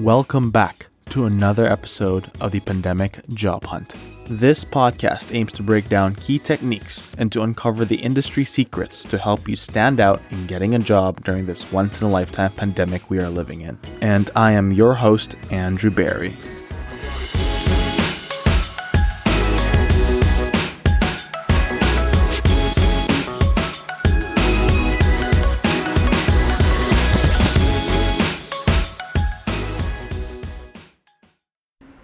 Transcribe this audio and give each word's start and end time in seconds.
Welcome 0.00 0.50
back 0.50 0.86
to 1.10 1.26
another 1.26 1.66
episode 1.66 2.32
of 2.40 2.52
the 2.52 2.60
Pandemic 2.60 3.20
Job 3.34 3.66
Hunt. 3.66 3.94
This 4.30 4.64
podcast 4.64 5.34
aims 5.34 5.52
to 5.52 5.62
break 5.62 5.90
down 5.90 6.14
key 6.14 6.38
techniques 6.38 7.10
and 7.18 7.30
to 7.32 7.42
uncover 7.42 7.84
the 7.84 7.96
industry 7.96 8.46
secrets 8.46 9.04
to 9.04 9.18
help 9.18 9.46
you 9.46 9.56
stand 9.56 10.00
out 10.00 10.22
in 10.30 10.46
getting 10.46 10.74
a 10.74 10.78
job 10.78 11.22
during 11.22 11.44
this 11.44 11.70
once 11.70 12.00
in 12.00 12.06
a 12.06 12.10
lifetime 12.10 12.52
pandemic 12.52 13.10
we 13.10 13.18
are 13.18 13.28
living 13.28 13.60
in. 13.60 13.78
And 14.00 14.30
I 14.34 14.52
am 14.52 14.72
your 14.72 14.94
host, 14.94 15.36
Andrew 15.50 15.90
Barry. 15.90 16.38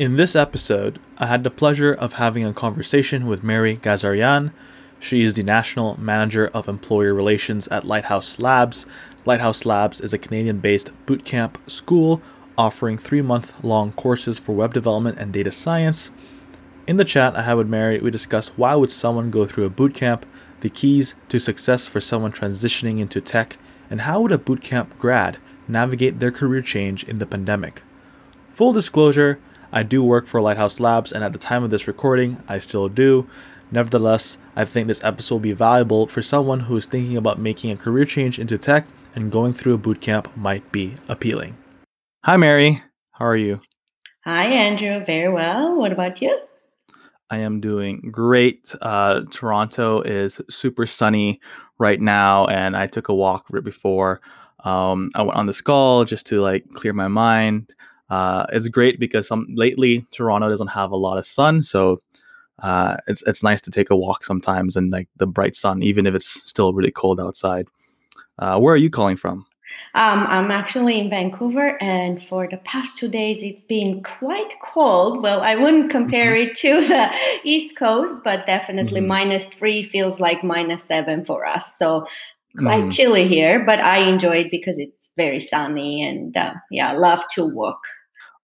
In 0.07 0.15
this 0.15 0.37
episode, 0.37 1.01
I 1.19 1.27
had 1.27 1.43
the 1.43 1.51
pleasure 1.51 1.93
of 1.93 2.13
having 2.13 2.45
a 2.45 2.55
conversation 2.55 3.27
with 3.27 3.43
Meri 3.43 3.77
Ghazaryan. 3.77 4.53
She 5.01 5.25
is 5.25 5.35
the 5.35 5.43
National 5.43 6.01
Manager 6.01 6.47
of 6.55 6.69
Employer 6.69 7.13
Relations 7.13 7.67
at 7.73 7.83
Lighthouse 7.83 8.39
Labs. 8.39 8.87
Lighthouse 9.25 9.67
Labs 9.67 10.01
is 10.01 10.15
a 10.15 10.19
Canadian 10.19 10.61
based 10.61 10.93
bootcamp 11.07 11.57
school 11.69 12.23
offering 12.57 12.99
three 12.99 13.21
month 13.21 13.65
long 13.65 13.91
courses 13.95 14.39
for 14.39 14.53
web 14.53 14.73
development 14.73 15.19
and 15.19 15.33
data 15.33 15.51
science. 15.51 16.13
In 16.87 16.99
the 16.99 17.05
chat 17.05 17.35
I 17.35 17.43
had 17.43 17.55
with 17.55 17.67
Meri, 17.67 17.99
we 17.99 18.13
discussed 18.13 18.53
why 18.55 18.77
would 18.77 18.93
someone 18.93 19.33
go 19.33 19.45
through 19.45 19.65
a 19.65 19.71
bootcamp, 19.71 20.23
the 20.61 20.71
keys 20.71 21.17
to 21.31 21.41
success 21.41 21.89
for 21.89 22.01
someone 22.01 22.31
transitioning 22.31 23.01
into 23.01 23.21
tech, 23.21 23.57
and 23.91 24.03
how 24.03 24.21
would 24.21 24.31
a 24.31 24.39
bootcamp 24.39 24.97
grad 24.99 25.39
navigate 25.67 26.21
their 26.21 26.31
career 26.31 26.63
change 26.63 27.03
in 27.03 27.19
the 27.19 27.27
pandemic. 27.27 27.83
Full 28.53 28.73
disclosure, 28.73 29.41
I 29.77 29.83
do 29.83 30.03
work 30.03 30.27
for 30.27 30.41
Lighthouse 30.41 30.81
Labs, 30.81 31.13
and 31.13 31.23
at 31.23 31.35
the 31.35 31.39
time 31.39 31.63
of 31.63 31.69
this 31.69 31.87
recording, 31.87 32.43
I 32.49 32.61
still 32.61 32.89
do. 32.89 33.29
Nevertheless, 33.71 34.39
I 34.57 34.65
think 34.65 34.89
this 34.89 35.05
episode 35.05 35.35
will 35.35 35.41
be 35.41 35.53
valuable 35.53 36.07
for 36.07 36.23
someone 36.23 36.61
who 36.61 36.79
is 36.79 36.87
thinking 36.87 37.19
about 37.19 37.39
making 37.39 37.71
a 37.71 37.77
career 37.77 38.07
change 38.07 38.39
into 38.39 38.57
tech 38.57 38.87
and 39.15 39.31
going 39.31 39.53
through 39.53 39.75
a 39.75 39.79
bootcamp 39.79 40.35
might 40.35 40.73
be 40.73 40.95
appealing. 41.11 41.59
Hi, 42.25 42.39
Meri. 42.39 42.83
How 43.11 43.27
are 43.27 43.37
you? 43.37 43.61
Hi, 44.25 44.47
Andrew. 44.47 45.05
Very 45.05 45.29
well. 45.29 45.77
What 45.77 45.93
about 45.93 46.23
you? 46.23 46.41
I 47.29 47.41
am 47.41 47.61
doing 47.61 48.09
great. 48.11 48.75
Uh, 48.81 49.25
Toronto 49.31 50.01
is 50.01 50.41
super 50.49 50.87
sunny 50.87 51.39
right 51.79 52.01
now, 52.01 52.47
and 52.47 52.75
I 52.79 52.87
took 52.87 53.11
a 53.11 53.15
walk 53.15 53.45
right 53.51 53.63
before 53.63 54.23
um, 54.65 55.11
I 55.15 55.23
went 55.23 55.37
on 55.37 55.47
this 55.47 55.61
call 55.61 56.07
just 56.07 56.25
to 56.27 56.41
like 56.41 56.65
clear 56.73 56.95
my 56.95 57.09
mind 57.09 57.75
uh, 58.11 58.47
it's 58.53 58.69
great 58.69 59.01
because 59.01 59.27
some 59.27 59.47
lately 59.55 60.05
Toronto 60.11 60.49
doesn't 60.49 60.69
have 60.69 60.91
a 60.91 60.97
lot 60.97 61.19
of 61.19 61.27
sun, 61.27 61.63
so 61.63 62.01
uh, 62.63 62.97
it's 63.07 63.23
it's 63.27 63.43
nice 63.43 63.61
to 63.63 63.71
take 63.71 63.91
a 63.91 63.97
walk 63.97 64.25
sometimes 64.25 64.77
in 64.77 64.91
like 64.91 65.09
the 65.17 65.27
bright 65.27 65.57
sun, 65.57 65.83
even 65.83 66.07
if 66.07 66.15
it's 66.15 66.29
still 66.49 66.73
really 66.73 66.93
cold 66.93 67.21
outside. 67.21 67.69
Uh, 68.39 68.59
where 68.59 68.75
are 68.75 68.79
you 68.79 68.91
calling 68.91 69.17
from? 69.17 69.47
Um, 69.95 70.27
I'm 70.29 70.51
actually 70.51 71.01
in 71.01 71.11
Vancouver, 71.11 71.83
and 71.83 72.23
for 72.23 72.47
the 72.49 72.59
past 72.59 72.97
two 72.97 73.09
days, 73.09 73.43
it's 73.43 73.63
been 73.63 74.03
quite 74.03 74.53
cold. 74.63 75.23
Well, 75.23 75.41
I 75.41 75.57
wouldn't 75.57 75.91
compare 75.91 76.35
mm-hmm. 76.35 76.51
it 76.51 76.57
to 76.59 76.87
the 76.87 77.11
East 77.45 77.77
Coast, 77.77 78.19
but 78.23 78.47
definitely 78.47 79.01
mm-hmm. 79.01 79.09
minus 79.09 79.45
three 79.47 79.83
feels 79.83 80.21
like 80.21 80.45
minus 80.45 80.85
seven 80.85 81.25
for 81.25 81.45
us. 81.45 81.77
So 81.77 82.07
quite 82.59 82.81
mm-hmm. 82.81 82.89
chilly 82.91 83.29
here, 83.29 83.65
but 83.65 83.81
I 83.81 83.99
enjoy 83.99 84.39
it 84.39 84.51
because 84.51 84.79
it's 84.79 84.96
very 85.17 85.41
sunny 85.41 86.03
and 86.03 86.37
uh, 86.37 86.55
yeah, 86.71 86.93
love 86.93 87.25
to 87.35 87.45
walk. 87.55 87.81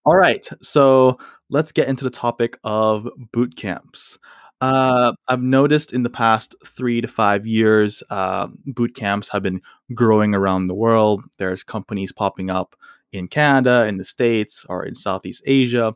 All 0.05 0.17
right, 0.17 0.47
so 0.61 1.19
let's 1.49 1.71
get 1.71 1.89
into 1.89 2.05
the 2.05 2.11
topic 2.11 2.59
of 2.65 3.07
boot 3.33 3.57
camps. 3.57 4.19
Uh, 4.61 5.13
I've 5.29 5.43
noticed 5.43 5.93
in 5.93 6.03
the 6.03 6.11
past 6.11 6.55
three 6.67 7.01
to 7.01 7.09
five 7.09 7.47
years, 7.47 8.03
uh, 8.11 8.49
boot 8.67 8.95
camps 8.95 9.29
have 9.29 9.43
been 9.43 9.61
growing 9.95 10.35
around 10.35 10.67
the 10.67 10.75
world. 10.75 11.25
There's 11.39 11.63
companies 11.63 12.13
popping 12.13 12.51
up 12.51 12.75
in 13.13 13.29
Canada, 13.29 13.85
in 13.85 13.99
the 13.99 14.05
States, 14.05 14.65
or 14.69 14.85
in 14.85 14.95
Southeast 14.95 15.43
Asia, 15.47 15.95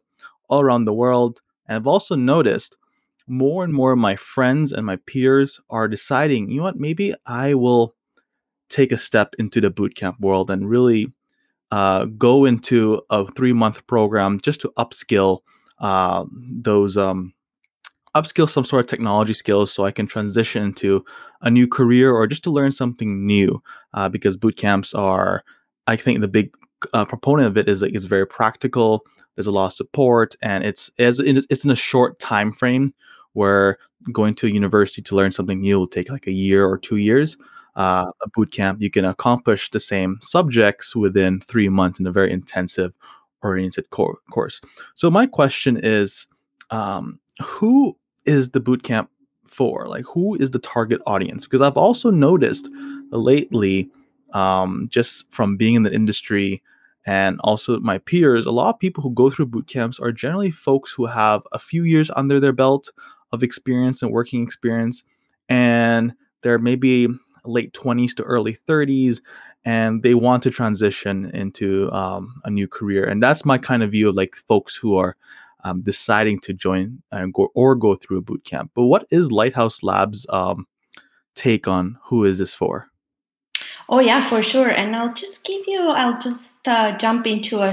all 0.49 0.61
around 0.61 0.85
the 0.85 0.93
world. 0.93 1.41
And 1.67 1.77
I've 1.77 1.87
also 1.87 2.15
noticed 2.15 2.77
more 3.27 3.65
and 3.65 3.73
more 3.73 3.93
of 3.93 3.99
my 3.99 4.15
friends 4.15 4.73
and 4.73 4.87
my 4.87 4.97
peers 5.07 5.61
are 5.69 5.89
deciding, 5.89 6.51
you 6.51 6.59
know 6.59 6.65
what, 6.65 6.79
maybe 6.79 7.15
I 7.27 7.55
will 7.55 7.96
take 8.69 8.93
a 8.93 8.99
step 8.99 9.35
into 9.39 9.61
the 9.61 9.71
bootcamp 9.71 10.19
world 10.21 10.51
and 10.51 10.69
really 10.69 11.13
uh, 11.71 12.05
go 12.05 12.45
into 12.45 13.01
a 13.11 13.31
three 13.33 13.53
month 13.53 13.87
program 13.87 14.41
just 14.41 14.61
to 14.61 14.73
upskill 14.79 15.41
uh, 15.81 16.25
those 16.33 16.97
um, 16.97 17.33
upskill 18.15 18.49
some 18.49 18.65
sort 18.65 18.81
of 18.81 18.87
technology 18.87 19.33
skills 19.33 19.73
so 19.73 19.85
I 19.85 19.91
can 19.91 20.07
transition 20.07 20.63
into 20.63 21.05
a 21.43 21.51
new 21.51 21.69
career 21.69 22.13
or 22.13 22.27
just 22.27 22.45
to 22.45 22.51
learn 22.51 22.73
something 22.73 23.27
new 23.27 23.63
uh, 23.95 24.09
because 24.09 24.37
boot 24.37 24.57
camps 24.57 24.95
are 24.95 25.45
I 25.87 25.97
think 25.97 26.21
the 26.21 26.29
big 26.29 26.55
uh, 26.93 27.05
proponent 27.05 27.49
of 27.49 27.57
it 27.57 27.69
is 27.69 27.83
it's 27.83 28.05
very 28.05 28.27
practical 28.27 29.05
there's 29.35 29.47
a 29.47 29.53
lot 29.53 29.67
of 29.67 29.73
support 29.73 30.35
and 30.43 30.65
it's 30.65 30.91
it's 30.99 31.19
it's 31.19 31.65
in 31.65 31.71
a 31.71 31.77
short 31.77 32.19
time 32.19 32.53
frame 32.53 32.89
where 33.35 33.79
going 34.13 34.35
to 34.35 34.47
a 34.47 34.51
university 34.51 35.03
to 35.03 35.15
learn 35.15 35.33
something 35.33 35.61
new 35.61 35.79
will 35.79 35.87
take 35.87 36.11
like 36.11 36.27
a 36.27 36.33
year 36.33 36.67
or 36.67 36.79
two 36.79 36.97
years 36.97 37.37
uh, 37.77 38.11
a 38.23 38.29
boot 38.35 38.51
camp, 38.51 38.81
you 38.81 38.91
can 38.91 39.05
accomplish 39.05 39.71
the 39.71 39.81
same 39.81 40.19
subjects 40.21 40.97
within 40.97 41.41
three 41.41 41.69
months 41.69 42.01
in 42.01 42.07
a 42.07 42.13
very 42.13 42.33
intensive 42.33 42.93
oriented 43.43 43.91
cor- 43.91 44.19
course. 44.31 44.61
So 44.95 45.11
my 45.11 45.27
question 45.27 45.79
is, 45.83 46.27
um, 46.71 47.21
who 47.43 47.97
is 48.25 48.51
the 48.51 48.61
boot 48.61 48.83
camp 48.83 49.11
for? 49.47 49.87
Like, 49.87 50.05
who 50.07 50.37
is 50.37 50.51
the 50.51 50.59
target 50.59 51.01
audience? 51.07 51.45
Because 51.45 51.63
I've 51.63 51.77
also 51.77 52.11
noticed 52.11 52.69
lately, 53.11 53.91
um, 54.33 54.89
just 54.91 55.25
from 55.31 55.57
being 55.57 55.75
in 55.75 55.83
the 55.83 55.95
industry 55.95 56.63
and 57.05 57.39
also 57.45 57.79
my 57.79 57.99
peers, 57.99 58.47
a 58.47 58.51
lot 58.51 58.75
of 58.75 58.81
people 58.81 59.03
who 59.03 59.11
go 59.11 59.31
through 59.31 59.47
boot 59.47 59.69
camps 59.69 60.01
are 60.01 60.11
generally 60.11 60.51
folks 60.51 60.93
who 60.93 61.07
have 61.07 61.43
a 61.53 61.59
few 61.59 61.85
years 61.85 62.11
under 62.17 62.41
their 62.41 62.53
belt 62.53 62.91
of 63.33 63.45
experience 63.45 64.03
and 64.03 64.11
working 64.11 64.43
experience, 64.43 65.05
and 65.49 66.15
they're 66.43 66.59
maybe 66.59 67.07
late 67.49 67.73
20s 67.73 68.15
to 68.17 68.23
early 68.23 68.57
30s 68.69 69.21
and 69.65 70.03
they 70.03 70.15
want 70.15 70.43
to 70.45 70.51
transition 70.51 71.31
into 71.35 71.91
um, 71.93 72.41
a 72.45 72.51
new 72.51 72.69
career. 72.69 73.05
And 73.05 73.23
that's 73.23 73.45
my 73.45 73.59
kind 73.59 73.83
of 73.83 73.91
view 73.91 74.09
of 74.09 74.15
like 74.15 74.37
folks 74.49 74.77
who 74.77 74.97
are 74.97 75.17
um, 75.65 75.83
deciding 75.83 76.39
to 76.41 76.53
join 76.53 77.03
and 77.11 77.35
go 77.35 77.49
or 77.55 77.75
go 77.75 77.97
through 77.97 78.19
a 78.19 78.23
boot 78.23 78.45
camp. 78.45 78.71
But 78.75 78.85
what 78.85 79.07
is 79.11 79.33
lighthouse 79.33 79.83
labs 79.83 80.25
um, 80.29 80.67
take 81.35 81.67
on? 81.67 81.99
Who 82.05 82.25
is 82.25 82.39
this 82.39 82.55
for? 82.55 82.87
Oh 83.89 83.99
yeah 83.99 84.21
for 84.21 84.43
sure. 84.43 84.69
And 84.69 84.95
i'll 84.95 85.13
just 85.13 85.45
give 85.45 85.63
you 85.67 85.81
i'll 85.81 86.21
just 86.21 86.67
uh, 86.69 86.97
jump 86.99 87.27
into 87.27 87.63
a 87.63 87.73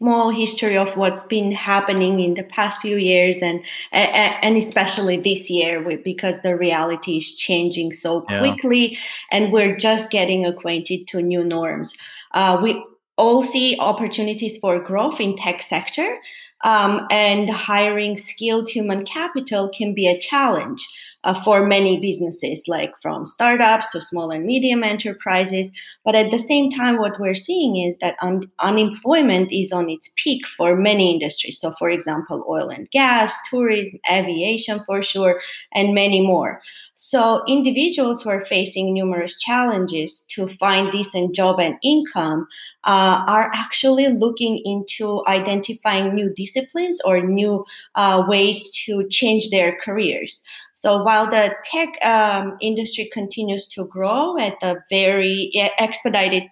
small 0.00 0.30
history 0.30 0.78
of 0.78 0.96
what's 0.96 1.22
been 1.24 1.52
happening 1.52 2.20
in 2.20 2.32
the 2.32 2.42
past 2.42 2.80
few 2.80 2.96
years 2.96 3.42
and 3.42 3.62
and 3.92 4.56
especially 4.56 5.18
this 5.18 5.50
year 5.50 5.98
because 6.02 6.40
the 6.40 6.56
reality 6.56 7.18
is 7.18 7.34
changing 7.34 7.92
so 7.92 8.22
quickly 8.22 8.92
yeah. 8.92 8.98
and 9.30 9.52
we're 9.52 9.76
just 9.76 10.10
getting 10.10 10.46
acquainted 10.46 11.06
to 11.06 11.20
new 11.20 11.44
norms 11.44 11.94
uh, 12.32 12.58
we 12.62 12.82
all 13.18 13.44
see 13.44 13.76
opportunities 13.78 14.56
for 14.56 14.78
growth 14.80 15.20
in 15.20 15.36
tech 15.36 15.60
sector 15.60 16.18
um, 16.64 17.06
and 17.10 17.50
hiring 17.50 18.16
skilled 18.16 18.70
human 18.70 19.04
capital 19.04 19.68
can 19.68 19.94
be 19.94 20.06
a 20.06 20.18
challenge 20.18 20.88
uh, 21.24 21.34
for 21.34 21.66
many 21.66 22.00
businesses, 22.00 22.64
like 22.66 22.92
from 23.02 23.26
startups 23.26 23.88
to 23.90 24.00
small 24.00 24.30
and 24.30 24.44
medium 24.44 24.82
enterprises. 24.82 25.70
But 26.04 26.14
at 26.14 26.30
the 26.30 26.38
same 26.38 26.70
time, 26.70 26.98
what 26.98 27.20
we're 27.20 27.34
seeing 27.34 27.76
is 27.76 27.98
that 27.98 28.16
un- 28.22 28.50
unemployment 28.60 29.52
is 29.52 29.72
on 29.72 29.90
its 29.90 30.10
peak 30.16 30.46
for 30.46 30.76
many 30.76 31.12
industries. 31.12 31.60
So, 31.60 31.72
for 31.72 31.90
example, 31.90 32.44
oil 32.48 32.68
and 32.70 32.90
gas, 32.90 33.34
tourism, 33.48 33.98
aviation 34.10 34.80
for 34.86 35.02
sure, 35.02 35.40
and 35.72 35.94
many 35.94 36.20
more. 36.20 36.60
So, 36.94 37.42
individuals 37.48 38.22
who 38.22 38.30
are 38.30 38.44
facing 38.44 38.92
numerous 38.92 39.38
challenges 39.38 40.24
to 40.30 40.48
find 40.48 40.90
decent 40.90 41.34
job 41.34 41.58
and 41.58 41.76
income 41.82 42.46
uh, 42.84 43.24
are 43.26 43.50
actually 43.54 44.08
looking 44.08 44.60
into 44.64 45.22
identifying 45.26 46.14
new 46.14 46.32
disciplines 46.34 47.00
or 47.04 47.20
new 47.20 47.64
uh, 47.94 48.24
ways 48.28 48.70
to 48.84 49.06
change 49.08 49.50
their 49.50 49.76
careers. 49.76 50.42
So 50.80 51.02
while 51.02 51.26
the 51.26 51.54
tech 51.70 51.90
um, 52.02 52.56
industry 52.62 53.10
continues 53.12 53.68
to 53.74 53.84
grow 53.84 54.38
at 54.38 54.56
a 54.62 54.76
very 54.88 55.50
expedited 55.78 56.44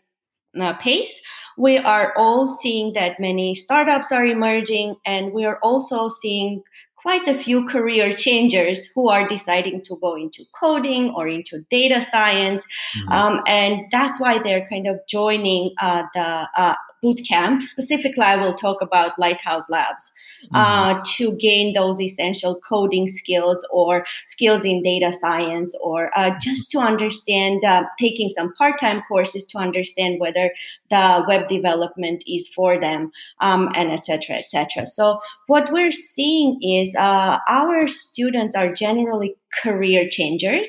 uh, 0.60 0.75
pace, 0.75 1.22
we 1.56 1.78
are 1.78 2.12
all 2.14 2.46
seeing 2.46 2.92
that 2.92 3.19
many 3.19 3.54
startups 3.54 4.12
are 4.12 4.26
emerging, 4.26 4.96
and 5.06 5.32
we 5.32 5.46
are 5.46 5.58
also 5.62 6.10
seeing 6.10 6.62
quite 6.94 7.26
a 7.26 7.38
few 7.38 7.64
career 7.66 8.12
changers 8.12 8.92
who 8.94 9.08
are 9.08 9.26
deciding 9.26 9.82
to 9.84 9.96
go 10.02 10.14
into 10.14 10.44
coding 10.60 11.10
or 11.16 11.26
into 11.26 11.62
data 11.70 12.06
science. 12.10 12.66
Mm-hmm. 12.98 13.12
Um, 13.12 13.42
and 13.46 13.86
that's 13.90 14.20
why 14.20 14.40
they're 14.40 14.69
kind 14.69 14.86
of 14.86 14.98
joining 15.08 15.72
uh, 15.80 16.02
the 16.12 16.48
uh, 16.54 16.75
boot 17.03 17.21
camp. 17.29 17.62
Specifically, 17.62 18.23
I 18.23 18.37
will 18.37 18.55
talk 18.55 18.81
about 18.83 19.19
Lighthouse 19.19 19.69
Labs 19.69 20.12
uh, 20.55 20.95
mm-hmm. 20.95 21.03
to 21.05 21.37
gain 21.37 21.73
those 21.73 22.00
essential 22.00 22.61
coding 22.69 23.09
skills 23.09 23.65
or 23.71 24.05
skills 24.27 24.65
in 24.65 24.83
data 24.83 25.12
science, 25.12 25.75
or 25.81 26.11
uh, 26.17 26.31
just 26.41 26.71
to 26.73 26.79
understand, 26.79 27.65
uh, 27.65 27.85
taking 27.99 28.31
some 28.31 28.53
part 28.55 28.81
time 28.81 29.03
courses 29.09 29.45
to 29.47 29.59
understand 29.59 30.21
whether 30.21 30.53
the 30.91 31.25
web 31.29 31.49
development 31.49 32.23
is 32.27 32.49
for 32.49 32.79
them, 32.81 33.11
um, 33.41 33.71
and 33.75 33.91
etc. 33.91 34.37
etc. 34.37 34.87
So, 34.87 35.21
what 35.47 35.73
we're 35.73 35.93
seeing 35.93 36.59
is 36.62 36.95
uh, 36.97 37.39
our 37.49 37.89
students 37.89 38.56
are 38.56 38.73
generally 38.73 39.37
career 39.62 40.09
changers. 40.09 40.69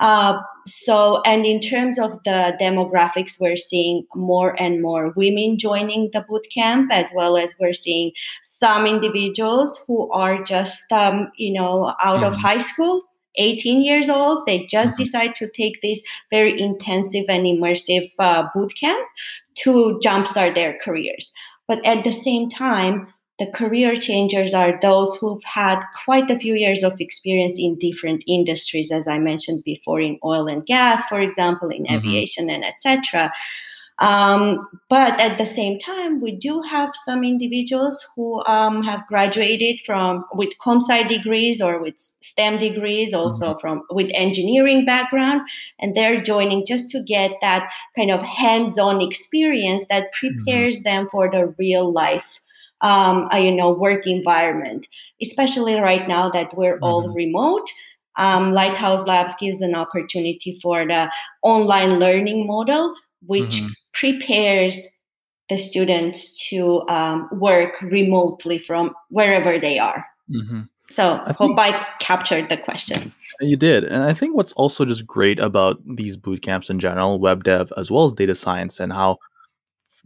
Uh, 0.00 0.40
so, 0.66 1.20
and 1.26 1.44
in 1.44 1.60
terms 1.60 1.98
of 1.98 2.12
the 2.24 2.56
demographics, 2.60 3.38
we're 3.38 3.56
seeing 3.56 4.06
more 4.14 4.60
and 4.60 4.82
more 4.82 5.12
women 5.14 5.58
joining 5.58 6.10
the 6.12 6.24
boot 6.28 6.46
camp, 6.52 6.90
as 6.90 7.10
well 7.14 7.36
as 7.36 7.54
we're 7.60 7.74
seeing 7.74 8.12
some 8.42 8.86
individuals 8.86 9.82
who 9.86 10.10
are 10.10 10.42
just, 10.42 10.90
um, 10.90 11.30
you 11.36 11.52
know, 11.52 11.94
out 12.02 12.20
mm-hmm. 12.20 12.24
of 12.24 12.36
high 12.36 12.58
school 12.58 13.02
18 13.36 13.80
years 13.82 14.08
old 14.08 14.44
they 14.46 14.66
just 14.66 14.94
mm-hmm. 14.94 15.04
decide 15.04 15.34
to 15.36 15.48
take 15.50 15.80
this 15.82 16.00
very 16.30 16.60
intensive 16.60 17.26
and 17.28 17.46
immersive 17.46 18.10
uh, 18.18 18.48
boot 18.52 18.72
camp 18.78 19.06
to 19.54 20.00
jumpstart 20.02 20.54
their 20.56 20.76
careers 20.82 21.32
but 21.68 21.84
at 21.86 22.02
the 22.02 22.10
same 22.10 22.50
time 22.50 23.06
the 23.40 23.50
career 23.50 23.96
changers 23.96 24.54
are 24.54 24.78
those 24.80 25.16
who've 25.16 25.42
had 25.44 25.82
quite 26.04 26.30
a 26.30 26.38
few 26.38 26.54
years 26.54 26.84
of 26.84 27.00
experience 27.00 27.56
in 27.58 27.76
different 27.78 28.22
industries 28.28 28.92
as 28.92 29.08
i 29.08 29.18
mentioned 29.18 29.62
before 29.64 30.00
in 30.00 30.18
oil 30.24 30.46
and 30.46 30.66
gas 30.66 31.04
for 31.06 31.20
example 31.20 31.68
in 31.70 31.84
mm-hmm. 31.84 31.96
aviation 31.96 32.48
and 32.50 32.64
etc 32.64 33.32
um, 34.00 34.58
but 34.88 35.20
at 35.20 35.36
the 35.36 35.44
same 35.44 35.78
time, 35.78 36.20
we 36.20 36.34
do 36.34 36.62
have 36.62 36.90
some 37.04 37.22
individuals 37.22 38.08
who 38.16 38.42
um, 38.46 38.82
have 38.82 39.06
graduated 39.06 39.80
from 39.84 40.24
with 40.32 40.56
com 40.56 40.80
sci 40.80 41.02
degrees 41.02 41.60
or 41.60 41.82
with 41.82 41.96
STEM 42.20 42.58
degrees, 42.58 43.12
also 43.12 43.50
mm-hmm. 43.50 43.58
from 43.58 43.82
with 43.90 44.10
engineering 44.14 44.86
background, 44.86 45.42
and 45.78 45.94
they're 45.94 46.22
joining 46.22 46.64
just 46.64 46.90
to 46.92 47.02
get 47.02 47.32
that 47.42 47.70
kind 47.94 48.10
of 48.10 48.22
hands-on 48.22 49.02
experience 49.02 49.84
that 49.90 50.04
mm-hmm. 50.04 50.44
prepares 50.44 50.76
mm-hmm. 50.76 50.84
them 50.84 51.08
for 51.10 51.30
the 51.30 51.54
real 51.58 51.92
life 51.92 52.40
um, 52.82 53.28
a, 53.32 53.40
you 53.40 53.52
know 53.52 53.70
work 53.70 54.06
environment 54.06 54.86
especially 55.22 55.78
right 55.80 56.08
now 56.08 56.28
that 56.28 56.56
we're 56.56 56.74
mm-hmm. 56.74 56.84
all 56.84 57.14
remote 57.14 57.68
um, 58.16 58.52
lighthouse 58.52 59.06
labs 59.06 59.34
gives 59.38 59.60
an 59.60 59.74
opportunity 59.74 60.58
for 60.62 60.86
the 60.86 61.10
online 61.42 61.98
learning 61.98 62.46
model 62.46 62.94
which 63.26 63.56
mm-hmm. 63.56 63.68
prepares 63.92 64.88
the 65.48 65.58
students 65.58 66.48
to 66.48 66.86
um, 66.88 67.28
work 67.32 67.80
remotely 67.82 68.58
from 68.58 68.94
wherever 69.08 69.58
they 69.58 69.78
are 69.78 70.04
mm-hmm. 70.30 70.62
so 70.90 71.20
i 71.26 71.32
hope 71.32 71.58
i 71.58 71.86
captured 72.00 72.48
the 72.48 72.56
question 72.56 73.12
you 73.40 73.56
did 73.56 73.84
and 73.84 74.02
i 74.04 74.12
think 74.12 74.34
what's 74.34 74.52
also 74.52 74.84
just 74.84 75.06
great 75.06 75.38
about 75.38 75.80
these 75.96 76.16
boot 76.16 76.42
camps 76.42 76.70
in 76.70 76.78
general 76.78 77.18
web 77.18 77.44
dev 77.44 77.72
as 77.76 77.90
well 77.90 78.04
as 78.04 78.12
data 78.12 78.34
science 78.34 78.80
and 78.80 78.92
how 78.92 79.16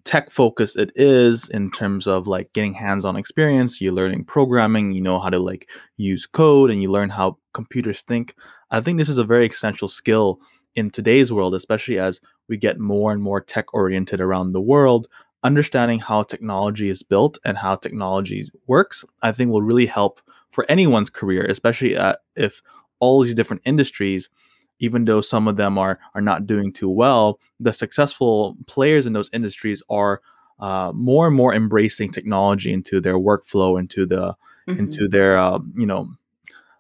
tech 0.05 0.31
focused 0.31 0.77
it 0.77 0.91
is 0.95 1.49
in 1.49 1.71
terms 1.71 2.07
of 2.07 2.27
like 2.27 2.53
getting 2.53 2.75
hands-on 2.75 3.17
experience 3.17 3.81
you're 3.81 3.93
learning 3.93 4.25
programming 4.25 4.93
you 4.93 5.01
know 5.01 5.19
how 5.19 5.31
to 5.31 5.39
like 5.39 5.69
use 5.97 6.27
code 6.27 6.71
and 6.71 6.83
you 6.83 6.91
learn 6.91 7.09
how 7.11 7.39
computers 7.55 8.03
think. 8.03 8.35
I 8.71 8.81
think 8.81 8.99
this 8.99 9.09
is 9.09 9.19
a 9.19 9.25
very 9.25 9.49
essential 9.49 9.89
skill 9.89 10.41
in 10.75 10.91
today's 10.91 11.33
world 11.33 11.55
especially 11.55 11.99
as 11.99 12.21
we 12.49 12.59
get 12.59 12.79
more 12.79 13.13
and 13.13 13.23
more 13.23 13.41
tech 13.41 13.73
oriented 13.73 14.21
around 14.21 14.53
the 14.53 14.61
world. 14.61 15.07
Understanding 15.43 16.01
how 16.01 16.23
technology 16.23 16.91
is 16.91 17.03
built 17.03 17.39
and 17.45 17.57
how 17.59 17.77
technology 17.77 18.51
works 18.67 19.05
i 19.23 19.31
think 19.31 19.51
will 19.51 19.63
really 19.63 19.87
help 19.87 20.21
for 20.51 20.65
anyone's 20.71 21.11
career 21.11 21.45
especially 21.45 21.97
uh, 21.97 22.15
if 22.35 22.63
all 22.99 23.23
these 23.23 23.35
different 23.35 23.61
industries 23.67 24.31
even 24.79 25.05
though 25.05 25.21
some 25.21 25.49
of 25.49 25.57
them 25.57 25.79
are 25.79 25.99
are 26.15 26.21
not 26.21 26.47
doing 26.47 26.73
too 26.73 26.89
well, 26.89 27.39
the 27.61 27.73
successful 27.73 28.57
players 28.67 29.07
in 29.07 29.13
those 29.13 29.31
industries 29.33 29.83
are 29.89 30.21
uh, 30.61 30.93
more 30.95 31.27
and 31.27 31.37
more 31.37 31.55
embracing 31.55 32.11
technology 32.11 32.73
into 32.73 33.01
their 33.01 33.19
workflow, 33.19 33.79
into 33.79 34.07
the 34.07 34.35
mm-hmm. 34.69 34.79
into 34.79 35.09
their 35.09 35.37
uh, 35.39 35.59
you 35.77 35.87
know 35.87 36.09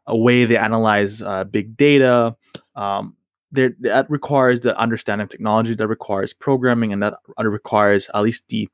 a 0.06 0.16
way 0.16 0.44
they 0.44 0.56
analyze 0.56 1.22
uh, 1.22 1.44
big 1.44 1.76
data. 1.76 2.36
Um, 2.76 3.16
that 3.52 4.06
requires 4.08 4.60
the 4.60 4.76
understanding 4.76 5.22
of 5.22 5.28
technology, 5.28 5.76
that 5.76 5.86
requires 5.86 6.32
programming, 6.32 6.92
and 6.92 7.00
that 7.04 7.14
requires 7.38 8.10
at 8.12 8.22
least 8.22 8.48
the 8.48 8.68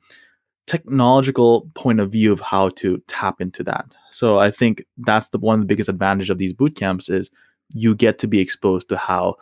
technological 0.67 1.69
point 1.75 2.01
of 2.01 2.11
view 2.13 2.33
of 2.33 2.41
how 2.41 2.69
to 2.71 3.03
tap 3.09 3.41
into 3.41 3.63
that. 3.65 3.95
So 4.11 4.39
I 4.39 4.51
think 4.51 4.85
that's 4.99 5.29
the 5.29 5.39
one 5.39 5.55
of 5.55 5.61
the 5.61 5.67
biggest 5.67 5.89
advantage 5.89 6.31
of 6.31 6.39
these 6.39 6.53
boot 6.53 6.77
camps 6.77 7.09
is 7.09 7.31
you 7.73 7.95
get 7.95 8.19
to 8.19 8.27
be 8.27 8.41
exposed 8.41 8.89
to 8.89 8.97
how 8.97 9.37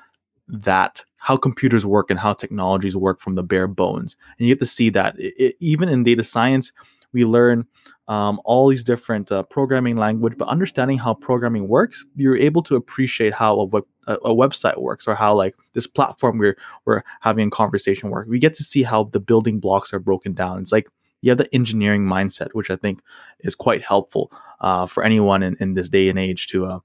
that 0.49 1.05
how 1.17 1.37
computers 1.37 1.85
work 1.85 2.11
and 2.11 2.19
how 2.19 2.33
technologies 2.33 2.97
work 2.97 3.21
from 3.21 3.35
the 3.35 3.43
bare 3.43 3.67
bones. 3.67 4.17
And 4.39 4.47
you 4.47 4.55
get 4.55 4.61
to 4.61 4.67
see 4.67 4.89
that. 4.91 5.19
It, 5.19 5.35
it, 5.37 5.57
even 5.61 5.89
in 5.89 6.03
data 6.03 6.25
science 6.25 6.73
we 7.13 7.25
learn 7.25 7.67
um, 8.07 8.41
all 8.45 8.69
these 8.69 8.85
different 8.85 9.33
uh, 9.33 9.43
programming 9.45 9.97
language 9.97 10.35
but 10.37 10.49
understanding 10.49 10.99
how 10.99 11.15
programming 11.15 11.69
works 11.69 12.05
you're 12.17 12.37
able 12.37 12.63
to 12.63 12.77
appreciate 12.77 13.33
how 13.35 13.59
a, 13.61 13.65
web, 13.65 13.85
a, 14.07 14.15
a, 14.17 14.35
website 14.35 14.79
works 14.79 15.07
or 15.07 15.15
how 15.15 15.35
like 15.35 15.55
this 15.73 15.87
platform 15.87 16.39
we're, 16.39 16.57
we're 16.85 17.03
having 17.21 17.49
a 17.49 17.51
conversation 17.51 18.11
work. 18.11 18.27
We 18.29 18.39
get 18.39 18.55
to 18.55 18.65
see 18.65 18.83
how 18.83 19.05
the 19.05 19.21
building 19.21 19.59
blocks 19.59 19.93
are 19.93 19.99
broken 19.99 20.35
down. 20.35 20.61
It's 20.61 20.73
like 20.73 20.89
you 21.21 21.31
have 21.31 21.39
the 21.39 21.53
engineering 21.55 22.05
mindset 22.05 22.49
which 22.53 22.71
i 22.71 22.77
think 22.77 23.01
is 23.41 23.57
quite 23.57 23.85
helpful 23.85 24.31
uh, 24.61 24.87
for 24.87 25.03
anyone 25.03 25.43
in, 25.43 25.57
in 25.61 25.75
this 25.75 25.89
day 25.89 26.09
and 26.09 26.19
age 26.19 26.47
to 26.47 26.67
uh, 26.67 26.79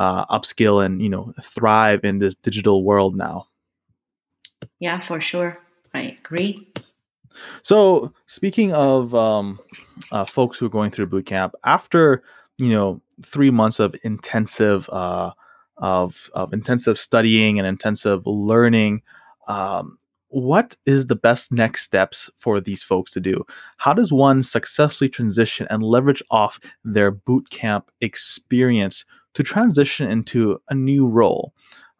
uh, 0.00 0.24
upskill 0.26 0.84
and 0.84 1.02
you 1.02 1.08
know 1.08 1.32
thrive 1.42 2.04
in 2.04 2.18
this 2.18 2.34
digital 2.34 2.82
world 2.82 3.14
now. 3.14 3.46
Yeah 4.80 5.00
for 5.00 5.20
sure. 5.20 5.58
I 5.94 6.16
agree. 6.24 6.66
So 7.62 8.12
speaking 8.26 8.72
of 8.72 9.14
um, 9.14 9.60
uh, 10.10 10.24
folks 10.24 10.58
who 10.58 10.66
are 10.66 10.70
going 10.70 10.90
through 10.90 11.06
boot 11.06 11.26
camp 11.26 11.54
after 11.64 12.22
you 12.56 12.70
know 12.70 13.00
three 13.24 13.50
months 13.50 13.78
of 13.78 13.94
intensive 14.02 14.88
uh, 14.88 15.32
of, 15.76 16.30
of 16.34 16.52
intensive 16.52 16.98
studying 16.98 17.58
and 17.58 17.68
intensive 17.68 18.26
learning 18.26 19.02
um, 19.48 19.98
what 20.28 20.76
is 20.86 21.06
the 21.06 21.16
best 21.16 21.52
next 21.52 21.82
steps 21.82 22.30
for 22.36 22.60
these 22.60 22.84
folks 22.84 23.10
to 23.12 23.20
do? 23.20 23.44
How 23.78 23.92
does 23.92 24.12
one 24.12 24.44
successfully 24.44 25.08
transition 25.08 25.66
and 25.70 25.82
leverage 25.82 26.22
off 26.30 26.60
their 26.84 27.10
boot 27.10 27.50
camp 27.50 27.90
experience 28.00 29.04
to 29.34 29.42
transition 29.42 30.10
into 30.10 30.60
a 30.68 30.74
new 30.74 31.06
role. 31.06 31.52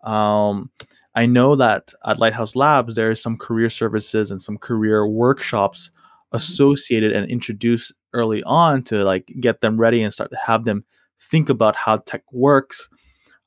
Um, 0.03 0.71
I 1.15 1.27
know 1.27 1.57
that 1.57 1.93
at 2.07 2.19
Lighthouse 2.19 2.55
Labs, 2.55 2.95
there 2.95 3.11
is 3.11 3.21
some 3.21 3.37
career 3.37 3.69
services 3.69 4.31
and 4.31 4.41
some 4.41 4.57
career 4.57 5.07
workshops 5.07 5.91
associated 6.33 7.13
and 7.13 7.29
introduced 7.29 7.93
early 8.13 8.43
on 8.45 8.83
to 8.85 9.05
like 9.05 9.33
get 9.41 9.61
them 9.61 9.77
ready 9.77 10.03
and 10.03 10.13
start 10.15 10.31
to 10.31 10.39
have 10.45 10.65
them 10.65 10.85
think 11.31 11.49
about 11.49 11.77
how 11.77 11.99
tech 11.99 12.23
works. 12.33 12.89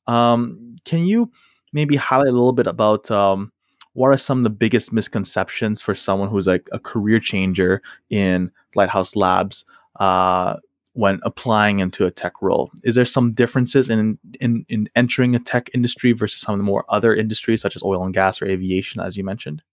Um, 0.07 0.75
can 0.85 1.05
you 1.05 1.31
maybe 1.71 1.95
highlight 1.95 2.27
a 2.27 2.31
little 2.31 2.53
bit 2.53 2.67
about 2.67 3.09
um, 3.09 3.51
what 3.93 4.09
are 4.09 4.17
some 4.17 4.39
of 4.39 4.43
the 4.43 4.49
biggest 4.49 4.91
misconceptions 4.91 5.81
for 5.81 5.95
someone 5.95 6.29
who's 6.29 6.47
like 6.47 6.67
a 6.71 6.79
career 6.79 7.19
changer 7.19 7.81
in 8.09 8.51
Lighthouse 8.75 9.15
Labs? 9.15 9.65
Uh, 9.99 10.57
when 10.93 11.19
applying 11.23 11.79
into 11.79 12.05
a 12.05 12.11
tech 12.11 12.33
role? 12.41 12.71
Is 12.83 12.95
there 12.95 13.05
some 13.05 13.33
differences 13.33 13.89
in, 13.89 14.17
in 14.39 14.65
in 14.69 14.89
entering 14.95 15.35
a 15.35 15.39
tech 15.39 15.69
industry 15.73 16.11
versus 16.13 16.41
some 16.41 16.53
of 16.53 16.59
the 16.59 16.63
more 16.63 16.85
other 16.89 17.13
industries 17.13 17.61
such 17.61 17.75
as 17.75 17.83
oil 17.83 18.03
and 18.03 18.13
gas 18.13 18.41
or 18.41 18.47
aviation, 18.47 19.01
as 19.01 19.17
you 19.17 19.23
mentioned? 19.23 19.63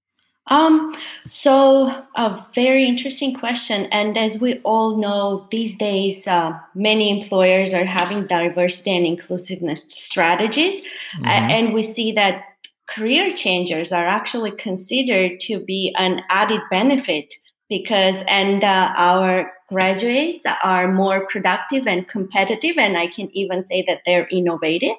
Um, 0.47 0.93
so 1.27 1.89
a 2.17 2.47
very 2.55 2.85
interesting 2.85 3.35
question. 3.35 3.85
And 3.93 4.19
as 4.19 4.41
we 4.41 4.59
all 4.61 4.97
know, 4.97 5.47
these 5.51 5.77
days, 5.77 6.27
uh, 6.27 6.53
many 6.75 7.09
employers 7.21 7.73
are 7.73 7.85
having 7.85 8.27
diversity 8.27 8.97
and 8.97 9.07
inclusiveness 9.07 9.83
strategies. 9.89 10.81
Mm-hmm. 10.81 11.25
Uh, 11.25 11.29
and 11.29 11.73
we 11.73 11.85
see 11.85 12.13
that 12.13 12.43
career 12.89 13.33
changers 13.33 13.93
are 13.93 14.07
actually 14.07 14.51
considered 14.51 15.39
to 15.41 15.61
be 15.65 15.95
an 15.97 16.23
added 16.31 16.61
benefit 16.71 17.33
because, 17.69 18.17
and 18.27 18.65
uh, 18.65 18.93
our 18.97 19.53
graduates 19.71 20.45
are 20.63 20.93
more 20.93 21.27
productive 21.29 21.87
and 21.87 22.09
competitive 22.09 22.77
and 22.77 22.99
i 22.99 23.07
can 23.07 23.29
even 23.33 23.65
say 23.67 23.85
that 23.87 24.01
they're 24.05 24.29
innovative 24.31 24.97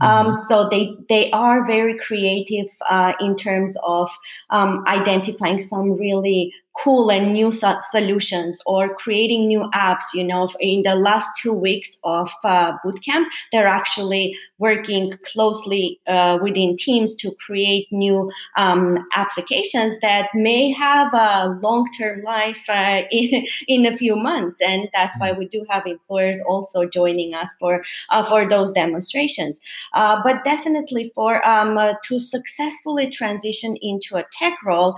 um, 0.00 0.08
mm-hmm. 0.08 0.26
um, 0.26 0.34
so 0.48 0.68
they 0.68 0.94
they 1.08 1.30
are 1.30 1.64
very 1.66 1.98
creative 1.98 2.66
uh, 2.90 3.12
in 3.20 3.36
terms 3.36 3.76
of 3.82 4.10
um, 4.50 4.84
identifying 4.86 5.60
some 5.60 5.94
really 5.94 6.52
cool 6.82 7.10
and 7.10 7.32
new 7.32 7.50
so- 7.50 7.78
solutions 7.90 8.60
or 8.66 8.94
creating 8.94 9.46
new 9.46 9.62
apps 9.74 10.04
you 10.14 10.24
know 10.24 10.48
in 10.60 10.82
the 10.82 10.94
last 10.94 11.28
two 11.40 11.52
weeks 11.52 11.98
of 12.04 12.30
uh, 12.44 12.72
bootcamp 12.84 13.26
they're 13.52 13.66
actually 13.66 14.36
working 14.58 15.12
closely 15.32 16.00
uh, 16.06 16.38
within 16.42 16.76
teams 16.76 17.14
to 17.14 17.30
create 17.44 17.86
new 17.90 18.30
um, 18.56 18.98
applications 19.14 19.94
that 20.00 20.28
may 20.34 20.70
have 20.70 21.12
a 21.14 21.58
long-term 21.62 22.20
life 22.22 22.64
uh, 22.68 23.02
in, 23.10 23.46
in 23.68 23.86
a 23.86 23.96
few 23.96 24.16
months. 24.16 24.60
And 24.60 24.88
that's 24.92 25.18
why 25.18 25.32
we 25.32 25.46
do 25.46 25.64
have 25.68 25.86
employers 25.86 26.40
also 26.46 26.86
joining 26.86 27.34
us 27.34 27.50
for 27.58 27.82
uh, 28.10 28.24
for 28.24 28.48
those 28.48 28.72
demonstrations. 28.72 29.60
Uh, 29.92 30.20
but 30.22 30.44
definitely 30.44 31.10
for 31.14 31.46
um, 31.46 31.78
uh, 31.78 31.94
to 32.04 32.20
successfully 32.20 33.08
transition 33.08 33.76
into 33.80 34.16
a 34.16 34.24
tech 34.32 34.54
role 34.64 34.96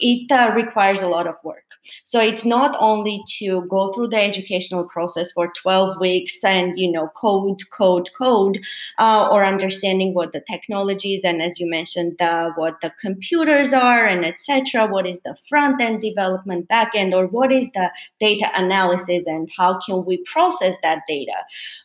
it 0.00 0.30
uh, 0.30 0.52
requires 0.54 1.02
a 1.02 1.08
lot 1.08 1.26
of 1.26 1.36
work. 1.44 1.64
So 2.04 2.20
it's 2.20 2.44
not 2.44 2.76
only 2.80 3.22
to 3.38 3.62
go 3.66 3.92
through 3.92 4.08
the 4.08 4.20
educational 4.20 4.84
process 4.84 5.30
for 5.32 5.52
12 5.62 6.00
weeks 6.00 6.42
and, 6.44 6.78
you 6.78 6.90
know, 6.90 7.08
code, 7.16 7.60
code, 7.72 8.10
code, 8.18 8.58
uh, 8.98 9.28
or 9.30 9.44
understanding 9.44 10.14
what 10.14 10.32
the 10.32 10.40
technologies 10.40 11.24
and 11.24 11.42
as 11.42 11.58
you 11.60 11.68
mentioned, 11.68 12.20
uh, 12.20 12.50
what 12.56 12.80
the 12.82 12.92
computers 13.00 13.72
are 13.72 14.06
and 14.06 14.24
etc. 14.24 14.86
What 14.86 15.06
is 15.06 15.20
the 15.22 15.36
front 15.48 15.80
end 15.80 16.02
development, 16.02 16.68
back 16.68 16.92
end, 16.94 17.14
or 17.14 17.26
what 17.26 17.52
is 17.52 17.70
the 17.72 17.90
data 18.20 18.50
analysis 18.54 19.26
and 19.26 19.48
how 19.56 19.78
can 19.80 20.04
we 20.04 20.22
process 20.24 20.76
that 20.82 21.02
data? 21.06 21.36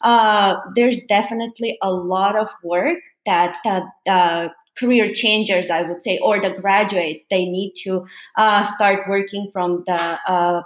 Uh, 0.01 0.57
there's 0.75 1.01
definitely 1.03 1.77
a 1.81 1.91
lot 1.91 2.35
of 2.35 2.49
work 2.63 2.99
that 3.25 3.57
uh, 4.07 4.49
career 4.77 5.11
changers, 5.13 5.69
I 5.69 5.83
would 5.83 6.03
say, 6.03 6.19
or 6.19 6.39
the 6.39 6.51
graduate, 6.51 7.25
they 7.29 7.45
need 7.45 7.73
to 7.83 8.05
uh, 8.37 8.63
start 8.65 9.07
working 9.07 9.49
from 9.51 9.83
the 9.85 10.19
uh, 10.27 10.63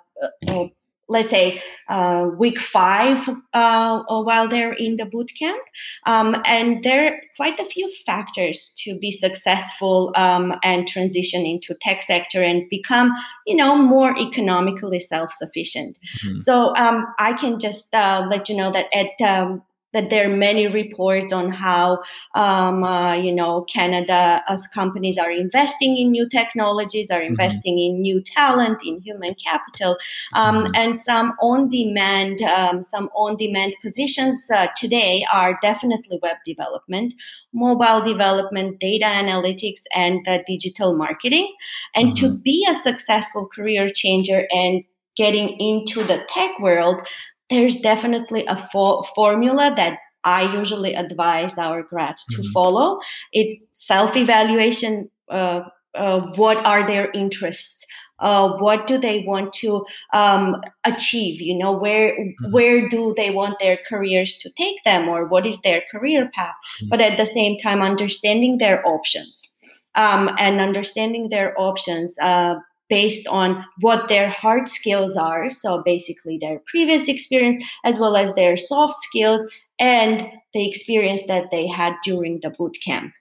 uh, 0.48 0.66
let's 1.10 1.32
say 1.32 1.62
uh, 1.90 2.30
week 2.38 2.60
five 2.60 3.30
uh, 3.54 4.04
while 4.08 4.48
they're 4.48 4.74
in 4.74 4.98
the 4.98 5.06
boot 5.06 5.32
camp 5.38 5.62
um, 6.06 6.42
and 6.46 6.84
there 6.84 7.06
are 7.06 7.18
quite 7.36 7.60
a 7.60 7.66
few 7.66 7.90
factors 8.06 8.74
to 8.78 8.98
be 9.00 9.12
successful 9.12 10.12
um, 10.16 10.54
and 10.64 10.88
transition 10.88 11.46
into 11.46 11.74
tech 11.82 12.02
sector 12.02 12.44
and 12.44 12.70
become 12.70 13.14
you 13.46 13.56
know 13.56 13.76
more 13.78 14.18
economically 14.20 15.00
self-sufficient 15.00 15.98
mm-hmm. 16.26 16.38
so 16.38 16.76
um, 16.76 17.06
i 17.20 17.34
can 17.34 17.60
just 17.60 17.94
uh, 17.94 18.26
let 18.30 18.50
you 18.50 18.56
know 18.56 18.72
that 18.72 18.88
at 18.94 19.10
um, 19.26 19.62
that 19.98 20.12
there 20.12 20.30
are 20.30 20.36
many 20.36 20.68
reports 20.68 21.34
on 21.34 21.52
how 21.52 22.00
um, 22.36 22.84
uh, 22.84 23.14
you 23.14 23.34
know 23.34 23.62
Canada 23.64 24.44
as 24.48 24.68
companies 24.68 25.18
are 25.18 25.32
investing 25.32 25.98
in 25.98 26.12
new 26.12 26.30
technologies, 26.30 27.10
are 27.10 27.20
mm-hmm. 27.20 27.32
investing 27.32 27.78
mm-hmm. 27.78 27.96
in 27.96 28.02
new 28.02 28.22
talent, 28.22 28.78
in 28.86 29.02
human 29.02 29.34
capital, 29.44 29.98
um, 30.34 30.56
mm-hmm. 30.56 30.76
and 30.76 31.02
some 31.02 31.34
on-demand 31.42 32.42
um, 32.44 32.84
some 32.84 33.10
on-demand 33.16 33.74
positions 33.82 34.48
uh, 34.54 34.68
today 34.76 35.26
are 35.34 35.58
definitely 35.64 36.20
web 36.22 36.38
development, 36.46 37.16
mobile 37.54 38.02
development, 38.02 38.80
data 38.80 39.06
analytics, 39.06 39.82
and 39.96 40.28
uh, 40.28 40.38
digital 40.46 40.96
marketing. 40.96 41.52
And 41.96 42.10
mm-hmm. 42.10 42.36
to 42.36 42.40
be 42.42 42.68
a 42.70 42.76
successful 42.76 43.48
career 43.48 43.90
changer 43.90 44.46
and 44.52 44.84
getting 45.16 45.50
into 45.60 46.04
the 46.04 46.24
tech 46.30 46.60
world 46.60 47.02
there's 47.50 47.80
definitely 47.80 48.46
a 48.48 48.58
fo- 48.58 49.04
formula 49.16 49.74
that 49.76 50.00
I 50.24 50.54
usually 50.54 50.94
advise 50.94 51.58
our 51.58 51.84
grads 51.84 52.26
to 52.26 52.42
mm-hmm. 52.42 52.52
follow. 52.52 53.00
It's 53.32 53.54
self 53.74 54.16
evaluation. 54.16 55.10
Uh, 55.30 55.62
uh, 55.96 56.22
what 56.36 56.58
are 56.66 56.86
their 56.86 57.10
interests? 57.12 57.86
Uh, 58.20 58.58
what 58.58 58.88
do 58.88 58.98
they 58.98 59.24
want 59.28 59.54
to 59.54 59.86
um, 60.14 60.58
achieve? 60.84 61.42
You 61.42 61.58
know, 61.58 61.72
where 61.72 62.12
mm-hmm. 62.12 62.52
where 62.52 62.90
do 62.90 63.14
they 63.16 63.30
want 63.30 63.60
their 63.60 63.80
careers 63.88 64.36
to 64.38 64.52
take 64.58 64.84
them, 64.84 65.08
or 65.08 65.28
what 65.28 65.46
is 65.46 65.60
their 65.62 65.84
career 65.92 66.30
path? 66.34 66.56
Mm-hmm. 66.82 66.90
But 66.90 67.02
at 67.02 67.18
the 67.18 67.26
same 67.26 67.58
time, 67.60 67.82
understanding 67.82 68.58
their 68.58 68.88
options 68.88 69.52
um, 69.96 70.30
and 70.38 70.62
understanding 70.62 71.30
their 71.30 71.60
options 71.60 72.18
uh, 72.22 72.56
based 72.90 73.28
on 73.28 73.66
what 73.80 74.10
their 74.10 74.30
hard 74.30 74.70
skills 74.70 75.18
are. 75.18 75.50
So 75.50 75.82
basically, 75.84 76.38
their 76.38 76.62
previous 76.68 77.08
experience 77.08 77.64
as 77.84 78.00
well 78.00 78.16
as 78.16 78.34
their 78.34 78.58
soft 78.58 79.04
skills 79.04 79.46
and 79.80 80.26
the 80.54 80.68
experience 80.68 81.24
that 81.28 81.52
they 81.52 81.68
had 81.68 81.96
during 82.04 82.40
the 82.42 82.50
boot 82.50 82.78
camp. 82.84 83.14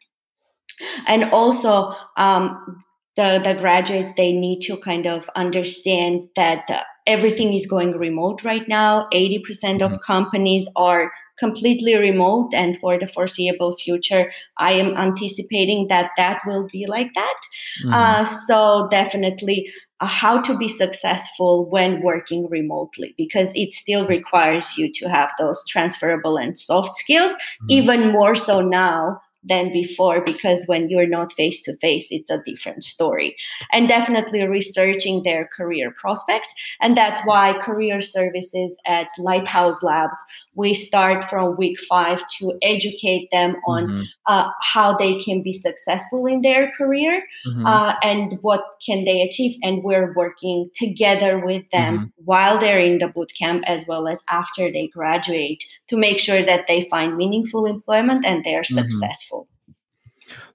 And 1.06 1.24
also, 1.24 1.92
um, 2.16 2.80
the, 3.16 3.40
the 3.42 3.54
graduates 3.54 4.12
they 4.16 4.32
need 4.32 4.60
to 4.60 4.76
kind 4.76 5.06
of 5.06 5.28
understand 5.34 6.28
that 6.36 6.64
uh, 6.68 6.82
everything 7.06 7.54
is 7.54 7.66
going 7.66 7.92
remote 7.92 8.44
right 8.44 8.68
now 8.68 9.08
80% 9.12 9.40
of 9.82 9.92
mm-hmm. 9.92 9.94
companies 10.06 10.68
are 10.76 11.10
completely 11.38 11.96
remote 11.96 12.52
and 12.52 12.78
for 12.78 12.98
the 12.98 13.06
foreseeable 13.06 13.76
future 13.76 14.30
i 14.58 14.72
am 14.72 14.96
anticipating 14.96 15.86
that 15.88 16.10
that 16.16 16.40
will 16.46 16.66
be 16.68 16.86
like 16.86 17.12
that 17.14 17.40
mm-hmm. 17.84 17.92
uh, 17.92 18.24
so 18.24 18.88
definitely 18.90 19.70
uh, 20.00 20.06
how 20.06 20.40
to 20.40 20.56
be 20.56 20.68
successful 20.68 21.68
when 21.70 22.02
working 22.02 22.48
remotely 22.48 23.14
because 23.16 23.50
it 23.54 23.72
still 23.72 24.06
requires 24.06 24.76
you 24.76 24.90
to 24.92 25.08
have 25.08 25.30
those 25.38 25.64
transferable 25.68 26.36
and 26.36 26.58
soft 26.58 26.94
skills 26.94 27.32
mm-hmm. 27.32 27.66
even 27.70 28.12
more 28.12 28.34
so 28.34 28.60
now 28.60 29.20
than 29.48 29.72
before 29.72 30.20
because 30.20 30.64
when 30.66 30.88
you're 30.88 31.06
not 31.06 31.32
face 31.32 31.60
to 31.62 31.76
face 31.78 32.08
it's 32.10 32.30
a 32.30 32.42
different 32.46 32.82
story 32.82 33.36
and 33.72 33.88
definitely 33.88 34.46
researching 34.46 35.22
their 35.22 35.48
career 35.56 35.90
prospects 35.90 36.52
and 36.80 36.96
that's 36.96 37.20
why 37.24 37.52
career 37.60 38.00
services 38.00 38.76
at 38.86 39.08
lighthouse 39.18 39.82
labs 39.82 40.18
we 40.54 40.74
start 40.74 41.28
from 41.28 41.56
week 41.56 41.78
five 41.80 42.22
to 42.38 42.58
educate 42.62 43.28
them 43.30 43.56
on 43.66 43.86
mm-hmm. 43.86 44.02
uh, 44.26 44.50
how 44.62 44.96
they 44.96 45.16
can 45.16 45.42
be 45.42 45.52
successful 45.52 46.26
in 46.26 46.42
their 46.42 46.70
career 46.72 47.22
mm-hmm. 47.46 47.66
uh, 47.66 47.94
and 48.02 48.38
what 48.42 48.64
can 48.84 49.04
they 49.04 49.20
achieve 49.20 49.58
and 49.62 49.82
we're 49.82 50.12
working 50.14 50.70
together 50.74 51.44
with 51.44 51.64
them 51.70 51.98
mm-hmm. 51.98 52.24
while 52.24 52.58
they're 52.58 52.80
in 52.80 52.98
the 52.98 53.08
boot 53.08 53.32
camp 53.38 53.62
as 53.66 53.82
well 53.86 54.08
as 54.08 54.22
after 54.28 54.70
they 54.70 54.88
graduate 54.88 55.62
to 55.88 55.96
make 55.96 56.18
sure 56.18 56.42
that 56.42 56.66
they 56.66 56.86
find 56.90 57.16
meaningful 57.16 57.66
employment 57.66 58.24
and 58.24 58.44
they're 58.44 58.62
mm-hmm. 58.62 58.82
successful 58.82 59.35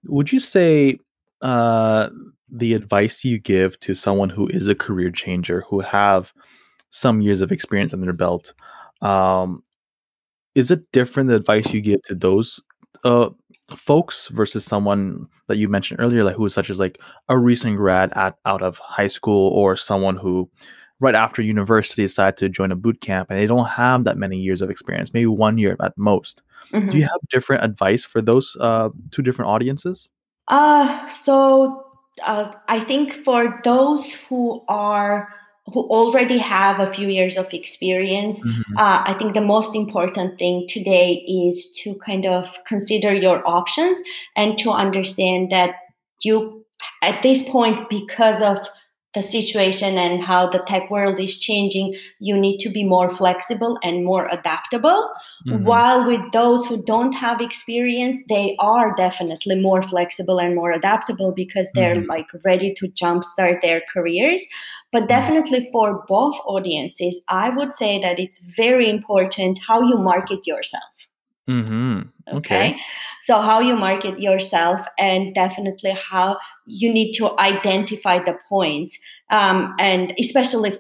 would 0.06 0.32
you 0.32 0.40
say 0.40 1.00
uh, 1.42 2.10
the 2.52 2.74
advice 2.74 3.24
you 3.24 3.40
give 3.40 3.80
to 3.82 3.96
someone 3.96 4.30
who 4.30 4.48
is 4.48 4.68
a 4.68 4.76
career 4.76 5.12
changer, 5.12 5.64
who 5.70 5.80
have 5.82 6.34
some 6.90 7.22
years 7.22 7.42
of 7.42 7.52
experience 7.52 7.94
under 7.94 8.06
their 8.06 8.14
belt, 8.14 8.54
um, 9.02 9.64
is 10.56 10.72
it 10.72 10.92
different 10.92 11.30
the 11.30 11.36
advice 11.36 11.74
you 11.74 11.82
give 11.82 12.02
to 12.04 12.16
those 12.16 12.60
uh, 13.06 13.30
folks 13.76 14.28
versus 14.28 14.66
someone 14.66 15.28
that 15.48 15.58
you 15.58 15.68
mentioned 15.68 16.00
earlier, 16.02 16.24
like 16.24 16.36
who 16.36 16.46
is 16.46 16.54
such 16.54 16.70
as 16.70 16.80
like 16.80 17.00
a 17.30 17.38
recent 17.38 17.78
grad 17.78 18.12
at 18.16 18.36
out 18.46 18.62
of 18.62 18.78
high 18.80 19.08
school 19.08 19.50
or 19.50 19.78
someone 19.78 20.18
who 20.18 20.50
right 21.00 21.16
after 21.16 21.42
university 21.42 22.04
decided 22.04 22.38
to 22.38 22.50
join 22.50 22.72
a 22.72 22.76
boot 22.76 23.02
camp 23.02 23.30
and 23.30 23.40
they 23.40 23.48
don't 23.48 23.66
have 23.66 24.04
that 24.04 24.18
many 24.18 24.38
years 24.38 24.62
of 24.62 24.70
experience, 24.70 25.14
maybe 25.14 25.26
one 25.26 25.58
year 25.58 25.76
at 25.82 25.98
most. 25.98 26.44
Mm-hmm. 26.74 26.90
Do 26.90 26.98
you 26.98 27.04
have 27.04 27.20
different 27.30 27.64
advice 27.64 28.04
for 28.04 28.22
those 28.22 28.56
uh, 28.60 28.90
two 29.12 29.22
different 29.22 29.50
audiences? 29.50 30.10
Uh, 30.48 31.08
so 31.08 31.86
uh, 32.24 32.52
I 32.68 32.80
think 32.80 33.14
for 33.24 33.60
those 33.64 34.12
who 34.28 34.64
are 34.68 35.30
who 35.74 35.82
already 35.90 36.38
have 36.38 36.80
a 36.80 36.92
few 36.92 37.08
years 37.08 37.38
of 37.38 37.54
experience, 37.54 38.42
mm-hmm. 38.42 38.78
uh, 38.78 39.04
I 39.06 39.14
think 39.14 39.34
the 39.34 39.42
most 39.42 39.76
important 39.76 40.38
thing 40.38 40.66
today 40.68 41.24
is 41.28 41.72
to 41.84 41.96
kind 41.96 42.26
of 42.26 42.58
consider 42.68 43.14
your 43.14 43.48
options 43.48 44.00
and 44.36 44.58
to 44.58 44.72
understand 44.72 45.52
that 45.52 45.76
you, 46.22 46.66
at 47.02 47.22
this 47.24 47.48
point, 47.48 47.90
because 47.90 48.42
of 48.42 48.58
the 49.14 49.22
situation 49.22 49.98
and 49.98 50.24
how 50.24 50.48
the 50.50 50.64
tech 50.68 50.90
world 50.90 51.20
is 51.20 51.38
changing, 51.38 51.96
you 52.20 52.38
need 52.38 52.60
to 52.60 52.70
be 52.70 52.84
more 52.84 53.10
flexible 53.10 53.78
and 53.84 54.06
more 54.06 54.28
adaptable. 54.32 55.10
Mm-hmm. 55.48 55.66
While 55.66 56.06
with 56.06 56.32
those 56.32 56.66
who 56.66 56.82
don't 56.84 57.14
have 57.14 57.42
experience, 57.42 58.18
they 58.30 58.56
are 58.60 58.96
definitely 58.96 59.60
more 59.60 59.82
flexible 59.82 60.40
and 60.40 60.56
more 60.56 60.72
adaptable 60.72 61.34
because 61.34 61.70
they're 61.74 61.96
mm-hmm. 61.96 62.10
like 62.10 62.28
ready 62.46 62.74
to 62.76 62.88
jumpstart 62.88 63.62
their 63.62 63.82
careers. 63.94 64.46
But 64.94 65.00
mm-hmm. 65.00 65.08
definitely 65.08 65.70
for 65.74 66.06
both 66.08 66.38
audiences, 66.46 67.22
I 67.28 67.50
would 67.50 67.74
say 67.74 68.00
that 68.00 68.18
it's 68.18 68.40
very 68.56 68.90
important 68.90 69.60
how 69.68 69.82
you 69.82 69.98
market 69.98 70.48
yourself. 70.48 70.84
Mm-hmm. 71.50 72.02
Okay. 72.32 72.72
okay. 72.72 72.80
So, 73.22 73.42
how 73.42 73.60
you 73.60 73.76
market 73.76 74.20
yourself, 74.20 74.82
and 74.98 75.34
definitely 75.36 75.92
how 75.92 76.38
you 76.66 76.92
need 76.92 77.14
to 77.14 77.38
identify 77.40 78.20
the 78.20 78.38
points, 78.50 78.98
um, 79.30 79.76
and 79.80 80.14
especially 80.20 80.74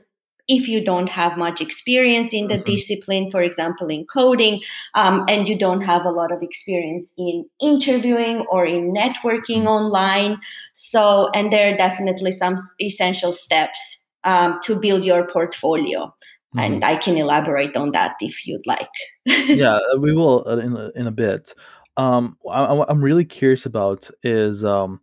if 0.47 0.67
you 0.67 0.83
don't 0.83 1.07
have 1.07 1.37
much 1.37 1.61
experience 1.61 2.33
in 2.33 2.47
the 2.47 2.55
mm-hmm. 2.55 2.71
discipline, 2.71 3.31
for 3.31 3.41
example, 3.41 3.87
in 3.87 4.05
coding, 4.05 4.61
um, 4.95 5.23
and 5.29 5.47
you 5.47 5.57
don't 5.57 5.81
have 5.81 6.05
a 6.05 6.11
lot 6.11 6.31
of 6.31 6.41
experience 6.41 7.13
in 7.17 7.45
interviewing 7.61 8.45
or 8.51 8.65
in 8.65 8.93
networking 8.93 9.63
mm-hmm. 9.63 9.67
online. 9.67 10.39
So, 10.73 11.29
and 11.33 11.51
there 11.53 11.73
are 11.73 11.77
definitely 11.77 12.31
some 12.31 12.57
essential 12.81 13.33
steps 13.33 14.03
um, 14.23 14.59
to 14.63 14.75
build 14.75 15.05
your 15.05 15.25
portfolio. 15.27 16.13
Mm-hmm. 16.55 16.59
And 16.59 16.85
I 16.85 16.97
can 16.97 17.17
elaborate 17.17 17.77
on 17.77 17.91
that 17.91 18.15
if 18.19 18.45
you'd 18.45 18.65
like. 18.67 18.89
yeah, 19.25 19.75
uh, 19.75 19.99
we 19.99 20.13
will 20.13 20.43
uh, 20.45 20.57
in, 20.57 20.75
a, 20.75 20.91
in 20.95 21.07
a 21.07 21.11
bit. 21.11 21.53
Um, 21.97 22.37
I, 22.49 22.85
am 22.89 23.01
really 23.01 23.25
curious 23.25 23.65
about 23.65 24.09
is 24.23 24.65
um, 24.65 24.99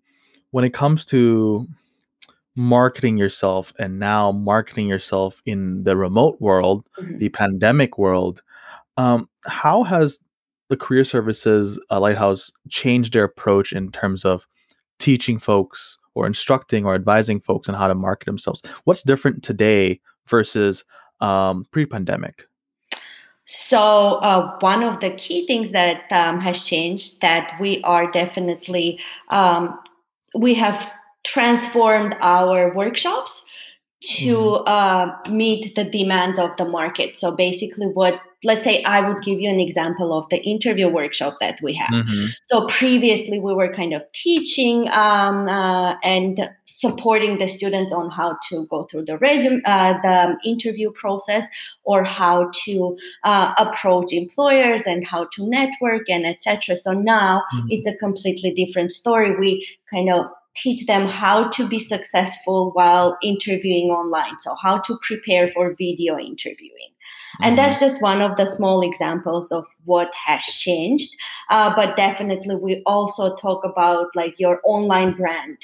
when 0.51 0.65
it 0.65 0.75
comes 0.75 1.05
to 1.07 1.67
marketing 2.55 3.17
yourself 3.17 3.73
and 3.79 3.99
now 3.99 4.33
marketing 4.33 4.89
yourself 4.89 5.41
in 5.47 5.85
the 5.85 5.97
remote 5.97 6.39
world, 6.41 6.85
mm-hmm. 6.99 7.19
the 7.19 7.29
pandemic 7.31 7.97
world, 7.97 8.43
um, 8.97 9.29
how 9.47 9.85
has 9.85 10.19
the 10.69 10.77
career 10.77 11.05
services 11.05 11.81
uh, 11.91 11.99
lighthouse 11.99 12.53
changed 12.69 13.15
their 13.15 13.25
approach 13.25 13.73
in 13.73 13.91
terms 13.91 14.25
of 14.25 14.47
teaching 14.99 15.39
folks 15.39 15.99
or 16.15 16.27
instructing 16.27 16.85
or 16.85 16.95
advising 16.95 17.41
folks 17.41 17.69
on 17.69 17.75
how 17.75 17.89
to 17.89 17.95
market 17.95 18.27
themselves? 18.27 18.61
What's 18.85 19.03
different 19.03 19.43
today 19.43 20.01
versus 20.27 20.85
um, 21.21 21.67
pre-pandemic? 21.71 22.45
So 23.47 23.79
uh, 23.79 24.59
one 24.61 24.83
of 24.83 25.01
the 25.01 25.11
key 25.11 25.47
things 25.47 25.73
that 25.73 26.11
um, 26.13 26.39
has 26.41 26.65
changed 26.65 27.23
that 27.23 27.57
we 27.59 27.83
are 27.83 28.11
definitely 28.11 29.01
um, 29.31 29.79
we 30.35 30.53
have 30.55 30.91
transformed 31.25 32.15
our 32.21 32.75
workshops 32.75 33.43
to 34.01 34.37
mm-hmm. 34.37 34.65
uh, 34.67 35.31
meet 35.31 35.75
the 35.75 35.85
demands 35.85 36.39
of 36.39 36.57
the 36.57 36.65
market. 36.65 37.19
So 37.19 37.33
basically, 37.33 37.87
what 37.87 38.21
let's 38.45 38.65
say 38.65 38.83
I 38.85 39.01
would 39.01 39.23
give 39.23 39.41
you 39.41 39.51
an 39.51 39.61
example 39.61 40.17
of 40.17 40.29
the 40.29 40.39
interview 40.39 40.89
workshop 40.89 41.37
that 41.41 41.59
we 41.61 41.75
have. 41.75 41.91
Mm-hmm. 41.91 42.27
So 42.47 42.67
previously, 42.67 43.41
we 43.41 43.53
were 43.53 43.73
kind 43.73 43.93
of 43.93 44.03
teaching 44.13 44.89
um, 44.93 45.49
uh, 45.49 45.97
and 46.05 46.49
supporting 46.67 47.39
the 47.39 47.49
students 47.49 47.93
on 47.93 48.11
how 48.11 48.39
to 48.49 48.67
go 48.69 48.85
through 48.85 49.05
the 49.07 49.19
resume, 49.19 49.61
uh, 49.65 49.95
the 50.03 50.37
interview 50.45 50.93
process, 50.93 51.47
or 51.83 52.05
how 52.05 52.51
to 52.65 52.97
uh, 53.25 53.53
approach 53.59 54.13
employers 54.13 54.83
and 54.83 55.05
how 55.05 55.25
to 55.33 55.49
network 55.49 56.09
and 56.09 56.25
etc. 56.25 56.77
So 56.77 56.93
now 56.93 57.43
mm-hmm. 57.53 57.67
it's 57.71 57.89
a 57.89 57.97
completely 57.97 58.53
different 58.53 58.93
story. 58.93 59.37
We 59.37 59.67
kind 59.91 60.11
of 60.13 60.27
teach 60.63 60.87
them 60.87 61.07
how 61.07 61.49
to 61.49 61.67
be 61.67 61.79
successful 61.79 62.71
while 62.73 63.17
interviewing 63.23 63.91
online. 63.91 64.41
So, 64.41 64.55
how 64.61 64.79
to 64.79 64.99
prepare 65.03 65.51
for 65.53 65.75
video 65.75 66.19
interviewing. 66.19 66.91
Mm-hmm. 66.91 67.45
And 67.45 67.59
that's 67.59 67.81
just 67.81 68.03
one 68.03 68.21
of 68.21 68.37
the 68.37 68.47
small 68.47 68.83
examples 68.83 69.53
of 69.53 69.67
what 69.85 70.13
has 70.15 70.43
changed. 70.43 71.15
Uh, 71.51 71.75
but 71.75 71.97
definitely, 71.97 72.57
we 72.57 72.83
also 72.87 73.37
talk 73.37 73.65
about 73.65 74.09
like 74.15 74.39
your 74.39 74.61
online 74.65 75.15
brand 75.15 75.59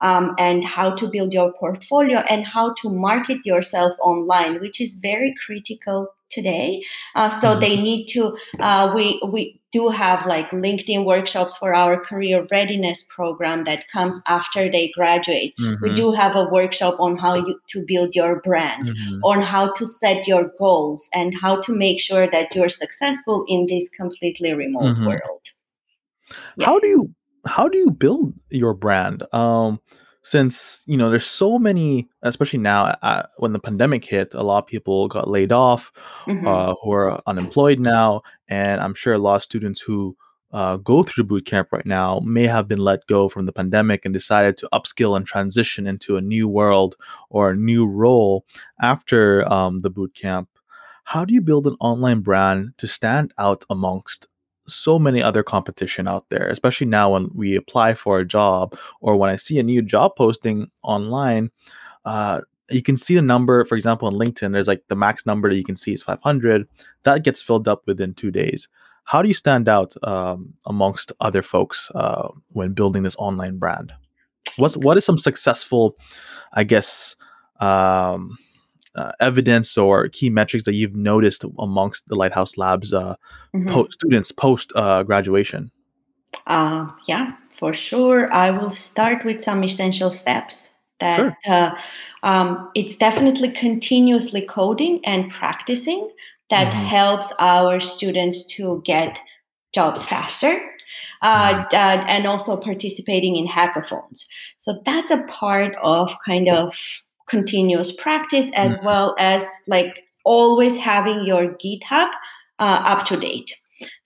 um, 0.00 0.34
and 0.38 0.64
how 0.64 0.90
to 0.90 1.08
build 1.08 1.32
your 1.32 1.52
portfolio 1.52 2.18
and 2.28 2.46
how 2.46 2.74
to 2.74 2.90
market 2.90 3.38
yourself 3.44 3.96
online, 4.00 4.60
which 4.60 4.80
is 4.80 4.94
very 4.96 5.34
critical 5.44 6.08
today. 6.30 6.82
Uh, 7.14 7.40
so 7.40 7.48
mm-hmm. 7.50 7.60
they 7.60 7.80
need 7.80 8.06
to. 8.06 8.36
Uh, 8.60 8.92
we 8.94 9.20
we 9.26 9.60
do 9.74 9.88
have 9.88 10.24
like 10.24 10.50
LinkedIn 10.50 11.04
workshops 11.04 11.56
for 11.56 11.74
our 11.74 11.98
career 11.98 12.46
readiness 12.52 13.02
program 13.02 13.64
that 13.64 13.88
comes 13.88 14.20
after 14.28 14.70
they 14.70 14.92
graduate. 14.94 15.52
Mm-hmm. 15.58 15.82
We 15.82 15.94
do 15.94 16.12
have 16.12 16.36
a 16.36 16.44
workshop 16.44 16.94
on 17.00 17.18
how 17.18 17.34
you, 17.34 17.58
to 17.70 17.84
build 17.84 18.14
your 18.14 18.40
brand, 18.40 18.90
mm-hmm. 18.90 19.24
on 19.24 19.42
how 19.42 19.72
to 19.72 19.84
set 19.84 20.28
your 20.28 20.52
goals, 20.60 21.10
and 21.12 21.34
how 21.42 21.60
to 21.62 21.72
make 21.72 22.00
sure 22.00 22.30
that 22.30 22.54
you're 22.54 22.68
successful 22.68 23.44
in 23.48 23.66
this 23.66 23.88
completely 23.88 24.54
remote 24.54 24.94
mm-hmm. 24.94 25.06
world. 25.06 25.44
Yeah. 26.56 26.66
How 26.66 26.78
do 26.78 26.86
you 26.86 27.14
how 27.46 27.68
do 27.68 27.76
you 27.76 27.90
build 27.90 28.32
your 28.50 28.74
brand? 28.74 29.24
Um, 29.34 29.80
since 30.24 30.82
you 30.86 30.96
know 30.96 31.10
there's 31.10 31.26
so 31.26 31.58
many 31.58 32.08
especially 32.22 32.58
now 32.58 32.86
uh, 33.02 33.22
when 33.36 33.52
the 33.52 33.58
pandemic 33.58 34.04
hit 34.04 34.34
a 34.34 34.42
lot 34.42 34.58
of 34.58 34.66
people 34.66 35.06
got 35.06 35.28
laid 35.28 35.52
off 35.52 35.92
mm-hmm. 36.26 36.46
uh, 36.46 36.74
who 36.82 36.92
are 36.92 37.20
unemployed 37.26 37.78
now 37.78 38.20
and 38.48 38.80
i'm 38.80 38.94
sure 38.94 39.14
a 39.14 39.18
lot 39.18 39.36
of 39.36 39.42
students 39.42 39.80
who 39.80 40.16
uh, 40.52 40.76
go 40.76 41.02
through 41.02 41.24
the 41.24 41.28
boot 41.28 41.44
camp 41.44 41.68
right 41.72 41.84
now 41.84 42.20
may 42.20 42.46
have 42.46 42.66
been 42.66 42.78
let 42.78 43.06
go 43.06 43.28
from 43.28 43.44
the 43.44 43.52
pandemic 43.52 44.04
and 44.04 44.14
decided 44.14 44.56
to 44.56 44.68
upskill 44.72 45.16
and 45.16 45.26
transition 45.26 45.86
into 45.86 46.16
a 46.16 46.20
new 46.20 46.48
world 46.48 46.96
or 47.28 47.50
a 47.50 47.56
new 47.56 47.84
role 47.84 48.46
after 48.80 49.46
um, 49.52 49.80
the 49.80 49.90
boot 49.90 50.14
camp 50.14 50.48
how 51.04 51.24
do 51.24 51.34
you 51.34 51.42
build 51.42 51.66
an 51.66 51.76
online 51.80 52.20
brand 52.20 52.72
to 52.78 52.86
stand 52.86 53.34
out 53.36 53.64
amongst 53.68 54.26
so 54.66 54.98
many 54.98 55.22
other 55.22 55.42
competition 55.42 56.08
out 56.08 56.26
there, 56.30 56.48
especially 56.48 56.86
now 56.86 57.12
when 57.12 57.28
we 57.34 57.56
apply 57.56 57.94
for 57.94 58.18
a 58.18 58.24
job 58.24 58.76
or 59.00 59.16
when 59.16 59.30
I 59.30 59.36
see 59.36 59.58
a 59.58 59.62
new 59.62 59.82
job 59.82 60.12
posting 60.16 60.70
online. 60.82 61.50
Uh, 62.04 62.40
you 62.70 62.82
can 62.82 62.96
see 62.96 63.14
the 63.14 63.22
number, 63.22 63.64
for 63.64 63.74
example, 63.74 64.08
on 64.08 64.14
LinkedIn, 64.14 64.52
there's 64.52 64.68
like 64.68 64.82
the 64.88 64.96
max 64.96 65.26
number 65.26 65.50
that 65.50 65.56
you 65.56 65.64
can 65.64 65.76
see 65.76 65.92
is 65.92 66.02
500. 66.02 66.66
That 67.02 67.24
gets 67.24 67.42
filled 67.42 67.68
up 67.68 67.82
within 67.86 68.14
two 68.14 68.30
days. 68.30 68.68
How 69.04 69.20
do 69.20 69.28
you 69.28 69.34
stand 69.34 69.68
out 69.68 69.94
um, 70.02 70.54
amongst 70.64 71.12
other 71.20 71.42
folks 71.42 71.90
uh, 71.94 72.28
when 72.48 72.72
building 72.72 73.02
this 73.02 73.16
online 73.16 73.58
brand? 73.58 73.92
What's 74.56 74.76
what 74.76 74.96
is 74.96 75.04
some 75.04 75.18
successful, 75.18 75.96
I 76.52 76.64
guess, 76.64 77.16
um, 77.60 78.38
uh, 78.96 79.12
evidence 79.20 79.76
or 79.76 80.08
key 80.08 80.30
metrics 80.30 80.64
that 80.64 80.74
you've 80.74 80.94
noticed 80.94 81.44
amongst 81.58 82.08
the 82.08 82.14
Lighthouse 82.14 82.56
Labs 82.56 82.92
uh, 82.92 83.16
mm-hmm. 83.54 83.68
po- 83.68 83.88
students 83.88 84.32
post 84.32 84.72
uh, 84.74 85.02
graduation? 85.02 85.70
Uh, 86.46 86.88
yeah, 87.06 87.32
for 87.50 87.72
sure. 87.72 88.32
I 88.32 88.50
will 88.50 88.70
start 88.70 89.24
with 89.24 89.42
some 89.42 89.62
essential 89.64 90.12
steps 90.12 90.70
that 91.00 91.16
sure. 91.16 91.36
uh, 91.46 91.70
um, 92.22 92.70
it's 92.74 92.96
definitely 92.96 93.50
continuously 93.50 94.42
coding 94.42 95.00
and 95.04 95.30
practicing 95.30 96.10
that 96.50 96.72
mm-hmm. 96.72 96.86
helps 96.86 97.32
our 97.38 97.80
students 97.80 98.46
to 98.46 98.82
get 98.84 99.18
jobs 99.72 100.04
faster 100.06 100.60
uh, 101.22 101.64
mm-hmm. 101.64 102.08
and 102.08 102.26
also 102.26 102.56
participating 102.56 103.36
in 103.36 103.46
hackathons. 103.46 104.26
So 104.58 104.80
that's 104.84 105.10
a 105.10 105.22
part 105.24 105.74
of 105.82 106.14
kind 106.24 106.48
of 106.48 106.76
continuous 107.28 107.92
practice 107.92 108.50
as 108.54 108.76
mm-hmm. 108.76 108.86
well 108.86 109.14
as 109.18 109.44
like 109.66 109.94
always 110.24 110.78
having 110.78 111.24
your 111.24 111.54
github 111.54 112.10
uh, 112.58 112.82
up 112.84 113.06
to 113.06 113.16
date 113.16 113.56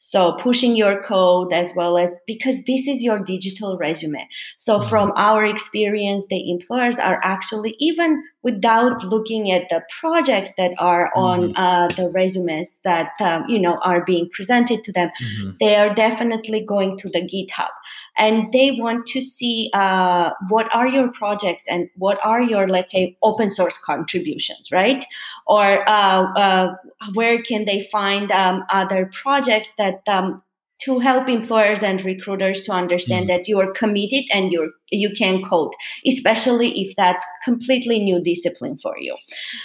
so 0.09 0.33
pushing 0.41 0.75
your 0.75 1.03
code 1.03 1.53
as 1.53 1.71
well 1.77 1.99
as 1.99 2.11
because 2.27 2.57
this 2.67 2.89
is 2.89 3.03
your 3.03 3.19
digital 3.19 3.77
resume. 3.77 4.27
So 4.57 4.79
mm-hmm. 4.79 4.89
from 4.89 5.13
our 5.17 5.45
experience, 5.45 6.25
the 6.31 6.51
employers 6.51 6.99
are 6.99 7.21
actually 7.23 7.77
even 7.79 8.25
without 8.43 9.05
looking 9.05 9.53
at 9.53 9.69
the 9.69 9.83
projects 10.01 10.55
that 10.57 10.73
are 10.79 11.11
on 11.15 11.53
mm-hmm. 11.53 11.63
uh, 11.63 11.89
the 11.89 12.09
resumes 12.09 12.71
that 12.85 13.11
um, 13.21 13.45
you 13.51 13.59
know 13.59 13.79
are 13.85 14.03
being 14.03 14.31
presented 14.33 14.83
to 14.85 14.93
them, 14.93 15.11
mm-hmm. 15.23 15.51
they 15.61 15.77
are 15.77 15.95
definitely 15.95 16.65
going 16.65 16.97
to 16.97 17.11
the 17.11 17.21
GitHub 17.21 17.69
and 18.17 18.51
they 18.51 18.71
want 18.71 19.05
to 19.09 19.21
see 19.21 19.69
uh, 19.75 20.31
what 20.49 20.75
are 20.75 20.89
your 20.89 21.13
projects 21.13 21.69
and 21.69 21.91
what 21.97 22.19
are 22.25 22.41
your 22.41 22.67
let's 22.67 22.93
say 22.93 23.15
open 23.23 23.51
source 23.51 23.77
contributions, 23.77 24.73
right? 24.73 25.05
Or 25.47 25.87
uh, 25.87 26.33
uh 26.35 26.75
where 27.15 27.41
can 27.43 27.65
they 27.65 27.87
find 27.93 28.33
um, 28.33 28.65
other 28.71 29.11
projects 29.13 29.71
that 29.79 29.98
um, 30.07 30.43
to 30.81 31.01
help 31.01 31.29
employers 31.29 31.83
and 31.83 32.05
recruiters 32.05 32.63
to 32.65 32.73
understand 32.73 33.25
mm. 33.25 33.29
that 33.29 33.49
you 33.49 33.59
are 33.59 33.73
committed 33.73 34.25
and 34.33 34.53
you're 34.53 34.71
you 34.91 35.11
can 35.11 35.43
code 35.43 35.73
especially 36.07 36.81
if 36.81 36.95
that's 36.97 37.25
completely 37.45 37.99
new 37.99 38.23
discipline 38.23 38.79
for 38.79 38.95
you 38.99 39.17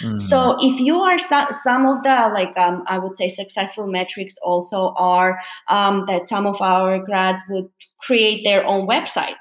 mm. 0.02 0.18
so 0.18 0.56
if 0.60 0.80
you 0.80 1.00
are 1.00 1.18
so, 1.18 1.46
some 1.62 1.86
of 1.86 2.02
the 2.02 2.30
like 2.32 2.56
um, 2.58 2.82
i 2.86 2.98
would 2.98 3.16
say 3.16 3.28
successful 3.28 3.86
metrics 3.86 4.36
also 4.42 4.92
are 4.96 5.38
um, 5.68 6.04
that 6.06 6.28
some 6.28 6.46
of 6.46 6.60
our 6.60 6.98
grads 6.98 7.42
would 7.48 7.68
create 8.00 8.44
their 8.44 8.66
own 8.66 8.86
website 8.86 9.36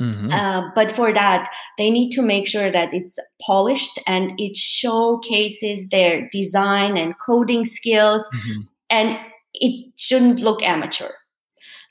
Mm-hmm. 0.00 0.32
Uh, 0.32 0.70
but 0.74 0.90
for 0.90 1.12
that, 1.12 1.48
they 1.78 1.88
need 1.88 2.10
to 2.10 2.22
make 2.22 2.48
sure 2.48 2.70
that 2.70 2.92
it's 2.92 3.16
polished 3.40 4.00
and 4.08 4.32
it 4.40 4.56
showcases 4.56 5.86
their 5.88 6.28
design 6.32 6.96
and 6.96 7.14
coding 7.24 7.64
skills. 7.64 8.28
Mm-hmm. 8.34 8.60
And 8.90 9.18
it 9.54 9.92
shouldn't 9.96 10.40
look 10.40 10.62
amateur. 10.62 11.10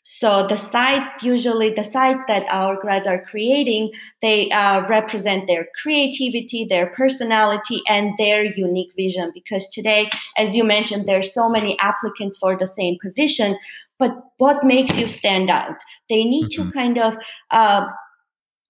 So 0.06 0.46
the 0.48 0.58
site, 0.58 1.24
usually 1.24 1.70
the 1.70 1.84
sites 1.84 2.24
that 2.28 2.44
our 2.50 2.80
grads 2.80 3.08
are 3.08 3.24
creating, 3.24 3.92
they 4.22 4.52
uh, 4.52 4.86
represent 4.88 5.48
their 5.48 5.68
creativity, 5.82 6.66
their 6.66 6.88
personality, 6.88 7.82
and 7.88 8.12
their 8.18 8.44
unique 8.44 8.92
vision. 8.98 9.32
Because 9.34 9.70
today, 9.70 10.10
as 10.38 10.56
you 10.56 10.66
mentioned, 10.66 11.08
there 11.08 11.20
are 11.20 11.24
so 11.24 11.50
many 11.50 11.80
applicants 11.80 12.38
for 12.38 12.58
the 12.58 12.68
same 12.68 12.98
position. 13.02 13.58
But 13.98 14.12
what 14.38 14.66
makes 14.66 14.98
you 14.98 15.08
stand 15.08 15.50
out? 15.50 15.78
They 16.10 16.26
need 16.26 16.52
mm-hmm. 16.52 16.70
to 16.70 16.74
kind 16.74 16.98
of 16.98 17.16
uh, 17.52 17.88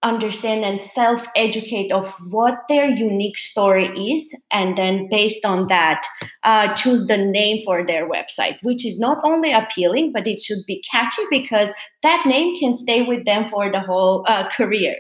understand 0.04 0.64
and 0.66 0.80
self 0.82 1.24
educate 1.36 1.92
of 1.92 2.14
what 2.32 2.56
their 2.70 2.86
unique 2.86 3.38
story 3.38 3.88
is 4.14 4.36
and 4.52 4.78
then 4.78 5.08
based 5.10 5.46
on 5.46 5.68
that 5.68 6.02
uh, 6.44 6.74
choose 6.76 7.08
the 7.08 7.18
name 7.18 7.62
for 7.64 7.86
their 7.86 8.08
website 8.10 8.58
which 8.64 8.86
is 8.86 9.00
not 9.00 9.20
only 9.24 9.52
appealing 9.52 10.12
but 10.12 10.28
it 10.28 10.42
should 10.42 10.64
be 10.68 10.84
catchy 10.90 11.24
because 11.30 11.70
that 12.04 12.24
name 12.26 12.58
can 12.60 12.74
stay 12.74 13.02
with 13.04 13.26
them 13.26 13.50
for 13.50 13.72
the 13.72 13.80
whole 13.80 14.26
uh, 14.28 14.48
career 14.50 14.96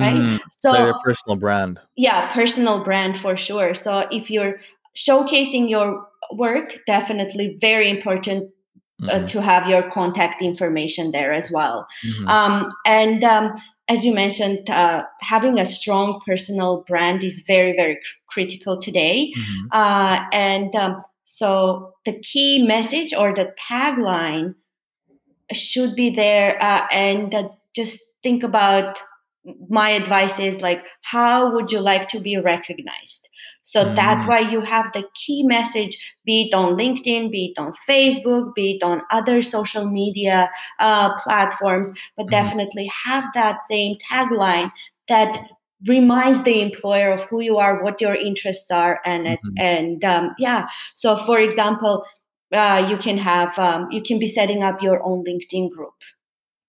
right? 0.00 0.22
Mm, 0.22 0.38
so 0.60 0.70
like 0.72 0.82
their 0.82 0.94
personal 1.04 1.36
brand. 1.36 1.80
yeah 1.96 2.32
personal 2.32 2.84
brand 2.84 3.18
for 3.18 3.36
sure. 3.36 3.74
So 3.74 4.06
if 4.10 4.30
you're 4.30 4.58
showcasing 4.96 5.68
your 5.68 6.06
work 6.32 6.80
definitely 6.86 7.56
very 7.60 7.88
important 7.88 8.50
uh, 9.08 9.20
Mhm, 9.20 9.28
to 9.28 9.42
have 9.42 9.68
your 9.68 9.88
contact 9.90 10.42
information 10.42 11.12
there 11.12 11.32
as 11.32 11.50
well. 11.50 11.86
Mhm, 12.04 12.28
um, 12.28 12.70
and 12.86 13.22
um, 13.24 13.54
as 13.88 14.04
you 14.04 14.12
mentioned, 14.14 14.68
uh, 14.68 15.04
having 15.20 15.58
a 15.58 15.66
strong 15.66 16.20
personal 16.26 16.82
brand 16.86 17.22
is 17.22 17.42
very, 17.46 17.72
very 17.72 17.96
cr- 17.96 18.00
critical 18.26 18.78
today. 18.78 19.32
mhm, 19.36 19.68
Uh, 19.72 20.24
and 20.32 20.74
um, 20.74 21.02
so 21.26 21.92
the 22.04 22.18
key 22.20 22.62
message 22.66 23.14
or 23.14 23.34
the 23.34 23.52
tagline 23.58 24.54
should 25.52 25.94
be 25.94 26.10
there. 26.10 26.62
Uh, 26.62 26.86
and 26.90 27.34
uh, 27.34 27.48
just 27.74 28.00
think 28.22 28.42
about 28.42 28.98
my 29.68 29.90
advice 29.90 30.38
is 30.40 30.60
like, 30.60 30.84
how 31.02 31.52
would 31.52 31.70
you 31.70 31.80
like 31.80 32.08
to 32.08 32.20
be 32.20 32.36
recognized? 32.36 33.28
So 33.68 33.92
that's 33.96 34.24
mm, 34.24 34.26
why 34.26 34.40
you 34.40 34.60
have 34.62 34.92
the 34.92 35.04
key 35.14 35.42
message, 35.42 35.98
be 36.24 36.42
it 36.48 36.54
on 36.54 36.76
LinkedIn, 36.76 37.32
be 37.32 37.52
it 37.56 37.60
on 37.60 37.72
Facebook, 37.88 38.54
be 38.54 38.76
it 38.76 38.84
on 38.84 39.02
other 39.10 39.42
social 39.42 39.90
media 39.90 40.50
uh, 40.78 41.16
platforms, 41.18 41.92
but 42.16 42.28
mhm, 42.28 42.30
definitely 42.30 42.90
have 43.04 43.24
that 43.34 43.62
same 43.64 43.96
tagline 44.10 44.70
that 45.08 45.36
reminds 45.86 46.42
the 46.44 46.62
employer 46.62 47.12
of 47.12 47.24
who 47.24 47.40
you 47.42 47.58
are, 47.58 47.82
what 47.82 48.00
your 48.00 48.14
interests 48.14 48.70
are, 48.70 49.00
and 49.04 49.26
it- 49.26 49.40
mhm. 49.42 49.58
and 49.58 50.04
um, 50.04 50.30
yeah. 50.38 50.68
So, 50.94 51.16
for 51.16 51.38
example, 51.38 52.04
uh, 52.52 52.86
you 52.88 52.96
can 52.96 53.18
have 53.18 53.58
um, 53.58 53.88
you 53.90 54.02
can 54.02 54.18
be 54.18 54.26
setting 54.26 54.62
up 54.62 54.82
your 54.82 55.02
own 55.04 55.24
LinkedIn 55.24 55.70
group 55.70 55.94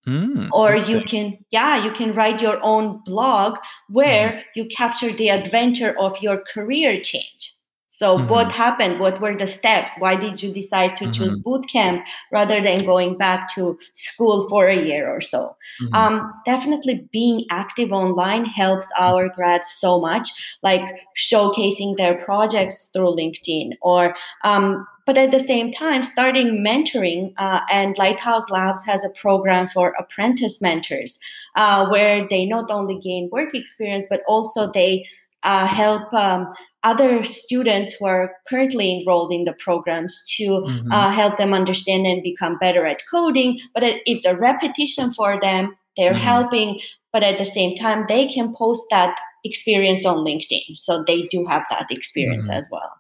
Mm, 0.08 0.52
or 0.52 0.76
you 0.76 1.02
can 1.02 1.38
yeah 1.52 1.84
you 1.84 1.92
can 1.92 2.14
write 2.14 2.42
your 2.42 2.60
own 2.64 3.02
blog 3.06 3.58
where 3.90 4.44
you 4.56 4.66
capture 4.66 5.12
the 5.12 5.30
adventure 5.30 5.96
of 6.00 6.22
your 6.22 6.38
career 6.54 7.00
change. 7.02 7.54
So 7.90 8.26
what 8.26 8.52
mhm, 8.52 8.52
happened? 8.52 9.00
What 9.00 9.20
were 9.22 9.36
the 9.36 9.48
steps? 9.48 9.92
Why 9.98 10.16
did 10.16 10.42
you 10.44 10.54
decide 10.54 10.96
to 10.98 11.08
choose 11.10 11.36
mhm, 11.36 11.44
boot 11.44 11.68
camp 11.68 12.06
rather 12.32 12.62
than 12.62 12.86
going 12.86 13.18
back 13.18 13.54
to 13.56 13.78
school 13.94 14.48
for 14.50 14.68
a 14.68 14.76
year 14.86 15.10
or 15.10 15.20
so? 15.20 15.56
Mhm, 15.80 16.08
um, 16.08 16.32
definitely 16.46 17.08
being 17.12 17.46
active 17.50 17.92
online 17.92 18.46
helps 18.46 18.92
our 19.00 19.30
grads 19.30 19.70
so 19.70 20.00
much 20.00 20.30
like 20.62 20.82
showcasing 21.18 21.98
their 21.98 22.24
projects 22.24 22.90
through 22.94 23.16
linkedin 23.16 23.72
or 23.82 24.16
um, 24.44 24.86
but 25.08 25.18
at 25.18 25.32
the 25.32 25.40
same 25.40 25.72
time 25.72 26.04
starting 26.04 26.64
mentoring 26.64 27.34
uh, 27.38 27.62
and 27.72 27.98
lighthouse 27.98 28.50
labs 28.52 28.86
has 28.86 29.04
a 29.04 29.10
program 29.10 29.68
for 29.70 29.96
apprentice 30.00 30.62
mentors 30.62 31.20
uh, 31.56 31.88
where 31.90 32.28
they 32.30 32.46
not 32.46 32.70
only 32.70 33.00
gain 33.00 33.30
work 33.32 33.56
experience 33.56 34.06
but 34.10 34.22
also 34.28 34.70
they 34.72 35.06
uh, 35.44 35.66
help 35.68 36.14
um, 36.14 36.52
other 36.84 37.24
students 37.24 37.94
who 37.94 38.06
are 38.06 38.34
currently 38.50 38.92
enrolled 39.00 39.32
in 39.32 39.46
the 39.46 39.54
programs 39.54 40.24
to 40.36 40.44
mhm, 40.44 40.88
uh, 40.92 41.10
help 41.12 41.38
them 41.38 41.54
understand 41.54 42.06
and 42.06 42.24
become 42.24 42.58
better 42.58 42.86
at 42.86 43.02
coding. 43.10 43.60
But 43.74 43.84
it, 43.84 44.02
it's 44.06 44.26
a 44.26 44.36
repetition 44.36 45.12
for 45.14 45.40
them. 45.42 45.76
They're 45.96 46.14
mhm, 46.14 46.20
helping 46.20 46.80
but 47.14 47.24
at 47.24 47.38
the 47.40 47.46
same 47.46 47.76
time 47.78 48.06
they 48.10 48.28
can 48.28 48.54
post 48.56 48.84
that 48.92 49.18
experience 49.44 50.06
on 50.06 50.18
linkedin. 50.18 50.76
So 50.76 51.04
they 51.08 51.24
do 51.32 51.46
have 51.46 51.64
that 51.70 51.88
experience 51.90 52.50
mhm. 52.50 52.58
as 52.58 52.68
well 52.72 52.92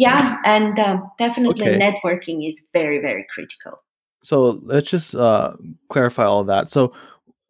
yeah, 0.00 0.38
and 0.44 0.78
um, 0.78 1.10
definitely 1.18 1.66
Okay. 1.66 1.78
networking 1.78 2.48
is 2.48 2.56
very, 2.72 3.00
very 3.00 3.26
critical. 3.34 3.82
So 4.22 4.60
let's 4.62 4.90
just 4.90 5.14
uh, 5.14 5.52
clarify 5.88 6.24
all 6.24 6.44
that. 6.44 6.70
So 6.70 6.92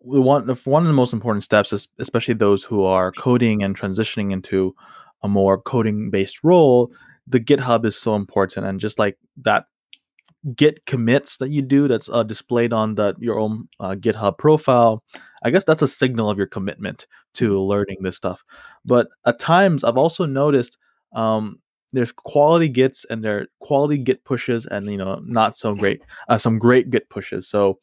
we 0.02 0.18
want 0.18 0.48
if 0.50 0.66
one 0.66 0.82
of 0.82 0.88
the 0.88 1.00
most 1.02 1.12
important 1.12 1.44
steps 1.44 1.72
is 1.72 1.88
especially 1.98 2.34
those 2.34 2.64
who 2.64 2.84
are 2.84 3.12
coding 3.12 3.62
and 3.62 3.78
transitioning 3.78 4.32
into 4.32 4.74
a 5.22 5.28
more 5.28 5.60
coding 5.60 6.10
based 6.10 6.42
role, 6.42 6.90
the 7.26 7.40
GitHub 7.40 7.84
is 7.84 7.96
so 7.96 8.16
important. 8.16 8.66
And 8.66 8.80
just 8.80 8.98
like 8.98 9.16
that 9.44 9.66
Git 10.56 10.86
commits 10.86 11.36
that 11.36 11.50
you 11.50 11.62
do 11.62 11.86
that's 11.86 12.08
uh, 12.08 12.22
displayed 12.22 12.72
on 12.72 12.94
the 12.94 13.14
your 13.18 13.38
own 13.38 13.68
uh, 13.78 13.94
GitHub 13.94 14.38
profile, 14.38 15.04
I 15.44 15.50
guess 15.50 15.64
that's 15.64 15.82
a 15.82 15.88
signal 15.88 16.30
of 16.30 16.38
your 16.38 16.46
commitment 16.48 17.06
to 17.34 17.60
learning 17.60 17.98
this 18.02 18.16
stuff. 18.16 18.42
But 18.84 19.08
at 19.26 19.38
times, 19.38 19.84
I've 19.84 19.98
also 19.98 20.24
noticed 20.26 20.78
um, 21.12 21.60
there's 21.92 22.12
quality 22.12 22.68
gets 22.68 23.05
and 23.11 23.24
there 23.24 23.38
are 23.38 23.46
quality 23.61 23.98
Git 23.98 24.24
pushes, 24.24 24.66
and 24.66 24.90
you 24.90 24.96
know 24.96 25.20
not 25.24 25.57
so 25.57 25.74
great, 25.74 26.03
uh, 26.29 26.38
some 26.38 26.59
great 26.59 26.90
Git 26.90 27.09
pushes. 27.11 27.48
So 27.48 27.79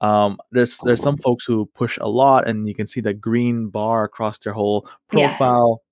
um, 0.00 0.38
there's 0.50 0.78
there's 0.78 1.02
some 1.02 1.16
folks 1.16 1.44
who 1.44 1.66
push 1.74 1.98
a 2.00 2.08
lot, 2.08 2.48
and 2.48 2.66
you 2.66 2.74
can 2.74 2.86
see 2.86 3.00
the 3.00 3.14
green 3.14 3.68
bar 3.68 4.04
across 4.04 4.38
their 4.38 4.52
whole 4.52 4.88
Yeah, 5.12 5.28
profile. 5.28 5.82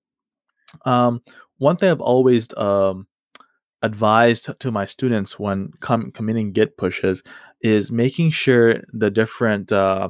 Um, 0.85 1.21
one 1.57 1.77
thing 1.77 1.89
I've 1.89 2.01
always 2.01 2.47
um, 2.57 3.07
advised 3.81 4.49
to 4.59 4.71
my 4.71 4.85
students 4.85 5.39
when 5.39 5.71
com- 5.79 6.11
committing 6.11 6.51
Git 6.51 6.77
pushes 6.77 7.23
is 7.61 7.91
making 7.91 8.31
sure 8.31 8.81
the 8.91 9.09
different 9.09 9.71
uh, 9.71 10.09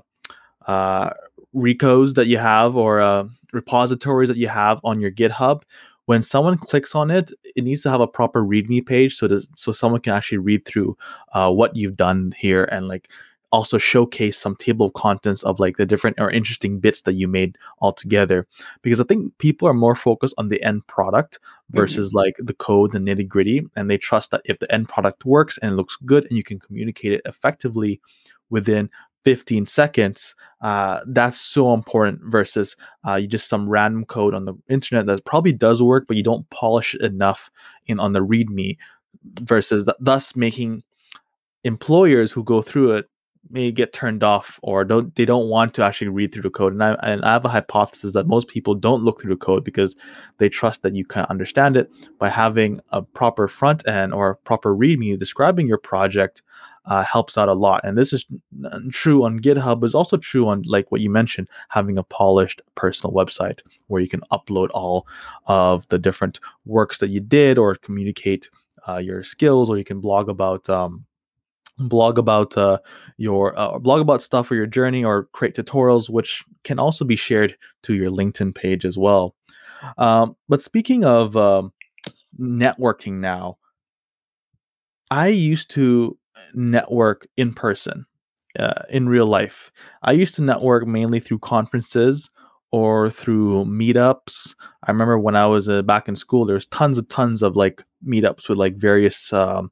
uh, 0.67 1.11
repos 1.53 2.13
that 2.13 2.27
you 2.27 2.37
have 2.37 2.75
or 2.75 3.01
uh, 3.01 3.25
repositories 3.53 4.29
that 4.29 4.37
you 4.37 4.47
have 4.47 4.79
on 4.83 5.01
your 5.01 5.11
GitHub. 5.11 5.63
When 6.05 6.23
someone 6.23 6.57
clicks 6.57 6.95
on 6.95 7.11
it, 7.11 7.31
it 7.55 7.63
needs 7.63 7.81
to 7.83 7.91
have 7.91 8.01
a 8.01 8.07
proper 8.07 8.43
README 8.43 8.85
page 8.85 9.15
so 9.15 9.27
that 9.27 9.47
so 9.55 9.71
someone 9.71 10.01
can 10.01 10.13
actually 10.13 10.39
read 10.39 10.65
through 10.65 10.97
uh, 11.33 11.51
what 11.51 11.75
you've 11.75 11.95
done 11.95 12.33
here 12.37 12.65
and 12.65 12.87
like 12.87 13.09
also 13.51 13.77
showcase 13.77 14.37
some 14.37 14.55
table 14.55 14.87
of 14.87 14.93
contents 14.93 15.43
of 15.43 15.59
like 15.59 15.77
the 15.77 15.85
different 15.85 16.19
or 16.19 16.31
interesting 16.31 16.79
bits 16.79 17.01
that 17.01 17.13
you 17.13 17.27
made 17.27 17.57
all 17.79 17.91
together. 17.91 18.47
Because 18.81 19.01
I 19.01 19.03
think 19.03 19.37
people 19.37 19.67
are 19.67 19.73
more 19.73 19.95
focused 19.95 20.33
on 20.37 20.49
the 20.49 20.61
end 20.63 20.87
product 20.87 21.37
hmm 21.37 21.47
versus 21.73 22.13
like 22.13 22.35
the 22.37 22.53
code, 22.53 22.91
the 22.91 22.99
nitty 22.99 23.25
gritty, 23.25 23.65
and 23.77 23.89
they 23.89 23.97
trust 23.97 24.31
that 24.31 24.41
if 24.43 24.59
the 24.59 24.69
end 24.69 24.89
product 24.89 25.23
works 25.23 25.57
and 25.59 25.77
looks 25.77 25.95
good 26.05 26.25
and 26.25 26.35
you 26.35 26.43
can 26.43 26.59
communicate 26.59 27.13
it 27.13 27.21
effectively 27.23 28.01
within 28.49 28.89
15 29.23 29.65
seconds 29.65 30.35
uh, 30.61 31.01
that's 31.07 31.39
so 31.39 31.73
important 31.73 32.19
versus 32.25 32.75
uh, 33.07 33.15
you 33.15 33.27
just 33.27 33.49
some 33.49 33.69
random 33.69 34.05
code 34.05 34.33
on 34.33 34.45
the 34.45 34.53
internet 34.69 35.05
that 35.05 35.25
probably 35.25 35.53
does 35.53 35.81
work 35.81 36.05
but 36.07 36.17
you 36.17 36.23
don't 36.23 36.49
polish 36.49 36.95
it 36.95 37.01
enough 37.01 37.51
in 37.87 37.99
on 37.99 38.13
the 38.13 38.19
readme 38.19 38.77
versus 39.41 39.85
th- 39.85 39.97
thus 39.99 40.35
making 40.35 40.83
employers 41.63 42.31
who 42.31 42.43
go 42.43 42.61
through 42.61 42.91
it 42.91 43.09
may 43.49 43.71
get 43.71 43.91
turned 43.91 44.23
off 44.23 44.59
or 44.61 44.83
don't 44.83 45.15
they 45.15 45.25
don't 45.25 45.49
want 45.49 45.73
to 45.73 45.83
actually 45.83 46.07
read 46.07 46.31
through 46.31 46.43
the 46.43 46.49
code. 46.49 46.73
And 46.73 46.83
I, 46.83 46.93
and 47.01 47.23
I 47.25 47.33
have 47.33 47.45
a 47.45 47.49
hypothesis 47.49 48.13
that 48.13 48.27
most 48.27 48.47
people 48.47 48.75
don't 48.75 49.03
look 49.03 49.21
through 49.21 49.33
the 49.33 49.39
code 49.39 49.63
because 49.63 49.95
they 50.37 50.47
trust 50.49 50.83
that 50.83 50.95
you 50.95 51.05
can 51.05 51.25
understand 51.25 51.75
it. 51.75 51.89
By 52.19 52.29
having 52.29 52.79
a 52.89 53.01
proper 53.01 53.47
front 53.47 53.87
end 53.87 54.13
or 54.13 54.31
a 54.31 54.35
proper 54.35 54.75
readme 54.75 55.17
describing 55.17 55.67
your 55.67 55.79
project 55.79 56.43
uh, 56.85 57.03
helps 57.03 57.37
out 57.37 57.47
a 57.47 57.53
lot 57.53 57.81
and 57.83 57.97
this 57.97 58.11
is 58.11 58.25
true 58.91 59.23
on 59.23 59.39
github 59.39 59.79
but 59.79 59.85
it's 59.85 59.95
also 59.95 60.17
true 60.17 60.47
on 60.47 60.63
like 60.65 60.91
what 60.91 61.01
you 61.01 61.09
mentioned 61.09 61.47
having 61.69 61.97
a 61.97 62.03
polished 62.03 62.61
personal 62.75 63.13
website 63.13 63.61
where 63.87 64.01
you 64.01 64.07
can 64.07 64.21
upload 64.31 64.69
all 64.73 65.05
of 65.45 65.87
the 65.89 65.99
different 65.99 66.39
works 66.65 66.97
that 66.97 67.09
you 67.09 67.19
did 67.19 67.57
or 67.57 67.75
communicate 67.75 68.49
uh, 68.87 68.97
your 68.97 69.23
skills 69.23 69.69
or 69.69 69.77
you 69.77 69.83
can 69.83 69.99
blog 69.99 70.27
about 70.27 70.67
um, 70.69 71.05
blog 71.77 72.17
about 72.17 72.57
uh, 72.57 72.79
your 73.17 73.57
uh, 73.57 73.77
blog 73.77 74.01
about 74.01 74.21
stuff 74.21 74.49
or 74.49 74.55
your 74.55 74.65
journey 74.65 75.03
or 75.03 75.25
create 75.33 75.55
tutorials 75.55 76.09
which 76.09 76.43
can 76.63 76.79
also 76.79 77.05
be 77.05 77.15
shared 77.15 77.55
to 77.83 77.93
your 77.93 78.09
linkedin 78.09 78.53
page 78.53 78.85
as 78.85 78.97
well. 78.97 79.35
Um, 79.97 80.35
but 80.47 80.61
speaking 80.61 81.03
of 81.03 81.35
um, 81.35 81.73
networking 82.39 83.13
now 83.13 83.57
i 85.09 85.27
used 85.27 85.69
to 85.69 86.17
network 86.53 87.27
in 87.37 87.53
person 87.53 88.05
uh, 88.59 88.83
in 88.89 89.07
real 89.07 89.27
life 89.27 89.71
i 90.03 90.11
used 90.11 90.35
to 90.35 90.41
network 90.41 90.87
mainly 90.87 91.19
through 91.19 91.39
conferences 91.39 92.29
or 92.71 93.09
through 93.09 93.65
meetups 93.65 94.55
i 94.83 94.91
remember 94.91 95.17
when 95.17 95.35
i 95.35 95.45
was 95.45 95.69
uh, 95.69 95.81
back 95.81 96.07
in 96.07 96.15
school 96.15 96.45
there 96.45 96.55
was 96.55 96.65
tons 96.67 96.97
and 96.97 97.09
tons 97.09 97.41
of 97.41 97.55
like 97.55 97.83
meetups 98.05 98.49
with 98.49 98.57
like 98.57 98.75
various 98.75 99.31
um, 99.33 99.71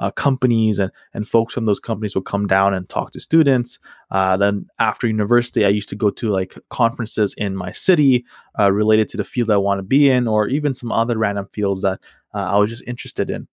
uh, 0.00 0.10
companies 0.10 0.78
and 0.78 0.90
and 1.14 1.28
folks 1.28 1.54
from 1.54 1.66
those 1.66 1.78
companies 1.78 2.14
would 2.14 2.24
come 2.24 2.46
down 2.46 2.74
and 2.74 2.88
talk 2.88 3.12
to 3.12 3.20
students. 3.20 3.78
Uh, 4.10 4.36
then 4.36 4.66
after 4.78 5.06
university, 5.06 5.64
I 5.64 5.68
used 5.68 5.90
to 5.90 5.96
go 5.96 6.10
to 6.10 6.30
like 6.30 6.58
conferences 6.70 7.34
in 7.36 7.54
my 7.54 7.70
city 7.70 8.24
uh, 8.58 8.72
related 8.72 9.08
to 9.10 9.16
the 9.18 9.24
field 9.24 9.50
I 9.50 9.58
want 9.58 9.78
to 9.78 9.82
be 9.82 10.10
in, 10.10 10.26
or 10.26 10.48
even 10.48 10.74
some 10.74 10.90
other 10.90 11.16
random 11.16 11.48
fields 11.52 11.82
that 11.82 12.00
uh, 12.34 12.38
I 12.38 12.56
was 12.56 12.70
just 12.70 12.84
interested 12.86 13.30
in. 13.30 13.46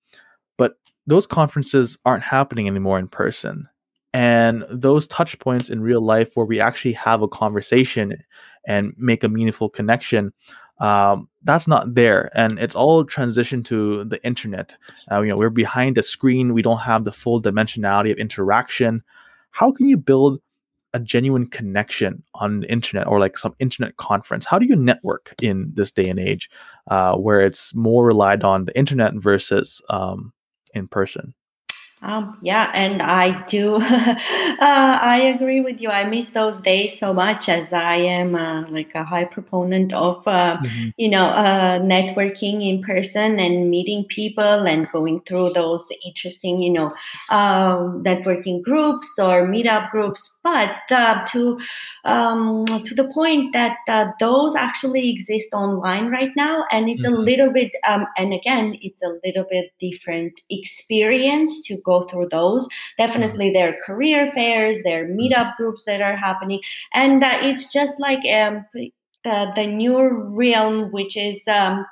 Those 1.07 1.25
conferences 1.25 1.97
aren't 2.05 2.23
happening 2.23 2.67
anymore 2.67 2.99
in 2.99 3.07
person. 3.07 3.67
and 4.13 4.65
those 4.69 5.05
touch 5.07 5.37
points 5.39 5.69
in 5.69 5.81
real 5.81 6.01
life 6.01 6.29
where 6.35 6.45
we 6.45 6.59
actually 6.59 6.93
have 6.93 7.21
a 7.21 7.27
conversation 7.27 8.23
and 8.65 8.93
make 8.97 9.23
a 9.23 9.29
meaningful 9.29 9.69
connection 9.69 10.33
um, 10.79 11.27
that's 11.43 11.67
not 11.67 11.95
there. 11.95 12.29
And 12.35 12.59
it's 12.59 12.75
all 12.75 13.03
transitioned 13.05 13.65
to 13.65 14.03
the 14.05 14.23
internet. 14.23 14.75
Uh, 15.11 15.21
you 15.21 15.29
know 15.29 15.37
we're 15.37 15.49
behind 15.49 15.97
a 15.97 16.03
screen. 16.03 16.53
We 16.53 16.61
don't 16.61 16.79
have 16.79 17.03
the 17.03 17.11
full 17.11 17.41
dimensionality 17.41 18.11
of 18.11 18.17
interaction. 18.17 19.03
How 19.51 19.71
can 19.71 19.87
you 19.87 19.97
build 19.97 20.39
a 20.93 20.99
genuine 20.99 21.47
connection 21.47 22.23
on 22.35 22.61
the 22.61 22.71
internet 22.71 23.07
or 23.07 23.19
like 23.19 23.37
some 23.37 23.55
internet 23.59 23.97
conference? 23.97 24.45
How 24.45 24.59
do 24.59 24.65
you 24.65 24.75
network 24.75 25.33
in 25.41 25.71
this 25.75 25.91
day 25.91 26.07
and 26.09 26.19
age 26.19 26.49
uh, 26.89 27.15
where 27.15 27.41
it's 27.41 27.73
more 27.75 28.05
relied 28.05 28.43
on 28.43 28.65
the 28.65 28.77
internet 28.77 29.13
versus 29.15 29.81
um, 29.89 30.31
in 30.73 30.87
person 30.87 31.33
um, 32.03 32.37
yeah, 32.43 32.69
and 32.75 33.01
I 33.01 33.43
do. 33.45 33.75
uh, 33.81 33.81
I 34.59 35.33
agree 35.35 35.61
with 35.61 35.81
you. 35.81 35.89
I 35.89 36.03
miss 36.03 36.29
those 36.29 36.59
days 36.59 36.99
so 36.99 37.11
much 37.11 37.49
as 37.49 37.73
I 37.73 37.95
am 37.95 38.35
uh, 38.35 38.69
like 38.69 38.93
a 38.93 39.03
high 39.03 39.25
proponent 39.25 39.95
of, 39.95 40.21
uh, 40.27 40.57
mm-hmm. 40.57 40.89
you 40.97 41.09
know, 41.09 41.25
uh, 41.25 41.79
networking 41.79 42.63
in 42.67 42.83
person 42.83 43.39
and 43.39 43.71
meeting 43.71 44.05
people 44.09 44.67
and 44.67 44.87
going 44.91 45.21
through 45.21 45.53
those 45.53 45.87
interesting, 46.05 46.61
you 46.61 46.71
know, 46.71 46.93
um, 47.31 48.03
networking 48.03 48.61
groups 48.61 49.17
or 49.17 49.47
meetup 49.47 49.89
groups. 49.89 50.37
But 50.43 50.75
uh, 50.91 51.25
to 51.29 51.59
um, 52.05 52.65
to 52.67 52.93
the 52.93 53.11
point 53.11 53.53
that 53.53 53.77
uh, 53.87 54.11
those 54.19 54.55
actually 54.55 55.09
exist 55.09 55.51
online 55.51 56.11
right 56.11 56.31
now, 56.35 56.63
and 56.71 56.89
it's 56.89 57.03
mm-hmm. 57.03 57.15
a 57.15 57.17
little 57.17 57.51
bit, 57.51 57.71
um, 57.87 58.05
and 58.17 58.33
again, 58.33 58.77
it's 58.83 59.01
a 59.01 59.17
little 59.25 59.45
bit 59.49 59.71
different 59.79 60.41
experience 60.51 61.65
to 61.65 61.81
go 61.91 62.01
through 62.01 62.27
those. 62.29 62.67
Definitely, 62.97 63.51
there 63.51 63.69
are 63.69 63.85
career 63.85 64.31
fairs, 64.35 64.77
there 64.83 64.99
are 65.03 65.07
meetup 65.19 65.55
groups 65.57 65.85
that 65.85 66.01
are 66.01 66.17
happening, 66.27 66.61
and 66.93 67.23
uh, 67.23 67.39
it's 67.49 67.71
just 67.73 67.99
like 68.07 68.23
um, 68.41 68.65
the 68.73 68.91
the 69.55 69.67
new 69.67 69.99
realm, 70.37 70.91
which 70.91 71.17
is 71.17 71.39
um, 71.47 71.85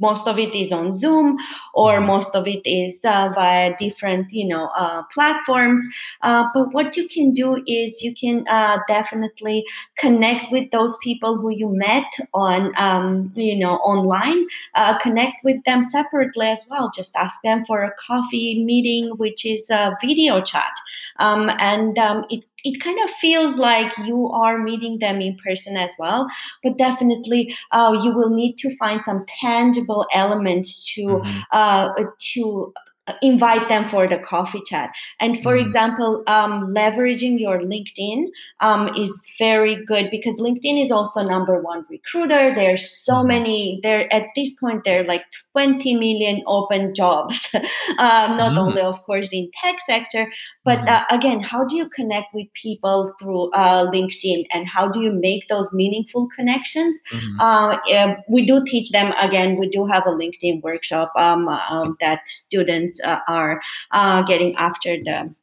most 0.00 0.26
of 0.26 0.38
it 0.38 0.54
is 0.54 0.72
on 0.72 0.92
zoom 0.92 1.36
or 1.74 1.92
mm-hmm. 1.92 2.06
most 2.06 2.34
of 2.34 2.46
it 2.46 2.62
is 2.66 2.98
uh, 3.04 3.30
via 3.34 3.76
different 3.78 4.30
you 4.32 4.46
know 4.46 4.66
uh, 4.76 5.02
platforms. 5.12 5.82
Uh, 6.22 6.48
but 6.54 6.72
what 6.72 6.96
you 6.96 7.08
can 7.08 7.32
do 7.32 7.62
is 7.66 8.02
you 8.02 8.14
can 8.14 8.44
uh, 8.48 8.78
definitely 8.88 9.64
connect 9.98 10.50
with 10.50 10.70
those 10.70 10.96
people 11.02 11.36
who 11.36 11.50
you 11.50 11.68
met 11.68 12.10
on 12.32 12.72
um, 12.76 13.32
you 13.34 13.56
know 13.56 13.76
online. 13.76 14.46
Uh, 14.74 14.98
connect 14.98 15.44
with 15.44 15.62
them 15.64 15.82
separately 15.82 16.46
as 16.46 16.64
well. 16.68 16.90
Just 16.94 17.14
ask 17.16 17.40
them 17.42 17.64
for 17.64 17.82
a 17.82 17.92
coffee 18.06 18.64
meeting 18.64 19.10
which 19.16 19.44
is 19.44 19.70
a 19.70 19.96
video 20.00 20.40
chat. 20.40 20.72
Um, 21.18 21.50
and 21.58 21.98
um, 21.98 22.24
it 22.30 22.44
it 22.64 22.80
kind 22.80 22.98
of 23.04 23.10
feels 23.10 23.56
like 23.56 23.92
you 24.04 24.28
are 24.28 24.58
meeting 24.58 24.98
them 24.98 25.20
in 25.20 25.36
person 25.44 25.76
as 25.76 25.92
well 25.98 26.26
but 26.62 26.78
definitely 26.78 27.54
uh, 27.72 27.98
you 28.02 28.12
will 28.12 28.30
need 28.30 28.56
to 28.56 28.74
find 28.76 29.04
some 29.04 29.24
tangible 29.40 30.06
elements 30.12 30.92
to 30.94 31.02
mm-hmm. 31.02 31.40
uh, 31.52 31.92
to 32.18 32.72
invite 33.20 33.68
them 33.68 33.86
for 33.86 34.08
the 34.08 34.18
coffee 34.18 34.62
chat. 34.64 34.90
And 35.20 35.42
for 35.42 35.54
mm-hmm. 35.54 35.66
example, 35.66 36.22
um, 36.26 36.72
leveraging 36.72 37.38
your 37.38 37.58
LinkedIn 37.58 38.26
um, 38.60 38.94
is 38.96 39.22
very 39.38 39.84
good 39.84 40.10
because 40.10 40.36
LinkedIn 40.36 40.82
is 40.82 40.90
also 40.90 41.22
number 41.22 41.60
one 41.60 41.84
recruiter. 41.90 42.54
There's 42.54 42.90
so 42.90 43.14
mm-hmm. 43.14 43.28
many 43.28 43.80
there 43.82 44.12
at 44.12 44.28
this 44.34 44.54
point. 44.54 44.84
There 44.84 45.02
are 45.02 45.06
like 45.06 45.24
20 45.52 45.94
million 45.94 46.42
open 46.46 46.94
jobs, 46.94 47.48
um, 47.54 47.62
not 47.98 48.52
mm-hmm. 48.52 48.58
only 48.58 48.80
of 48.80 49.02
course 49.04 49.32
in 49.32 49.50
tech 49.62 49.76
sector, 49.86 50.30
but 50.64 50.78
mm-hmm. 50.78 50.88
uh, 50.88 51.04
again, 51.10 51.40
how 51.40 51.64
do 51.64 51.76
you 51.76 51.88
connect 51.88 52.34
with 52.34 52.46
people 52.54 53.14
through 53.20 53.50
uh, 53.50 53.90
LinkedIn 53.90 54.46
and 54.52 54.66
how 54.66 54.88
do 54.88 55.00
you 55.00 55.12
make 55.12 55.46
those 55.48 55.70
meaningful 55.72 56.28
connections? 56.34 57.02
Mm-hmm. 57.12 57.40
Uh, 57.40 58.14
we 58.28 58.46
do 58.46 58.64
teach 58.64 58.90
them 58.90 59.12
again. 59.20 59.56
We 59.58 59.68
do 59.68 59.84
have 59.86 60.04
a 60.06 60.10
LinkedIn 60.10 60.62
workshop 60.62 61.12
um, 61.16 61.48
um, 61.48 61.96
that 62.00 62.20
students 62.26 62.93
uh, 63.02 63.20
are 63.28 63.60
uh, 63.90 64.22
getting 64.22 64.54
after 64.56 64.96
the 65.02 65.34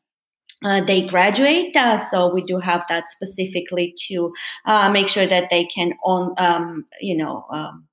uh, 0.63 0.81
they 0.85 1.01
graduate. 1.07 1.75
Uh, 1.75 1.97
so 1.97 2.31
we 2.31 2.43
do 2.43 2.59
have 2.59 2.85
that 2.87 3.09
specifically 3.09 3.95
to 3.97 4.31
uh, 4.65 4.89
make 4.89 5.07
sure 5.07 5.25
that 5.25 5.49
they 5.49 5.65
can 5.65 5.93
on 6.03 6.35
um, 6.37 6.85
you 6.99 7.17
know 7.17 7.45
um, 7.51 7.87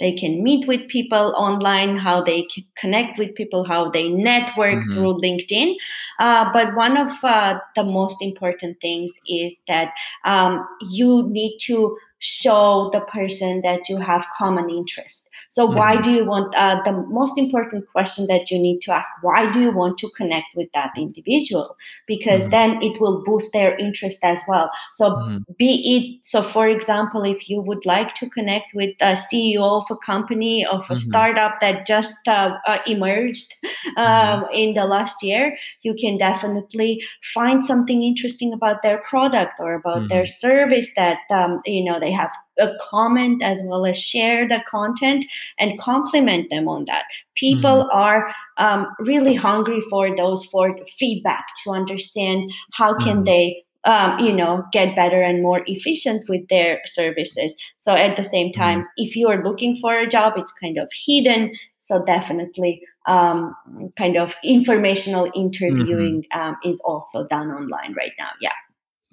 they 0.00 0.12
can 0.12 0.42
meet 0.42 0.66
with 0.66 0.88
people 0.88 1.32
online, 1.36 1.96
how 1.96 2.20
they 2.20 2.42
can 2.42 2.64
connect 2.76 3.18
with 3.18 3.34
people, 3.34 3.64
how 3.64 3.90
they 3.90 4.08
network 4.08 4.78
mm-hmm. 4.78 4.92
through 4.92 5.14
LinkedIn. 5.14 5.74
Uh, 6.18 6.52
but 6.52 6.74
one 6.74 6.96
of 6.96 7.10
uh, 7.22 7.58
the 7.76 7.84
most 7.84 8.20
important 8.20 8.80
things 8.80 9.12
is 9.28 9.54
that 9.68 9.92
um, 10.24 10.66
you 10.80 11.28
need 11.28 11.56
to 11.62 11.96
show 12.24 12.88
the 12.92 13.00
person 13.00 13.62
that 13.62 13.88
you 13.88 13.96
have 13.96 14.24
common 14.32 14.70
interest 14.70 15.28
so 15.50 15.66
mm-hmm. 15.66 15.76
why 15.76 16.00
do 16.00 16.12
you 16.12 16.24
want 16.24 16.54
uh, 16.54 16.80
the 16.84 16.92
most 16.92 17.36
important 17.36 17.84
question 17.88 18.28
that 18.28 18.48
you 18.48 18.58
need 18.60 18.78
to 18.80 18.92
ask 18.92 19.10
why 19.22 19.50
do 19.50 19.60
you 19.60 19.72
want 19.72 19.98
to 19.98 20.08
connect 20.10 20.54
with 20.54 20.70
that 20.72 20.92
individual 20.96 21.76
because 22.06 22.42
mm-hmm. 22.42 22.50
then 22.50 22.80
it 22.80 23.00
will 23.00 23.24
boost 23.24 23.52
their 23.52 23.76
interest 23.76 24.20
as 24.22 24.40
well 24.46 24.70
so 24.92 25.10
mm-hmm. 25.10 25.38
be 25.58 25.72
it 25.96 26.24
so 26.24 26.42
for 26.42 26.68
example 26.68 27.24
if 27.24 27.48
you 27.48 27.60
would 27.60 27.84
like 27.84 28.14
to 28.14 28.30
connect 28.30 28.72
with 28.72 28.94
a 29.00 29.16
ceo 29.24 29.82
of 29.82 29.90
a 29.90 29.96
company 29.96 30.64
of 30.64 30.80
a 30.80 30.82
mm-hmm. 30.82 30.94
startup 30.94 31.58
that 31.58 31.84
just 31.88 32.28
uh, 32.28 32.52
uh, 32.68 32.78
emerged 32.86 33.52
mm-hmm. 33.64 34.00
um, 34.00 34.46
in 34.52 34.74
the 34.74 34.84
last 34.84 35.24
year 35.24 35.56
you 35.80 35.92
can 35.92 36.16
definitely 36.16 37.02
find 37.34 37.64
something 37.64 38.04
interesting 38.04 38.52
about 38.52 38.82
their 38.82 38.98
product 38.98 39.58
or 39.58 39.74
about 39.74 40.08
their 40.08 40.22
mm-hmm. 40.22 40.46
service 40.46 40.92
that 40.94 41.18
um, 41.30 41.60
you 41.66 41.84
know 41.84 41.98
they 41.98 42.11
have 42.12 42.30
a 42.58 42.70
comment 42.80 43.42
as 43.42 43.60
well 43.64 43.86
as 43.86 43.98
share 43.98 44.46
the 44.48 44.62
content 44.68 45.24
and 45.58 45.78
compliment 45.78 46.50
them 46.50 46.68
on 46.68 46.84
that. 46.86 47.04
People 47.34 47.84
mm-hmm. 47.84 47.98
are 47.98 48.32
um, 48.58 48.86
really 49.00 49.34
hungry 49.34 49.80
for 49.90 50.14
those 50.14 50.44
for 50.46 50.76
feedback 50.98 51.46
to 51.64 51.70
understand 51.70 52.52
how 52.72 52.94
can 52.94 53.16
mm-hmm. 53.16 53.24
they 53.24 53.64
um, 53.84 54.18
you 54.18 54.32
know 54.32 54.64
get 54.72 54.94
better 54.94 55.22
and 55.22 55.42
more 55.42 55.62
efficient 55.66 56.28
with 56.28 56.46
their 56.48 56.80
services 56.84 57.54
so 57.80 57.92
at 57.92 58.16
the 58.16 58.24
same 58.24 58.52
time 58.52 58.80
mm-hmm. 58.80 58.88
if 58.96 59.16
you 59.16 59.28
are 59.28 59.42
looking 59.42 59.76
for 59.80 59.98
a 59.98 60.06
job 60.06 60.34
it's 60.36 60.52
kind 60.52 60.78
of 60.78 60.88
hidden 60.92 61.52
so 61.80 62.04
definitely 62.04 62.80
um, 63.06 63.54
kind 63.98 64.16
of 64.16 64.34
informational 64.44 65.30
interviewing 65.34 66.24
mm-hmm. 66.32 66.40
um, 66.40 66.56
is 66.64 66.80
also 66.84 67.26
done 67.26 67.50
online 67.50 67.92
right 67.94 68.12
now 68.18 68.30
yeah 68.40 68.50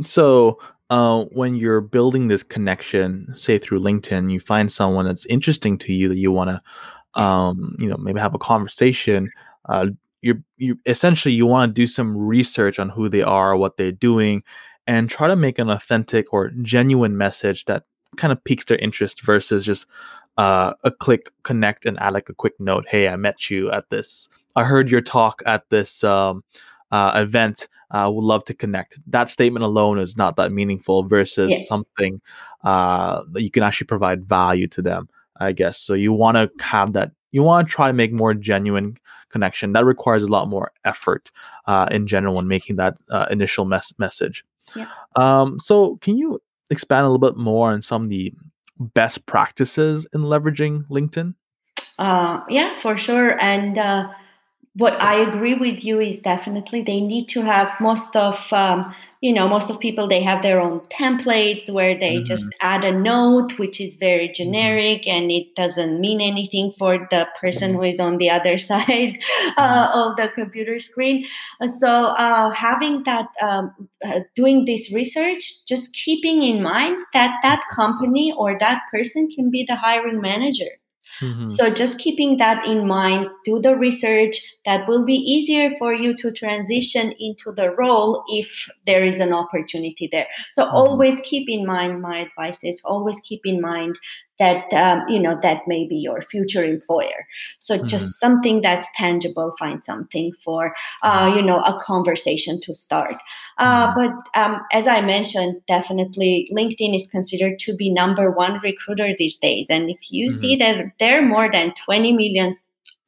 so 0.03 0.59
uh, 0.89 1.25
when 1.31 1.55
you're 1.55 1.81
building 1.81 2.27
this 2.27 2.43
connection, 2.43 3.33
say 3.37 3.57
through 3.57 3.79
LinkedIn, 3.79 4.31
you 4.31 4.39
find 4.39 4.71
someone 4.71 5.05
that's 5.05 5.25
interesting 5.27 5.77
to 5.79 5.93
you 5.93 6.09
that 6.09 6.17
you 6.17 6.31
want 6.31 6.49
to, 6.49 7.21
um, 7.21 7.75
you 7.79 7.87
know, 7.87 7.97
maybe 7.97 8.19
have 8.19 8.33
a 8.33 8.39
conversation. 8.39 9.29
Uh, 9.67 9.87
you 10.21 10.43
you 10.57 10.77
essentially 10.85 11.33
you 11.33 11.45
want 11.45 11.69
to 11.69 11.73
do 11.73 11.87
some 11.87 12.17
research 12.17 12.79
on 12.79 12.89
who 12.89 13.07
they 13.07 13.21
are, 13.21 13.55
what 13.55 13.77
they're 13.77 13.91
doing, 13.91 14.43
and 14.87 15.09
try 15.09 15.27
to 15.27 15.35
make 15.35 15.59
an 15.59 15.69
authentic 15.69 16.33
or 16.33 16.49
genuine 16.61 17.17
message 17.17 17.65
that 17.65 17.83
kind 18.17 18.33
of 18.33 18.43
piques 18.43 18.65
their 18.65 18.77
interest 18.79 19.21
versus 19.21 19.65
just 19.65 19.85
uh, 20.37 20.73
a 20.83 20.91
click 20.91 21.29
connect 21.43 21.85
and 21.85 21.99
add 21.99 22.13
like 22.13 22.29
a 22.29 22.33
quick 22.33 22.53
note. 22.59 22.85
Hey, 22.87 23.07
I 23.07 23.15
met 23.15 23.49
you 23.49 23.71
at 23.71 23.89
this. 23.89 24.27
I 24.55 24.63
heard 24.63 24.89
your 24.89 25.01
talk 25.01 25.41
at 25.45 25.69
this 25.69 26.03
um, 26.03 26.43
uh, 26.91 27.11
event 27.15 27.67
uh, 27.91 28.09
would 28.11 28.23
love 28.23 28.45
to 28.45 28.53
connect. 28.53 28.99
That 29.07 29.29
statement 29.29 29.63
alone 29.63 29.99
is 29.99 30.15
not 30.15 30.35
that 30.35 30.51
meaningful 30.51 31.03
versus 31.03 31.51
yeah. 31.51 31.63
something 31.67 32.21
uh, 32.63 33.23
that 33.31 33.41
you 33.41 33.51
can 33.51 33.63
actually 33.63 33.87
provide 33.87 34.25
value 34.25 34.67
to 34.67 34.81
them, 34.81 35.09
I 35.39 35.51
guess. 35.51 35.79
So 35.79 35.93
you 35.93 36.13
want 36.13 36.37
to 36.37 36.51
have 36.63 36.93
that, 36.93 37.11
you 37.31 37.43
want 37.43 37.67
to 37.67 37.73
try 37.73 37.87
to 37.87 37.93
make 37.93 38.11
more 38.11 38.33
genuine 38.33 38.97
connection. 39.29 39.73
That 39.73 39.85
requires 39.85 40.23
a 40.23 40.27
lot 40.27 40.47
more 40.47 40.71
effort 40.85 41.31
uh, 41.65 41.87
in 41.91 42.07
general 42.07 42.35
when 42.35 42.47
making 42.47 42.75
that 42.77 42.97
uh, 43.09 43.27
initial 43.29 43.65
mes- 43.65 43.97
message. 43.97 44.43
Yeah. 44.75 44.87
Um, 45.15 45.59
so 45.59 45.97
can 45.97 46.17
you 46.17 46.41
expand 46.69 47.05
a 47.05 47.09
little 47.09 47.19
bit 47.19 47.37
more 47.37 47.71
on 47.71 47.81
some 47.81 48.03
of 48.03 48.09
the 48.09 48.33
best 48.79 49.25
practices 49.25 50.07
in 50.13 50.21
leveraging 50.21 50.87
LinkedIn? 50.89 51.33
Uh, 51.97 52.41
yeah, 52.49 52.77
for 52.79 52.97
sure. 52.97 53.41
And 53.41 53.77
uh, 53.77 54.11
what 54.75 54.99
I 55.01 55.15
agree 55.15 55.55
with 55.55 55.83
you 55.83 55.99
is 55.99 56.19
definitely 56.19 56.83
they 56.83 57.01
need 57.01 57.27
to 57.29 57.41
have 57.41 57.73
most 57.81 58.15
of 58.15 58.51
um, 58.53 58.93
you 59.19 59.33
know 59.33 59.47
most 59.47 59.69
of 59.69 59.79
people 59.79 60.07
they 60.07 60.21
have 60.21 60.43
their 60.43 60.61
own 60.61 60.79
templates 60.81 61.69
where 61.69 61.97
they 61.97 62.15
mm-hmm. 62.15 62.25
just 62.25 62.47
add 62.61 62.85
a 62.85 62.91
note 62.91 63.57
which 63.57 63.81
is 63.81 63.95
very 63.95 64.27
mm-hmm. 64.27 64.43
generic 64.43 65.07
and 65.07 65.31
it 65.31 65.55
doesn't 65.55 65.99
mean 65.99 66.21
anything 66.21 66.71
for 66.77 67.07
the 67.09 67.27
person 67.41 67.71
mm-hmm. 67.71 67.79
who 67.79 67.83
is 67.83 67.99
on 67.99 68.17
the 68.17 68.29
other 68.29 68.57
side 68.69 69.17
uh, 69.57 69.87
mm-hmm. 69.87 69.99
of 69.99 70.17
the 70.17 70.29
computer 70.29 70.79
screen. 70.79 71.25
So 71.79 71.89
uh, 71.89 72.51
having 72.51 73.03
that 73.03 73.27
um, 73.41 73.73
uh, 74.05 74.21
doing 74.35 74.65
this 74.65 74.93
research, 74.93 75.65
just 75.65 75.93
keeping 75.93 76.43
in 76.43 76.61
mind 76.61 76.95
that 77.13 77.37
that 77.41 77.63
company 77.75 78.33
or 78.37 78.57
that 78.59 78.81
person 78.91 79.29
can 79.29 79.49
be 79.49 79.65
the 79.67 79.75
hiring 79.75 80.21
manager 80.21 80.78
Mhm. 81.21 81.45
So 81.57 81.69
just 81.69 81.97
keeping 81.97 82.37
that 82.37 82.65
in 82.65 82.87
mind, 82.87 83.27
do 83.43 83.59
the 83.59 83.75
research. 83.75 84.41
That 84.65 84.87
will 84.87 85.05
be 85.05 85.15
easier 85.15 85.71
for 85.77 85.93
you 85.93 86.13
to 86.15 86.31
transition 86.31 87.13
into 87.19 87.51
the 87.51 87.71
role 87.71 88.23
if 88.29 88.69
there 88.85 89.03
is 89.03 89.19
an 89.19 89.33
opportunity 89.33 90.07
there. 90.11 90.27
So 90.53 90.65
Mhm. 90.65 90.73
always 90.73 91.19
keep 91.21 91.49
in 91.49 91.65
mind. 91.65 92.01
My 92.01 92.19
advice 92.19 92.63
is 92.63 92.81
always 92.85 93.19
keep 93.21 93.41
in 93.45 93.59
mind 93.61 93.97
that 94.39 94.71
um, 94.73 95.03
you 95.07 95.19
know 95.19 95.37
that 95.41 95.67
may 95.67 95.87
be 95.87 95.95
your 95.95 96.21
future 96.21 96.63
employer. 96.63 97.27
So 97.59 97.77
Mhm. 97.77 97.87
just 97.87 98.19
something 98.19 98.61
that's 98.61 98.87
tangible. 98.95 99.53
Find 99.59 99.83
something 99.83 100.31
for 100.43 100.73
uh, 101.03 101.31
you 101.35 101.41
know 101.41 101.61
a 101.61 101.79
conversation 101.79 102.59
to 102.61 102.75
start. 102.75 103.15
Uh, 103.57 103.93
Mhm. 103.93 103.95
but 103.95 104.39
um, 104.41 104.61
as 104.71 104.87
I 104.87 105.01
mentioned, 105.01 105.61
definitely 105.67 106.49
LinkedIn 106.55 106.95
is 106.95 107.07
considered 107.07 107.59
to 107.59 107.75
be 107.75 107.89
number 107.89 108.31
one 108.31 108.59
recruiter 108.63 109.13
these 109.17 109.37
days. 109.37 109.69
And 109.69 109.89
if 109.89 110.11
you 110.11 110.29
see 110.29 110.55
Mhm. 110.55 110.59
that 110.59 110.75
there 110.99 111.19
are 111.19 111.25
more 111.25 111.49
than 111.51 111.73
20 111.85 112.13
million 112.13 112.57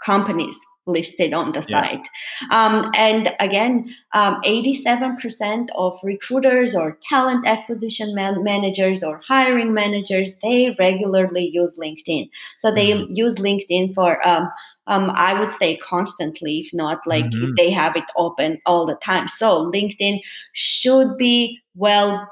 companies 0.06 0.56
listed 0.88 1.34
on 1.34 1.52
the 1.52 1.64
Yeah. 1.68 1.82
site. 1.82 2.08
Um, 2.50 2.92
and 2.96 3.34
again, 3.40 3.86
um, 4.14 4.42
87% 4.44 5.70
of 5.76 5.96
recruiters 6.04 6.76
or 6.76 6.98
talent 7.08 7.46
acquisition 7.46 8.16
man- 8.16 8.44
managers 8.44 9.04
or 9.04 9.22
hiring 9.28 9.74
managers, 9.74 10.34
they 10.42 10.76
regularly 10.80 11.50
use 11.54 11.78
LinkedIn. 11.78 12.30
So 12.58 12.72
they 12.72 12.92
Mhm. 12.92 13.08
use 13.10 13.36
LinkedIn 13.36 13.94
for, 13.94 14.26
um, 14.28 14.50
um, 14.88 15.12
I 15.14 15.40
would 15.40 15.52
say 15.52 15.78
constantly, 15.78 16.60
if 16.60 16.74
not 16.74 17.00
like 17.06 17.26
Mhm. 17.26 17.56
they 17.58 17.70
have 17.72 17.96
it 17.96 18.06
open 18.16 18.60
all 18.66 18.86
the 18.86 18.96
time. 18.96 19.28
So 19.28 19.72
LinkedIn 19.72 20.20
should 20.54 21.18
be 21.18 21.60
well 21.76 22.28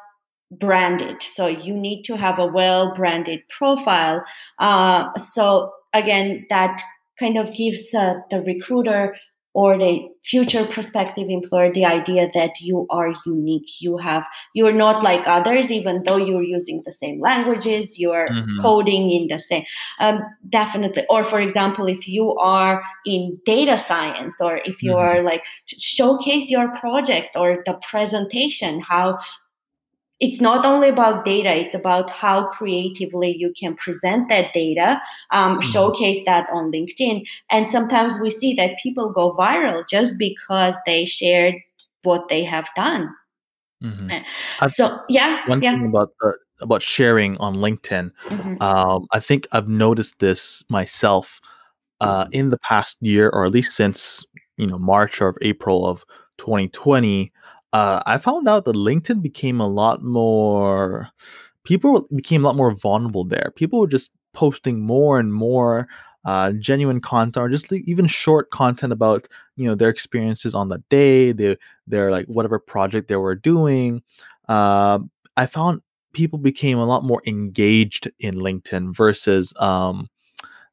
branded. 0.51 1.21
So 1.21 1.45
you 1.47 1.75
need 1.75 2.01
to 2.03 2.17
have 2.17 2.39
a 2.39 2.45
well 2.47 2.93
branded 2.95 3.41
profile. 3.49 4.23
Uh, 4.57 5.15
so 5.17 5.71
again, 5.93 6.45
that 6.49 6.81
kind 7.19 7.37
of 7.37 7.53
gives 7.53 7.93
uh, 7.93 8.15
the 8.31 8.41
recruiter 8.41 9.15
or 9.53 9.77
the 9.79 10.07
future 10.23 10.63
prospective 10.65 11.27
employer 11.27 11.73
the 11.73 11.83
idea 11.83 12.29
that 12.35 12.51
you 12.61 12.85
are 12.91 13.13
unique. 13.25 13.81
You 13.81 13.97
have 13.97 14.25
you're 14.53 14.71
not 14.71 15.03
like 15.03 15.27
others, 15.27 15.71
even 15.71 16.03
though 16.05 16.17
you're 16.17 16.43
using 16.43 16.83
the 16.85 16.91
same 16.91 17.19
languages. 17.19 17.97
You're 17.99 18.29
Mhm. 18.29 18.61
coding 18.61 19.09
in 19.11 19.27
the 19.27 19.39
same 19.39 19.63
um, 19.99 20.19
definitely 20.49 21.05
or 21.09 21.23
for 21.23 21.39
example 21.39 21.87
if 21.87 22.07
you 22.07 22.35
are 22.35 22.81
in 23.05 23.39
data 23.45 23.77
science 23.77 24.39
or 24.41 24.57
if 24.65 24.83
you 24.83 24.93
Mhm. 24.93 24.99
are 24.99 25.23
like 25.23 25.43
showcase 25.65 26.49
your 26.49 26.67
project 26.77 27.35
or 27.37 27.63
the 27.65 27.73
presentation 27.89 28.81
how 28.81 29.17
it's 30.19 30.41
not 30.41 30.65
only 30.65 30.89
about 30.89 31.23
data 31.25 31.55
it's 31.55 31.75
about 31.75 32.09
how 32.09 32.47
creatively 32.47 33.35
you 33.37 33.53
can 33.59 33.75
present 33.75 34.27
that 34.29 34.53
data 34.53 34.99
um, 35.31 35.59
Mhm. 35.59 35.63
showcase 35.63 36.23
that 36.25 36.49
on 36.51 36.71
linkedin. 36.71 37.23
And 37.49 37.71
sometimes 37.71 38.19
we 38.19 38.29
see 38.29 38.53
that 38.55 38.77
people 38.83 39.11
go 39.11 39.31
viral 39.35 39.87
just 39.87 40.17
because 40.17 40.75
they 40.85 41.05
shared 41.05 41.55
what 42.03 42.27
they 42.29 42.43
have 42.43 42.67
done. 42.75 43.09
Mhm. 43.83 44.23
Uh, 44.59 44.67
so 44.67 44.99
yeah 45.09 45.39
one 45.47 45.61
yeah. 45.61 45.71
thing 45.71 45.85
about 45.87 46.11
the 46.21 46.33
about 46.61 46.81
sharing 46.81 47.37
on 47.37 47.55
LinkedIn, 47.55 48.11
hmm 48.27 48.61
um, 48.61 49.07
I 49.13 49.19
think 49.21 49.47
I've 49.53 49.69
noticed 49.69 50.19
this 50.19 50.61
myself, 50.69 51.39
uh, 52.01 52.25
in 52.31 52.49
the 52.49 52.57
past 52.59 52.97
year, 53.01 53.29
or 53.29 53.45
at 53.45 53.51
least 53.51 53.71
since, 53.73 54.25
you 54.57 54.67
know, 54.67 54.77
March 54.77 55.21
or 55.21 55.35
April 55.41 55.85
of 55.87 56.03
2020, 56.37 57.31
uh, 57.73 58.01
I 58.05 58.17
found 58.17 58.47
out 58.47 58.65
that 58.65 58.75
LinkedIn 58.75 59.21
became 59.21 59.59
a 59.59 59.67
lot 59.67 60.03
more 60.03 61.09
people 61.63 62.07
became 62.15 62.43
a 62.43 62.47
lot 62.47 62.55
more 62.55 62.71
vulnerable 62.71 63.23
there. 63.23 63.51
People 63.55 63.79
were 63.79 63.87
just 63.87 64.11
posting 64.33 64.81
more 64.81 65.19
and 65.19 65.33
more 65.33 65.87
uh, 66.25 66.51
genuine 66.53 66.99
content, 66.99 67.37
or 67.37 67.49
just 67.49 67.71
even 67.71 68.07
short 68.07 68.49
content 68.51 68.91
about 68.91 69.27
you 69.55 69.67
know 69.67 69.75
their 69.75 69.89
experiences 69.89 70.55
on 70.55 70.69
the 70.69 70.79
day, 70.89 71.31
their 71.31 71.57
their 71.87 72.11
like 72.11 72.25
whatever 72.25 72.59
project 72.59 73.07
they 73.07 73.15
were 73.15 73.35
doing. 73.35 74.01
Um, 74.47 75.11
I 75.37 75.45
found 75.45 75.81
people 76.13 76.39
became 76.39 76.79
a 76.79 76.85
lot 76.85 77.03
more 77.03 77.21
engaged 77.27 78.09
in 78.19 78.35
LinkedIn 78.35 78.95
versus 78.95 79.53
um, 79.57 80.09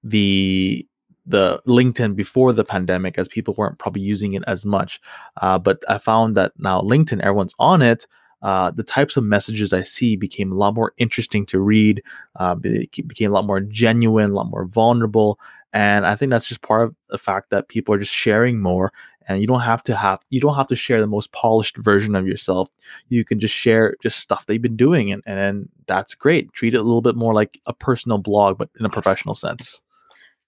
the 0.03 0.87
the 1.27 1.61
LinkedIn 1.67 2.15
before 2.15 2.53
the 2.53 2.65
pandemic, 2.65 3.19
as 3.19 3.29
people 3.29 3.55
weren't 3.57 3.79
probably 3.79 4.03
using 4.03 4.35
it 4.35 4.45
as 4.47 4.65
much. 4.65 5.01
Uh, 5.43 5.59
but 5.59 5.83
I 5.89 5.99
found 5.99 6.37
that 6.37 6.53
now 6.59 6.81
LinkedIn, 6.81 7.21
everyone's 7.21 7.55
on 7.59 7.83
it. 7.83 8.07
Uh, 8.43 8.71
the 8.71 8.83
types 8.83 9.17
of 9.17 9.25
messages 9.25 9.73
I 9.73 9.83
see 9.83 10.15
became 10.15 10.53
a 10.53 10.55
lot 10.55 10.75
more 10.75 10.93
interesting 10.99 11.47
to 11.47 11.59
read. 11.59 12.03
Uh, 12.37 12.55
be- 12.55 12.89
became 13.07 13.31
a 13.31 13.35
lot 13.35 13.47
more 13.47 13.61
genuine, 13.61 14.31
a 14.31 14.35
lot 14.35 14.51
more 14.51 14.67
vulnerable, 14.67 15.41
and 15.73 16.07
I 16.07 16.15
think 16.17 16.31
that's 16.31 16.47
just 16.47 16.63
part 16.63 16.83
of 16.83 16.95
the 17.11 17.19
fact 17.19 17.51
that 17.51 17.69
people 17.69 17.95
are 17.95 17.99
just 17.99 18.13
sharing 18.13 18.61
more. 18.61 18.93
And 19.29 19.41
you 19.41 19.49
don't 19.49 19.61
have 19.61 19.83
to 19.85 19.97
have 19.97 20.21
you 20.31 20.41
don't 20.41 20.55
have 20.55 20.69
to 20.69 20.77
share 20.77 21.01
the 21.01 21.09
most 21.09 21.33
polished 21.33 21.77
version 21.79 22.15
of 22.15 22.29
yourself. 22.29 22.71
You 23.09 23.25
can 23.25 23.41
just 23.41 23.55
share 23.55 23.97
just 24.01 24.21
stuff 24.21 24.47
that 24.47 24.53
you've 24.53 24.63
been 24.63 24.77
doing, 24.77 25.11
and, 25.11 25.23
and 25.27 25.69
that's 25.87 26.15
great. 26.15 26.53
Treat 26.53 26.75
it 26.75 26.79
a 26.79 26.83
little 26.83 27.03
bit 27.03 27.17
more 27.17 27.35
like 27.35 27.61
a 27.67 27.73
personal 27.73 28.19
blog, 28.19 28.59
but 28.59 28.71
in 28.79 28.87
a 28.87 28.91
professional 28.91 29.35
sense. 29.35 29.83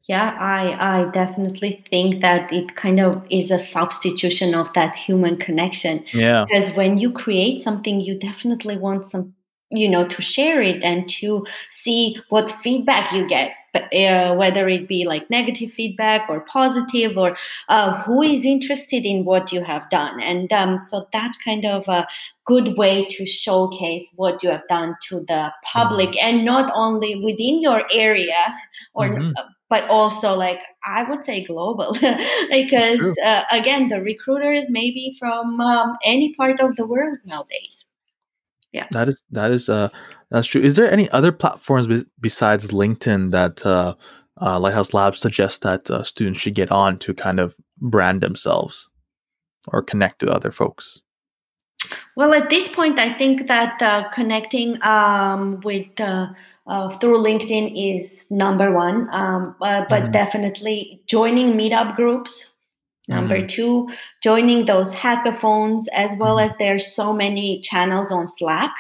Yeah, 0.09 0.35
I 0.40 1.01
I 1.01 1.11
definitely 1.11 1.85
think 1.90 2.23
that 2.23 2.51
it 2.51 2.75
kind 2.77 2.99
of 2.99 3.23
is 3.31 3.51
a 3.51 3.59
substitution 3.59 4.55
of 4.55 4.73
that 4.73 4.94
human 4.97 5.37
connection 5.37 6.03
Yeah. 6.12 6.47
because 6.49 6.71
when 6.77 6.97
you 6.99 7.12
create 7.12 7.61
something 7.61 8.01
you 8.01 8.18
definitely 8.18 8.79
want 8.79 9.05
some 9.07 9.35
you 9.71 9.87
know 9.88 10.07
to 10.09 10.23
share 10.23 10.62
it 10.62 10.83
and 10.83 11.07
to 11.21 11.44
see 11.68 12.16
what 12.31 12.51
feedback 12.51 13.12
you 13.12 13.29
get 13.29 13.53
uh, 13.75 14.35
whether 14.35 14.66
it 14.66 14.88
be 14.88 15.05
like 15.05 15.29
negative 15.29 15.71
feedback 15.73 16.23
or 16.31 16.40
positive 16.51 17.18
or 17.18 17.37
uh, 17.68 18.01
who 18.03 18.23
is 18.23 18.47
interested 18.47 19.05
in 19.05 19.27
what 19.27 19.53
you 19.53 19.62
have 19.62 19.88
done 19.90 20.18
and 20.23 20.51
um, 20.55 20.79
so 20.79 21.07
that's 21.12 21.37
kind 21.44 21.66
of 21.66 21.87
a 21.87 22.07
good 22.47 22.79
way 22.79 23.05
to 23.11 23.27
showcase 23.27 24.09
what 24.16 24.42
you 24.42 24.49
have 24.51 24.66
done 24.68 24.97
to 25.07 25.21
the 25.29 25.42
Mhm. 25.53 25.53
public 25.75 26.16
and 26.25 26.47
not 26.47 26.71
only 26.75 27.16
within 27.16 27.61
your 27.61 27.83
area 27.92 28.42
or 28.94 29.07
Mhm. 29.09 29.35
But 29.69 29.89
also 29.89 30.35
like 30.35 30.61
I 30.85 31.09
would 31.09 31.25
say 31.25 31.45
global 31.45 31.93
because 32.51 33.17
uh, 33.25 33.45
again 33.53 33.89
the 33.89 34.01
recruiters 34.01 34.69
may 34.71 34.91
be 34.91 35.17
from 35.19 35.61
um, 35.61 35.97
any 36.05 36.35
part 36.35 36.61
of 36.61 36.77
the 36.77 36.87
world 36.87 37.19
nowadays. 37.25 37.87
Yeah. 38.73 38.87
That 38.91 39.09
is 39.09 39.21
that 39.31 39.51
is 39.51 39.69
uh 39.69 39.89
that's 40.31 40.47
true. 40.47 40.61
Is 40.61 40.77
there 40.77 40.91
any 40.91 41.09
other 41.11 41.33
platforms 41.33 41.87
be- 41.87 42.05
besides 42.21 42.71
LinkedIn 42.71 43.31
that 43.31 43.65
uh, 43.65 43.95
uh, 44.41 44.61
Lighthouse 44.61 44.93
Labs 44.93 45.21
suggests 45.21 45.61
that 45.61 45.91
uh, 45.91 46.03
students 46.03 46.41
should 46.41 46.55
get 46.55 46.71
on 46.71 46.99
to 46.99 47.15
kind 47.15 47.41
of 47.41 47.57
brand 47.81 48.21
themselves 48.21 48.89
or 49.69 49.83
connect 49.83 50.19
to 50.21 50.31
other 50.31 50.51
folks? 50.51 51.01
Well, 52.16 52.35
at 52.35 52.51
this 52.51 52.68
point, 52.68 52.98
I 52.98 53.12
think 53.12 53.46
that 53.46 53.81
uh, 53.81 54.09
connecting 54.11 54.83
um, 54.83 55.61
with 55.61 55.98
uh, 56.01 56.29
uh, 56.66 56.90
through 56.98 57.18
LinkedIn 57.22 57.72
is 57.74 58.27
number 58.31 58.72
one. 58.72 59.09
Um, 59.12 59.55
uh, 59.62 59.85
but 59.88 60.05
Mhm. 60.05 60.12
definitely 60.12 61.01
joining 61.07 61.53
meetup 61.55 61.96
groups 61.96 62.53
Number 63.09 63.40
Mhm. 63.40 63.49
two, 63.49 63.88
joining 64.23 64.66
those 64.66 64.92
hackathons, 64.94 65.85
as 65.94 66.12
well 66.18 66.38
as 66.38 66.55
there 66.59 66.75
are 66.75 66.79
so 66.79 67.12
many 67.12 67.61
channels 67.61 68.12
on 68.12 68.27
Slack 68.29 68.71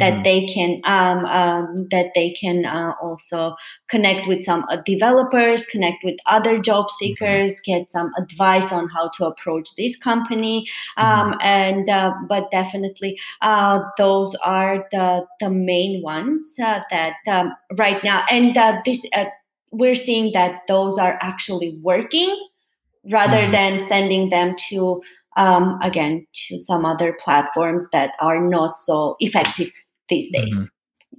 that 0.00 0.14
Mhm. 0.14 0.24
they 0.24 0.44
can 0.46 0.80
um, 0.84 1.24
um, 1.26 1.86
that 1.90 2.08
they 2.14 2.30
can 2.30 2.64
uh, 2.66 2.92
also 3.00 3.54
connect 3.88 4.26
with 4.26 4.44
some 4.44 4.64
uh, 4.68 4.76
developers, 4.84 5.66
connect 5.66 6.04
with 6.04 6.16
other 6.26 6.58
job 6.58 6.86
Mhm. 6.86 6.90
seekers, 6.98 7.60
get 7.60 7.92
some 7.92 8.10
advice 8.18 8.72
on 8.72 8.88
how 8.88 9.08
to 9.16 9.26
approach 9.26 9.74
this 9.76 9.96
company, 9.96 10.66
Mhm. 10.98 11.04
um, 11.04 11.34
and 11.40 11.88
uh, 11.88 12.12
but 12.28 12.50
definitely 12.50 13.18
uh, 13.42 13.80
those 13.98 14.34
are 14.44 14.86
the 14.90 15.26
the 15.40 15.50
main 15.50 16.02
ones 16.02 16.56
uh, 16.62 16.80
that 16.90 17.14
um, 17.28 17.52
right 17.78 18.02
now, 18.04 18.24
and 18.30 18.56
uh, 18.56 18.80
this. 18.84 19.04
Uh, 19.14 19.26
we're 19.72 19.94
seeing 19.96 20.32
that 20.32 20.60
those 20.68 20.96
are 20.96 21.18
actually 21.20 21.76
working 21.82 22.34
rather 23.10 23.42
Mhm. 23.48 23.52
than 23.52 23.88
sending 23.88 24.28
them 24.30 24.54
to 24.70 25.02
um, 25.36 25.78
again 25.82 26.26
to 26.32 26.58
some 26.58 26.86
other 26.86 27.12
platforms 27.22 27.86
that 27.92 28.12
are 28.20 28.40
not 28.40 28.74
so 28.76 29.16
effective 29.20 29.70
these 30.08 30.30
Mhm. 30.30 30.32
days. 30.32 30.72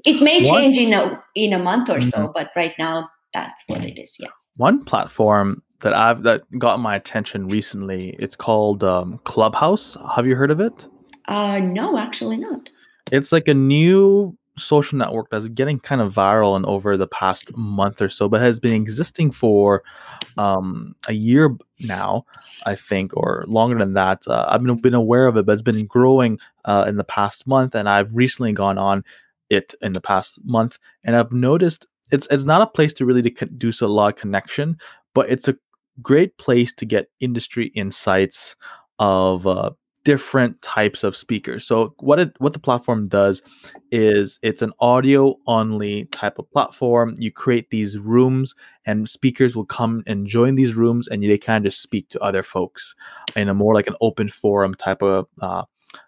It 0.06 0.22
may 0.24 0.42
One 0.44 0.46
change 0.62 0.78
in 0.80 0.94
a 0.94 1.22
in 1.36 1.54
a 1.54 1.60
month 1.60 1.90
or 1.90 2.00
mhm. 2.00 2.12
so, 2.12 2.32
but 2.34 2.50
right 2.56 2.74
now 2.80 3.08
that's 3.34 3.62
what 3.68 3.84
it 3.84 3.98
is. 4.00 4.16
Yeah. 4.20 4.30
one 4.58 4.84
platform 4.84 5.62
that 5.82 5.94
I've 5.94 6.24
that 6.24 6.42
got 6.58 6.80
my 6.80 6.96
attention 6.96 7.48
recently, 7.48 8.16
it's 8.18 8.36
called 8.36 8.84
um, 8.84 9.20
Clubhouse. 9.24 9.96
Have 10.16 10.26
you 10.26 10.36
heard 10.36 10.50
of 10.52 10.60
it? 10.60 10.88
Uh, 11.28 11.60
no, 11.60 11.98
actually 12.00 12.38
not. 12.38 12.70
It's 13.12 13.32
like 13.32 13.48
a 13.48 13.54
new 13.54 14.36
social 14.58 14.98
network 14.98 15.30
that's 15.30 15.48
getting 15.48 15.80
kind 15.80 16.02
of 16.02 16.14
viral 16.14 16.56
and 16.56 16.66
over 16.66 16.98
the 16.98 17.08
past 17.08 17.56
month 17.56 18.02
or 18.02 18.10
so, 18.10 18.28
but 18.28 18.42
has 18.42 18.60
been 18.60 18.74
existing 18.74 19.32
for 19.32 19.84
um, 20.38 20.96
a 21.08 21.14
year 21.14 21.56
now, 21.80 22.26
I 22.66 22.76
think, 22.76 23.16
or 23.16 23.46
longer 23.48 23.78
than 23.78 23.94
that. 23.94 24.28
Uh, 24.28 24.46
I've 24.48 24.64
been, 24.64 24.76
been 24.78 24.94
aware 24.94 25.28
of 25.28 25.38
it, 25.38 25.46
but 25.46 25.54
it's 25.54 25.62
been 25.62 25.86
growing 25.86 26.40
uh, 26.66 26.86
in 26.88 26.98
the 26.98 27.04
past 27.04 27.48
month, 27.48 27.76
and 27.76 27.88
I've 27.88 28.16
recently 28.16 28.52
gone 28.52 28.78
on 28.78 29.04
it 29.50 29.74
in 29.82 29.94
the 29.94 30.02
past 30.02 30.40
month, 30.44 30.78
and 31.04 31.16
I've 31.16 31.32
noticed 31.32 31.86
it's 32.12 32.28
it's 32.32 32.44
not 32.44 32.62
a 32.62 32.68
place 32.68 32.94
to 32.94 33.06
really 33.06 33.22
to 33.22 33.46
do 33.46 33.72
a 33.82 33.86
lot 33.86 34.14
of 34.14 34.20
connection, 34.20 34.78
but 35.14 35.30
it's 35.30 35.48
a 35.48 35.58
great 36.02 36.38
place 36.38 36.74
to 36.74 36.86
get 36.86 37.10
industry 37.20 37.68
insights 37.68 38.56
of 39.00 39.46
uh, 39.48 39.72
different 40.08 40.62
types 40.62 41.04
of 41.04 41.18
speakers. 41.18 41.66
So 41.66 41.94
what 42.00 42.18
it 42.18 42.32
what 42.38 42.54
the 42.54 42.60
platform 42.60 43.10
does 43.10 43.42
is 43.92 44.40
it's 44.42 44.62
an 44.62 44.72
audio 44.80 45.36
only 45.48 46.06
type 46.06 46.40
of 46.40 46.50
platform. 46.50 47.16
You 47.18 47.30
create 47.30 47.72
these 47.72 47.98
rooms 47.98 48.56
and 48.86 49.10
speakers 49.10 49.54
will 49.54 49.66
come 49.66 50.04
and 50.08 50.26
join 50.26 50.56
these 50.56 50.76
rooms 50.76 51.10
and 51.10 51.22
they 51.22 51.38
kind 51.38 51.66
of 51.66 51.74
just 51.74 51.84
speak 51.84 52.08
to 52.08 52.22
other 52.22 52.42
folks 52.42 52.96
in 53.36 53.50
a 53.50 53.54
more 53.54 53.74
like 53.74 53.88
an 53.88 53.98
open 54.00 54.30
forum 54.30 54.76
type 54.76 55.02
of 55.02 55.28
uh, 55.42 55.64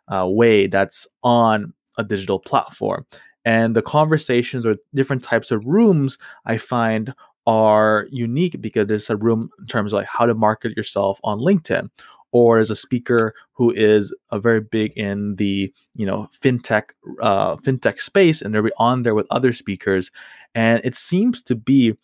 uh, 0.08 0.26
way 0.30 0.68
that's 0.68 1.06
on 1.22 1.74
a 1.98 2.04
digital 2.06 2.40
platform. 2.40 3.06
And 3.44 3.76
the 3.76 3.82
conversations 3.82 4.66
or 4.66 4.78
different 4.96 5.24
types 5.26 5.52
of 5.52 5.66
rooms 5.66 6.18
I 6.46 6.58
find 6.58 7.14
are 7.46 8.08
unique 8.12 8.62
because 8.62 8.88
there's 8.88 9.10
a 9.10 9.18
room 9.18 9.50
in 9.60 9.66
terms 9.66 9.92
of 9.92 9.98
like 9.98 10.08
how 10.08 10.26
to 10.26 10.36
market 10.36 10.78
yourself 10.78 11.20
on 11.26 11.40
LinkedIn 11.40 11.90
or 12.32 12.60
as 12.60 12.70
a 12.70 12.76
speaker 12.76 13.34
who 13.54 13.72
is 13.72 14.14
a 14.32 14.40
very 14.40 14.62
big 14.62 14.92
in 14.96 15.36
the 15.36 15.74
you 15.96 16.06
know 16.06 16.30
fintech 16.42 16.90
uh, 17.22 17.56
fintech 17.58 18.00
space 18.00 18.42
and 18.42 18.54
they're 18.54 18.70
on 18.78 19.04
there 19.04 19.16
with 19.16 19.28
other 19.30 19.52
speakers. 19.52 20.12
And 20.56 20.82
it 20.84 20.96
seems 20.96 21.44
to 21.44 21.56
be 21.56 21.96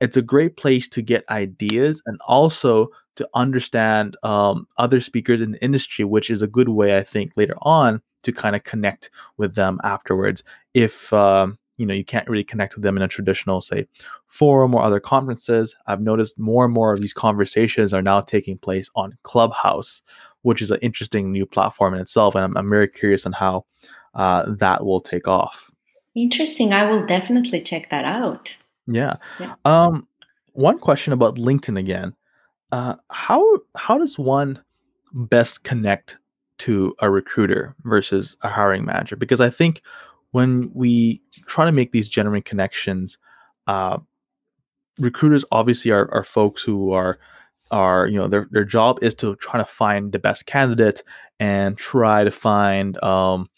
it's 0.00 0.16
a 0.16 0.22
great 0.22 0.56
place 0.56 0.88
to 0.88 1.00
get 1.00 1.28
ideas 1.30 2.02
and 2.06 2.20
also 2.26 2.88
to 3.14 3.28
understand 3.34 4.16
um, 4.24 4.66
other 4.78 4.98
speakers 4.98 5.40
in 5.40 5.52
the 5.52 5.62
industry 5.62 6.04
which 6.04 6.28
is 6.28 6.42
a 6.42 6.46
good 6.46 6.70
way 6.70 6.96
i 6.96 7.02
think 7.02 7.32
later 7.36 7.54
on 7.62 8.02
to 8.22 8.32
kind 8.32 8.56
of 8.56 8.64
connect 8.64 9.10
with 9.36 9.54
them 9.54 9.78
afterwards 9.84 10.42
if 10.74 11.12
um, 11.12 11.58
you 11.82 11.86
know 11.86 11.94
you 11.94 12.04
can't 12.04 12.28
really 12.28 12.44
connect 12.44 12.74
with 12.74 12.82
them 12.82 12.96
in 12.96 13.02
a 13.02 13.08
traditional 13.08 13.60
say 13.60 13.86
forum 14.28 14.74
or 14.74 14.82
other 14.82 15.00
conferences. 15.00 15.74
I've 15.86 16.00
noticed 16.00 16.38
more 16.38 16.64
and 16.64 16.72
more 16.72 16.92
of 16.94 17.00
these 17.00 17.12
conversations 17.12 17.92
are 17.92 18.02
now 18.02 18.20
taking 18.20 18.56
place 18.56 18.90
on 18.94 19.18
clubhouse 19.22 20.02
which 20.42 20.60
is 20.60 20.72
an 20.72 20.78
interesting 20.82 21.30
new 21.30 21.46
platform 21.46 21.94
in 21.94 22.00
itself 22.00 22.34
and 22.34 22.44
i'm, 22.44 22.56
I'm 22.56 22.68
very 22.68 22.88
curious 22.88 23.26
on 23.26 23.32
how 23.32 23.64
uh, 24.14 24.44
that 24.58 24.84
will 24.84 25.00
take 25.00 25.26
off. 25.26 25.70
Interesting. 26.14 26.72
I 26.72 26.90
will 26.90 27.04
definitely 27.06 27.62
check 27.62 27.90
that 27.90 28.04
out. 28.04 28.54
Yeah, 28.86 29.16
yeah. 29.38 29.54
um 29.64 30.06
one 30.52 30.78
question 30.78 31.12
about 31.12 31.36
linkedin 31.36 31.78
again. 31.78 32.14
Uh, 32.72 32.96
how 33.10 33.58
how 33.76 33.96
does 33.98 34.18
one 34.18 34.60
best 35.14 35.64
connect 35.64 36.18
to 36.58 36.94
a 37.00 37.10
recruiter 37.10 37.74
versus 37.84 38.36
a 38.42 38.48
hiring 38.48 38.84
manager? 38.84 39.16
Because 39.16 39.40
i 39.40 39.48
think 39.48 39.82
when 40.32 40.70
we 40.74 41.22
try 41.46 41.64
to 41.64 41.72
make 41.72 41.92
these 41.92 42.08
genuine 42.08 42.42
connections, 42.42 43.18
uh, 43.66 43.98
recruiters 44.98 45.44
obviously 45.52 45.90
are, 45.90 46.12
are 46.12 46.24
folks 46.24 46.62
who 46.62 46.92
are 46.92 47.18
are 47.70 48.06
you 48.06 48.18
know 48.18 48.28
their 48.28 48.48
their 48.50 48.64
job 48.64 48.98
is 49.00 49.14
to 49.14 49.34
try 49.36 49.58
to 49.58 49.64
find 49.64 50.12
the 50.12 50.18
best 50.18 50.44
candidate 50.44 51.02
and 51.40 51.78
try 51.78 52.22
to 52.22 52.30
find 52.30 53.02
um, 53.02 53.48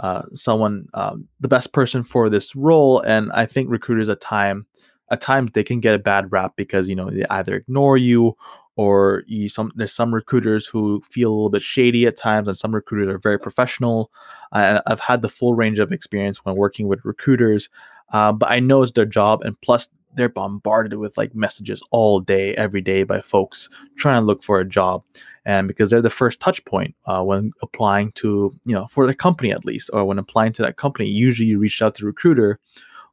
uh, 0.00 0.22
someone 0.34 0.86
um, 0.94 1.26
the 1.40 1.48
best 1.48 1.72
person 1.72 2.04
for 2.04 2.28
this 2.28 2.54
role. 2.54 3.00
And 3.00 3.32
I 3.32 3.46
think 3.46 3.70
recruiters 3.70 4.08
at 4.08 4.20
time 4.20 4.66
at 5.10 5.20
times 5.20 5.50
they 5.52 5.64
can 5.64 5.80
get 5.80 5.94
a 5.94 5.98
bad 5.98 6.30
rap 6.32 6.54
because 6.56 6.88
you 6.88 6.94
know 6.94 7.10
they 7.10 7.24
either 7.30 7.56
ignore 7.56 7.96
you 7.96 8.36
or 8.76 9.24
you 9.26 9.48
some 9.48 9.72
there's 9.74 9.92
some 9.92 10.14
recruiters 10.14 10.66
who 10.66 11.02
feel 11.10 11.30
a 11.30 11.34
little 11.34 11.50
bit 11.50 11.62
shady 11.62 12.06
at 12.06 12.16
times 12.16 12.46
and 12.48 12.56
some 12.56 12.74
recruiters 12.74 13.08
are 13.08 13.18
very 13.18 13.38
professional. 13.38 14.10
I've 14.52 15.00
had 15.00 15.22
the 15.22 15.28
full 15.28 15.54
range 15.54 15.78
of 15.78 15.92
experience 15.92 16.44
when 16.44 16.56
working 16.56 16.86
with 16.88 17.04
recruiters 17.04 17.68
uh, 18.12 18.32
but 18.32 18.48
i 18.48 18.60
know 18.60 18.82
it's 18.82 18.92
their 18.92 19.04
job 19.04 19.42
and 19.42 19.60
plus 19.60 19.88
they're 20.16 20.28
bombarded 20.28 20.94
with 20.94 21.16
like 21.16 21.34
messages 21.34 21.82
all 21.90 22.20
day 22.20 22.54
every 22.54 22.80
day 22.80 23.04
by 23.04 23.20
folks 23.20 23.68
trying 23.96 24.20
to 24.20 24.26
look 24.26 24.42
for 24.42 24.58
a 24.58 24.64
job. 24.64 25.04
And 25.44 25.68
because 25.68 25.90
they're 25.90 26.02
the 26.02 26.10
first 26.10 26.40
touch 26.40 26.64
point 26.64 26.96
uh, 27.06 27.22
when 27.22 27.52
applying 27.62 28.12
to 28.12 28.58
you 28.64 28.74
know 28.74 28.86
for 28.88 29.06
the 29.06 29.14
company 29.14 29.52
at 29.52 29.64
least 29.64 29.90
or 29.92 30.04
when 30.04 30.18
applying 30.18 30.52
to 30.54 30.62
that 30.62 30.76
company 30.76 31.08
usually 31.08 31.48
you 31.48 31.58
reach 31.58 31.80
out 31.80 31.94
to 31.96 32.02
the 32.02 32.06
recruiter 32.06 32.58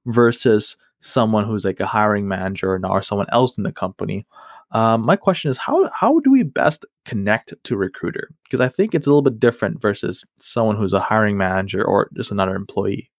versus 0.07 0.77
someone 0.99 1.43
who's 1.43 1.65
like 1.65 1.79
a 1.79 1.85
hiring 1.85 2.27
manager 2.27 2.79
or 2.83 3.01
someone 3.01 3.27
else 3.31 3.57
in 3.57 3.63
the 3.63 3.71
company 3.71 4.25
um, 4.73 5.05
my 5.05 5.15
question 5.15 5.51
is 5.51 5.57
how 5.57 5.89
how 5.93 6.19
do 6.19 6.31
we 6.31 6.43
best 6.43 6.85
connect 7.05 7.53
to 7.63 7.77
recruiter? 7.77 8.29
Because 8.43 8.59
I 8.59 8.67
think 8.67 8.93
it's 8.93 9.07
a 9.07 9.09
little 9.09 9.21
bit 9.21 9.39
different 9.39 9.81
versus 9.81 10.25
someone 10.37 10.77
who's 10.77 10.93
a 10.93 10.99
hiring 10.99 11.37
manager 11.37 11.83
or 11.83 12.09
just 12.15 12.31
another 12.31 12.55
employee. 12.55 13.09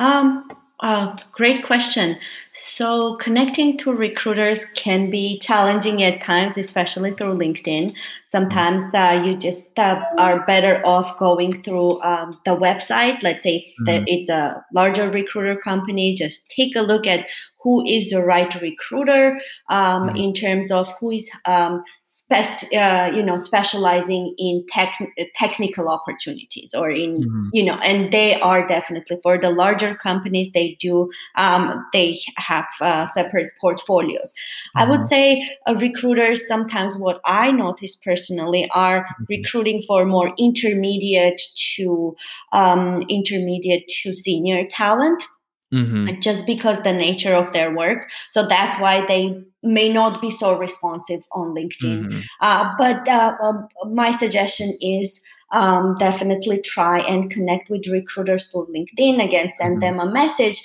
Um, 0.00 0.50
uh, 0.80 1.16
great 1.32 1.64
question. 1.64 2.16
So, 2.60 3.14
connecting 3.16 3.78
to 3.78 3.92
recruiters 3.92 4.64
can 4.74 5.10
be 5.10 5.38
challenging 5.38 6.02
at 6.02 6.20
times, 6.20 6.58
especially 6.58 7.12
through 7.12 7.34
LinkedIn. 7.34 7.94
Sometimes 8.30 8.82
uh, 8.92 9.22
you 9.24 9.36
just 9.36 9.78
uh, 9.78 10.04
are 10.18 10.44
better 10.44 10.82
off 10.84 11.16
going 11.18 11.62
through 11.62 12.02
um, 12.02 12.36
the 12.44 12.56
website. 12.56 13.22
Let's 13.22 13.44
say 13.44 13.60
mm-hmm. 13.60 13.84
that 13.84 14.04
it's 14.08 14.28
a 14.28 14.64
larger 14.74 15.08
recruiter 15.08 15.54
company, 15.54 16.14
just 16.14 16.50
take 16.50 16.74
a 16.74 16.82
look 16.82 17.06
at 17.06 17.28
who 17.62 17.84
is 17.86 18.10
the 18.10 18.22
right 18.22 18.54
recruiter 18.60 19.38
um, 19.68 20.08
mm-hmm. 20.08 20.16
in 20.16 20.32
terms 20.32 20.70
of 20.70 20.90
who 21.00 21.10
is 21.10 21.28
um, 21.44 21.82
spec- 22.04 22.72
uh, 22.72 23.10
you 23.14 23.22
know 23.22 23.38
specializing 23.38 24.34
in 24.38 24.64
tech- 24.70 24.98
technical 25.34 25.88
opportunities 25.88 26.72
or 26.74 26.90
in 26.90 27.22
mm-hmm. 27.22 27.48
you 27.52 27.64
know 27.64 27.74
and 27.82 28.12
they 28.12 28.40
are 28.40 28.66
definitely 28.68 29.18
for 29.22 29.38
the 29.38 29.50
larger 29.50 29.94
companies 29.94 30.50
they 30.52 30.76
do 30.80 31.10
um, 31.36 31.84
they 31.92 32.18
have 32.48 32.66
uh, 32.80 33.06
separate 33.06 33.50
portfolios 33.60 34.32
mm-hmm. 34.32 34.78
i 34.80 34.90
would 34.90 35.00
mm-hmm. 35.00 35.14
say 35.16 35.48
uh, 35.66 35.74
recruiters 35.86 36.46
sometimes 36.48 36.96
what 36.96 37.20
i 37.24 37.50
notice 37.52 37.96
personally 38.10 38.68
are 38.74 39.00
mm-hmm. 39.00 39.24
recruiting 39.28 39.82
for 39.86 40.04
more 40.04 40.32
intermediate 40.38 41.40
to 41.76 42.14
um, 42.52 43.02
intermediate 43.08 43.86
to 43.88 44.14
senior 44.14 44.66
talent 44.66 45.22
Mm-hmm. 45.70 46.20
just 46.20 46.46
because 46.46 46.80
the 46.80 46.94
nature 46.94 47.34
of 47.34 47.52
their 47.52 47.76
work 47.76 48.10
so 48.30 48.46
that's 48.48 48.80
why 48.80 49.04
they 49.04 49.38
may 49.62 49.92
not 49.92 50.18
be 50.22 50.30
so 50.30 50.56
responsive 50.56 51.20
on 51.32 51.54
linkedin 51.54 52.06
mm-hmm. 52.06 52.20
uh, 52.40 52.72
but 52.78 53.06
uh, 53.06 53.34
um, 53.42 53.68
my 53.92 54.10
suggestion 54.10 54.72
is 54.80 55.20
um, 55.52 55.94
definitely 55.98 56.62
try 56.62 57.00
and 57.00 57.30
connect 57.30 57.68
with 57.68 57.86
recruiters 57.86 58.50
through 58.50 58.66
linkedin 58.74 59.22
again 59.22 59.50
send 59.52 59.82
mm-hmm. 59.82 59.98
them 59.98 60.08
a 60.08 60.10
message 60.10 60.62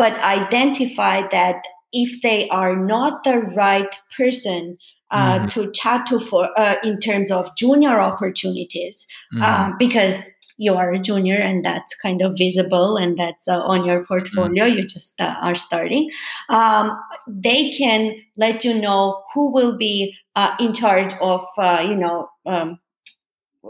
but 0.00 0.18
identify 0.20 1.28
that 1.28 1.62
if 1.92 2.22
they 2.22 2.48
are 2.48 2.74
not 2.74 3.22
the 3.22 3.36
right 3.54 3.94
person 4.16 4.78
uh, 5.10 5.40
mm-hmm. 5.40 5.48
to 5.48 5.70
chat 5.72 6.06
to 6.06 6.18
for 6.18 6.48
uh, 6.58 6.76
in 6.82 6.98
terms 6.98 7.30
of 7.30 7.54
junior 7.54 8.00
opportunities 8.00 9.06
mm-hmm. 9.34 9.42
uh, 9.42 9.76
because 9.78 10.24
you 10.56 10.74
are 10.74 10.90
a 10.90 10.98
junior 10.98 11.36
and 11.36 11.66
that's 11.66 11.94
kind 11.96 12.22
of 12.22 12.38
visible 12.38 12.96
and 12.96 13.18
that's 13.18 13.46
uh, 13.46 13.60
on 13.60 13.84
your 13.84 14.02
portfolio 14.06 14.64
mm-hmm. 14.64 14.78
you 14.78 14.86
just 14.86 15.20
uh, 15.20 15.36
are 15.42 15.54
starting 15.54 16.08
um, 16.48 16.98
they 17.26 17.70
can 17.72 18.14
let 18.38 18.64
you 18.64 18.72
know 18.72 19.22
who 19.34 19.52
will 19.52 19.76
be 19.76 20.14
uh, 20.34 20.56
in 20.58 20.72
charge 20.72 21.12
of 21.20 21.44
uh, 21.58 21.84
you 21.86 21.94
know 21.94 22.26
um, 22.46 22.78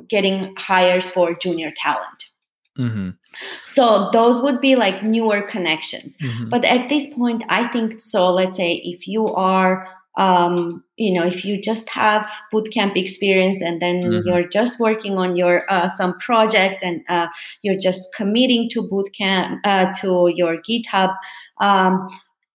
getting 0.08 0.54
hires 0.56 1.10
for 1.10 1.34
junior 1.34 1.72
talent 1.76 2.24
mm-hmm. 2.78 3.10
So 3.64 4.08
those 4.12 4.40
would 4.40 4.60
be 4.60 4.76
like 4.76 5.02
newer 5.02 5.42
connections 5.42 6.16
mm-hmm. 6.18 6.48
but 6.48 6.64
at 6.64 6.88
this 6.88 7.12
point 7.14 7.42
i 7.48 7.66
think 7.68 8.00
so 8.00 8.30
let's 8.30 8.56
say 8.56 8.74
if 8.84 9.06
you 9.06 9.26
are 9.28 9.86
um, 10.16 10.82
you 10.96 11.12
know 11.12 11.24
if 11.24 11.44
you 11.44 11.60
just 11.60 11.88
have 11.88 12.30
bootcamp 12.52 12.96
experience 12.96 13.62
and 13.62 13.80
then 13.80 14.02
mm-hmm. 14.02 14.28
you're 14.28 14.46
just 14.46 14.80
working 14.80 15.16
on 15.16 15.36
your 15.36 15.70
uh, 15.72 15.88
some 15.90 16.18
projects 16.18 16.82
and 16.82 17.02
uh, 17.08 17.28
you're 17.62 17.78
just 17.78 18.12
committing 18.14 18.68
to 18.70 18.82
bootcamp 18.82 19.60
uh, 19.64 19.92
to 20.00 20.30
your 20.34 20.60
github 20.62 21.14
um, 21.60 22.08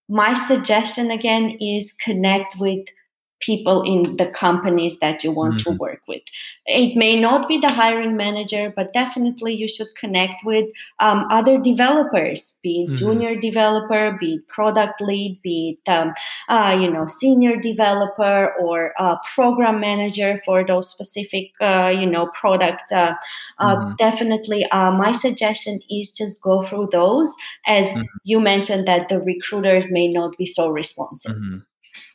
my 0.09 0.34
suggestion 0.47 1.09
again 1.09 1.57
is 1.61 1.93
connect 1.93 2.55
with 2.59 2.86
people 3.45 3.83
in 3.83 4.17
the 4.17 4.27
companies 4.27 4.97
that 4.99 5.23
you 5.23 5.31
want 5.31 5.55
mm-hmm. 5.55 5.71
to 5.73 5.77
work 5.77 6.01
with. 6.07 6.21
It 6.65 6.97
may 6.97 7.19
not 7.19 7.47
be 7.47 7.57
the 7.59 7.69
hiring 7.69 8.17
manager, 8.17 8.73
but 8.75 8.93
definitely 8.93 9.53
you 9.53 9.67
should 9.67 9.93
connect 9.95 10.43
with 10.43 10.71
um, 10.99 11.25
other 11.29 11.59
developers, 11.59 12.57
be 12.63 12.83
it 12.83 12.87
mm-hmm. 12.87 12.95
junior 12.95 13.35
developer, 13.35 14.17
be 14.19 14.35
it 14.35 14.47
product 14.47 15.01
lead, 15.01 15.39
be 15.43 15.77
it 15.77 15.89
um, 15.89 16.13
uh, 16.49 16.77
you 16.79 16.91
know 16.91 17.05
senior 17.05 17.55
developer 17.57 18.53
or 18.59 18.93
program 19.33 19.79
manager 19.79 20.37
for 20.45 20.65
those 20.65 20.89
specific 20.89 21.51
uh, 21.61 21.93
you 21.93 22.05
know 22.05 22.27
products. 22.33 22.91
Uh, 22.91 23.13
uh, 23.59 23.75
mm-hmm. 23.75 23.95
Definitely, 23.97 24.65
uh, 24.71 24.91
my 24.91 25.11
suggestion 25.11 25.79
is 25.89 26.11
just 26.11 26.41
go 26.41 26.63
through 26.63 26.89
those, 26.91 27.33
as 27.67 27.87
mm-hmm. 27.87 28.01
you 28.23 28.39
mentioned 28.39 28.87
that 28.87 29.09
the 29.09 29.19
recruiters 29.21 29.91
may 29.91 30.07
not 30.07 30.37
be 30.37 30.45
so 30.45 30.69
responsive. 30.69 31.35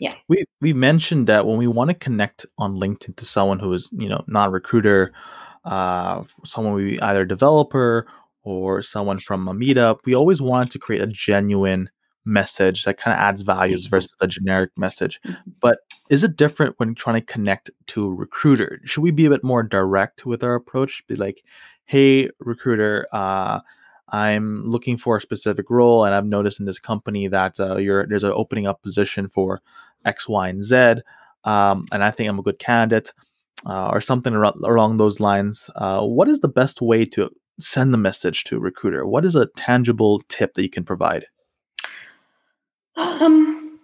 Mm-hmm 0.01 0.07
yeah 0.09 0.15
we 0.29 0.45
we 0.61 0.73
mentioned 0.73 1.27
that 1.27 1.47
when 1.47 1.59
we 1.59 1.67
want 1.67 1.89
to 1.91 1.95
connect 1.95 2.47
on 2.59 2.77
linkedin 2.77 3.15
to 3.17 3.25
someone 3.25 3.59
who 3.59 3.73
is 3.73 3.91
you 3.93 4.09
know 4.09 4.25
not 4.29 4.49
a 4.49 4.51
recruiter 4.51 5.13
uh 5.65 6.23
someone 6.45 6.75
we 6.75 7.01
either 7.01 7.25
developer 7.25 8.07
or 8.43 8.83
someone 8.83 9.19
from 9.21 9.47
a 9.49 9.53
meetup 9.55 9.99
we 10.07 10.15
always 10.15 10.41
want 10.41 10.71
to 10.71 10.79
create 10.79 11.03
a 11.03 11.07
genuine 11.07 11.91
message 12.25 12.85
that 12.85 12.97
kind 12.99 13.15
of 13.15 13.21
adds 13.21 13.43
values 13.43 13.87
Mhm. 13.87 13.91
versus 13.91 14.15
a 14.21 14.27
generic 14.27 14.71
message. 14.77 15.21
Mhm. 15.27 15.37
But 15.61 15.79
is 16.11 16.23
it 16.25 16.37
different 16.37 16.75
when 16.79 16.95
trying 16.95 17.17
to 17.21 17.27
connect 17.33 17.71
to 17.89 18.07
a 18.07 18.15
recruiter? 18.15 18.81
Should 18.85 19.03
we 19.03 19.11
be 19.11 19.25
a 19.27 19.31
bit 19.31 19.43
more 19.45 19.63
direct 19.63 20.27
with 20.27 20.45
our 20.45 20.55
approach? 20.55 21.03
Be 21.09 21.17
like, 21.17 21.43
hey, 21.87 22.29
recruiter, 22.41 23.07
uh, 23.13 23.61
I'm 24.11 24.65
looking 24.69 24.97
for 24.99 25.17
a 25.17 25.21
specific 25.21 25.71
role, 25.71 26.05
and 26.05 26.15
I've 26.15 26.27
noticed 26.27 26.61
in 26.61 26.67
this 26.67 26.79
company 26.81 27.29
that 27.29 27.59
uh, 27.61 27.77
you're 27.79 28.07
there's 28.07 28.25
an 28.25 28.33
opening 28.35 28.67
up 28.67 28.83
position 28.83 29.29
for 29.29 29.61
X, 30.05 30.29
Y, 30.29 30.49
and 30.49 30.63
Z, 30.63 30.95
um, 31.45 31.87
and 31.93 32.03
I 32.03 32.11
think 32.11 32.29
I'm 32.29 32.39
a 32.39 32.43
good 32.43 32.59
candidate, 32.59 33.13
uh, 33.67 33.89
or 33.89 34.01
something 34.01 34.35
along 34.35 34.97
those 34.97 35.21
lines. 35.21 35.71
Uh, 35.77 36.03
what 36.03 36.29
is 36.29 36.41
the 36.41 36.49
best 36.49 36.81
way 36.81 37.05
to 37.07 37.31
send 37.59 37.93
the 37.93 37.99
message 37.99 38.45
to 38.45 38.57
a 38.57 38.61
recruiter? 38.61 39.07
What 39.07 39.25
is 39.25 39.37
a 39.37 39.47
tangible 39.57 40.23
tip 40.29 40.55
that 40.55 40.63
you 40.63 40.71
can 40.71 40.85
provide? 40.85 41.27
Um, 42.97 43.81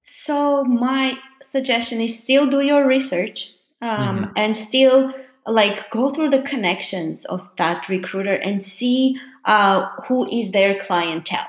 so 0.00 0.64
my 0.64 1.18
suggestion 1.42 2.00
is 2.00 2.18
still 2.18 2.46
do 2.46 2.60
your 2.60 2.86
research 2.86 3.54
um, 3.82 4.32
and 4.36 4.56
still 4.56 5.12
like 5.46 5.90
go 5.90 6.10
through 6.10 6.30
the 6.30 6.42
connections 6.42 7.24
of 7.26 7.48
that 7.56 7.88
recruiter 7.88 8.34
and 8.34 8.64
see 8.64 9.16
uh, 9.44 9.88
who 10.08 10.28
is 10.30 10.50
their 10.50 10.78
clientele 10.80 11.48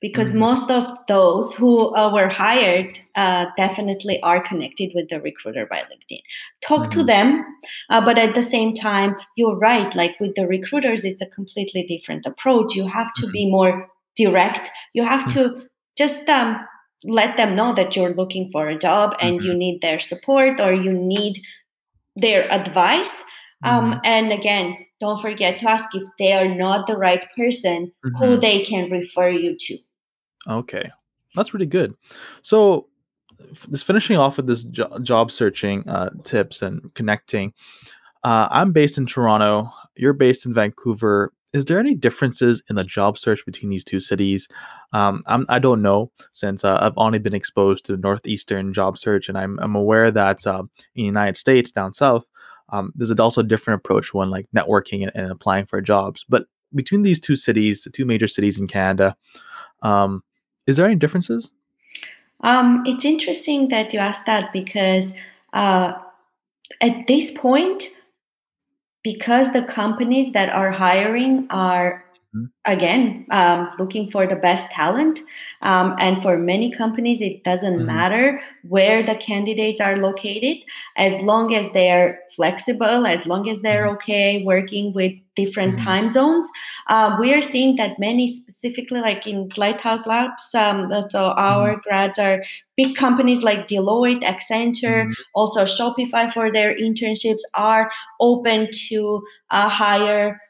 because 0.00 0.32
hmm 0.32 0.40
most 0.40 0.70
of 0.70 0.84
those 1.08 1.54
who 1.54 1.94
uh, 1.94 2.12
were 2.12 2.28
hired 2.28 2.98
uh, 3.16 3.46
definitely 3.56 4.20
are 4.22 4.42
connected 4.42 4.92
with 4.94 5.08
the 5.08 5.20
recruiter 5.20 5.66
by 5.66 5.78
linkedin. 5.78 6.22
Talk 6.62 6.90
to 6.92 7.02
hmm 7.02 7.04
them 7.04 7.44
uh, 7.90 8.00
but 8.04 8.18
at 8.18 8.34
the 8.34 8.42
same 8.42 8.74
time 8.74 9.16
you're 9.36 9.58
right 9.58 9.94
like 9.94 10.18
with 10.20 10.34
the 10.34 10.46
recruiters 10.46 11.04
it's 11.04 11.22
a 11.22 11.26
completely 11.26 11.84
different 11.84 12.26
approach. 12.26 12.74
You 12.74 12.86
have 12.86 13.12
to 13.14 13.26
hmm 13.26 13.32
be 13.32 13.50
more 13.50 13.88
direct. 14.16 14.70
You 14.94 15.04
have 15.04 15.28
to 15.28 15.66
just 15.96 16.28
um, 16.28 16.58
let 17.04 17.36
them 17.36 17.54
know 17.54 17.72
that 17.74 17.96
you're 17.96 18.14
looking 18.14 18.50
for 18.50 18.68
a 18.68 18.78
job 18.78 19.14
and 19.20 19.42
you 19.42 19.52
hmm 19.52 19.58
need 19.58 19.80
their 19.80 20.00
support 20.00 20.60
or 20.60 20.72
you 20.72 20.92
need 20.92 21.42
their 22.16 22.50
advice. 22.52 23.22
Um, 23.64 23.94
hmm 23.94 24.00
and 24.04 24.32
again, 24.32 24.76
don't 25.00 25.20
forget 25.20 25.58
to 25.60 25.70
ask 25.70 25.88
if 25.94 26.02
they 26.18 26.32
are 26.32 26.48
not 26.54 26.86
the 26.86 26.96
right 26.96 27.24
person 27.36 27.92
who 28.18 28.36
hmm 28.36 28.40
they 28.40 28.62
can 28.64 28.90
refer 28.90 29.30
you 29.30 29.56
to. 29.58 29.78
Okay, 30.48 30.90
that's 31.34 31.54
really 31.54 31.66
good. 31.66 31.94
So, 32.42 32.88
f- 33.50 33.66
just 33.70 33.84
finishing 33.84 34.16
off 34.16 34.36
with 34.36 34.46
this 34.46 34.64
jo- 34.64 34.98
job 35.02 35.30
searching 35.30 35.88
uh, 35.88 36.10
tips 36.24 36.62
and 36.62 36.92
connecting. 36.94 37.52
Uh, 38.22 38.48
I'm 38.50 38.72
based 38.72 38.98
in 38.98 39.06
Toronto. 39.06 39.72
You're 39.96 40.12
based 40.12 40.46
in 40.46 40.54
Vancouver. 40.54 41.32
Is 41.52 41.64
there 41.64 41.80
any 41.80 41.94
differences 41.94 42.62
in 42.70 42.76
the 42.76 42.84
job 42.84 43.18
search 43.18 43.44
between 43.44 43.70
these 43.70 43.82
two 43.82 43.98
cities? 43.98 44.46
Um, 44.92 45.22
I'm, 45.26 45.46
I 45.48 45.58
don't 45.58 45.82
know 45.82 46.12
since 46.30 46.64
uh, 46.64 46.78
I've 46.80 46.96
only 46.96 47.18
been 47.18 47.34
exposed 47.34 47.84
to 47.86 47.92
the 47.92 47.98
northeastern 47.98 48.72
job 48.72 48.96
search, 48.96 49.28
and 49.28 49.36
I'm, 49.36 49.58
I'm 49.60 49.74
aware 49.74 50.10
that 50.12 50.46
uh, 50.46 50.60
in 50.60 50.68
the 50.94 51.02
United 51.02 51.36
States 51.36 51.72
down 51.72 51.92
south, 51.92 52.26
um, 52.68 52.92
there's 52.94 53.10
also 53.18 53.40
a 53.40 53.44
different 53.44 53.80
approach 53.80 54.14
when 54.14 54.30
like 54.30 54.46
networking 54.54 55.02
and, 55.02 55.12
and 55.14 55.32
applying 55.32 55.66
for 55.66 55.80
jobs. 55.80 56.24
But 56.28 56.44
between 56.74 57.02
these 57.02 57.18
two 57.18 57.34
cities, 57.34 57.82
the 57.82 57.90
two 57.90 58.04
major 58.04 58.28
cities 58.28 58.60
in 58.60 58.68
Canada, 58.68 59.16
um, 59.82 60.22
is 60.66 60.76
there 60.76 60.86
any 60.86 60.96
differences? 60.96 61.50
Um, 62.42 62.82
it's 62.86 63.04
interesting 63.04 63.68
that 63.68 63.92
you 63.92 63.98
asked 63.98 64.26
that 64.26 64.52
because 64.52 65.14
uh, 65.52 65.92
at 66.80 67.06
this 67.06 67.30
point, 67.30 67.88
because 69.02 69.52
the 69.52 69.62
companies 69.62 70.32
that 70.32 70.48
are 70.50 70.70
hiring 70.70 71.46
are 71.50 72.04
Mhm, 72.32 72.50
again 72.66 73.26
um, 73.30 73.68
looking 73.78 74.10
for 74.10 74.26
the 74.26 74.36
best 74.36 74.70
talent 74.70 75.18
um, 75.62 75.96
and 75.98 76.20
for 76.22 76.36
many 76.36 76.70
companies 76.70 77.20
it 77.22 77.42
doesn't 77.42 77.86
mhm, 77.86 77.86
matter 77.86 78.38
where 78.68 79.02
the 79.02 79.14
candidates 79.14 79.80
are 79.80 79.96
located 79.96 80.58
as 80.96 81.20
long 81.22 81.54
as 81.54 81.70
they're 81.70 82.20
flexible 82.36 83.06
as 83.06 83.26
long 83.26 83.48
as 83.48 83.62
they're 83.62 83.86
mhm, 83.86 83.88
okay 83.88 84.42
working 84.44 84.92
with 84.92 85.12
different 85.36 85.78
mhm, 85.78 85.78
time 85.78 86.10
zones. 86.10 86.50
Uh, 86.88 87.16
we 87.18 87.32
are 87.32 87.40
seeing 87.40 87.76
that 87.76 87.98
many 87.98 88.34
specifically 88.34 89.00
like 89.00 89.26
in 89.26 89.48
lighthouse 89.56 90.06
labs 90.06 90.54
um, 90.54 90.88
so 91.08 91.30
our 91.38 91.76
grads 91.82 92.18
are 92.18 92.42
big 92.76 92.94
companies 92.96 93.42
like 93.42 93.68
deloitte 93.68 94.22
accenture 94.22 95.06
also 95.34 95.64
shopify 95.64 96.30
for 96.32 96.52
their 96.52 96.76
internships 96.76 97.40
are 97.54 97.90
open 98.20 98.68
to 98.72 99.22
uh, 99.50 99.68
hire 99.68 100.40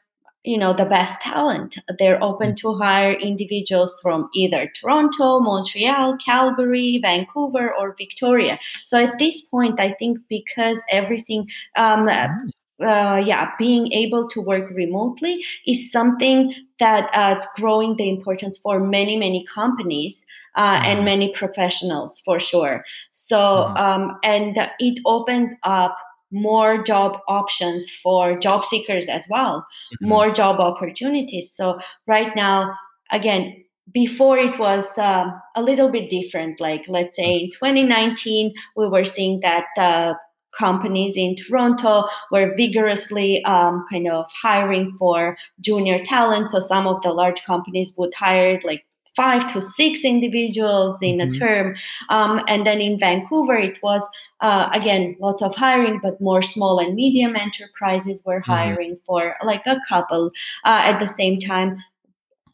you 0.43 0.57
know 0.57 0.73
the 0.73 0.85
best 0.85 1.21
talent. 1.21 1.77
They're 1.99 2.21
open 2.23 2.55
to 2.57 2.73
hire 2.75 3.13
individuals 3.13 3.97
from 4.01 4.29
either 4.33 4.71
toronto 4.79 5.39
montreal 5.39 6.17
calgary 6.17 6.99
vancouver 7.01 7.73
or 7.75 7.95
victoria. 7.97 8.59
So 8.85 8.97
at 8.97 9.19
this 9.19 9.41
point 9.41 9.79
i 9.79 9.91
think 9.99 10.17
because 10.29 10.83
everything 10.91 11.47
um, 11.75 12.07
uh, 12.07 12.27
mhm, 12.27 12.51
uh, 12.83 13.21
yeah 13.23 13.51
being 13.59 13.91
able 13.91 14.27
to 14.29 14.41
work 14.41 14.69
remotely 14.71 15.43
is 15.67 15.91
something 15.91 16.53
that 16.79 17.09
uh, 17.13 17.35
it's 17.37 17.47
growing 17.55 17.95
the 17.97 18.09
importance 18.09 18.57
for 18.57 18.79
many 18.79 19.17
many 19.17 19.45
companies 19.53 20.25
uh, 20.55 20.81
and 20.83 21.03
mhm, 21.03 21.05
many 21.05 21.31
professionals 21.33 22.19
for 22.25 22.39
sure. 22.39 22.83
So 23.11 23.37
mhm, 23.57 23.75
um, 23.75 24.17
and 24.23 24.57
it 24.79 24.99
opens 25.05 25.53
up 25.63 25.95
more 26.31 26.83
job 26.83 27.19
options 27.27 27.89
for 27.89 28.37
job 28.39 28.65
seekers 28.65 29.07
as 29.07 29.25
well 29.29 29.65
mhm, 30.01 30.07
more 30.07 30.31
job 30.31 30.59
opportunities. 30.59 31.51
So 31.53 31.79
right 32.07 32.35
now, 32.35 32.73
again, 33.11 33.63
before 33.93 34.37
it 34.37 34.59
was 34.59 34.97
um, 34.97 35.33
a 35.55 35.61
little 35.61 35.89
bit 35.89 36.09
different. 36.09 36.59
Like 36.59 36.83
let's 36.87 37.15
say 37.15 37.39
in 37.39 37.49
2019, 37.51 38.53
we 38.75 38.87
were 38.87 39.03
seeing 39.03 39.39
that 39.41 39.65
uh, 39.77 40.13
companies 40.57 41.17
in 41.17 41.35
Toronto 41.35 42.05
were 42.31 42.53
vigorously 42.55 43.43
um, 43.45 43.85
kind 43.91 44.09
of 44.09 44.25
hiring 44.41 44.95
for 44.97 45.37
junior 45.59 46.03
talent. 46.03 46.49
So 46.49 46.59
some 46.59 46.87
of 46.87 47.01
the 47.01 47.13
large 47.13 47.43
companies 47.43 47.93
would 47.97 48.13
hire 48.13 48.59
like 48.63 48.83
five 49.15 49.51
to 49.53 49.61
six 49.61 50.03
individuals 50.05 50.97
in 51.01 51.19
a 51.19 51.27
mhm, 51.27 51.39
term. 51.39 51.75
Um, 52.09 52.41
and 52.47 52.65
then 52.65 52.79
in 52.81 52.97
Vancouver, 52.99 53.55
it 53.55 53.77
was 53.83 54.07
uh, 54.39 54.69
again 54.73 55.15
lots 55.19 55.41
of 55.41 55.55
hiring 55.55 55.99
but 56.01 56.19
more 56.21 56.41
small 56.41 56.79
and 56.79 56.95
medium 56.95 57.35
enterprises 57.35 58.23
were 58.25 58.41
mhm, 58.45 58.75
hiring 58.75 58.97
for 59.05 59.35
like 59.43 59.65
a 59.65 59.79
couple. 59.89 60.31
Uh, 60.63 60.81
at 60.85 60.99
the 60.99 61.07
same 61.07 61.39
time 61.39 61.77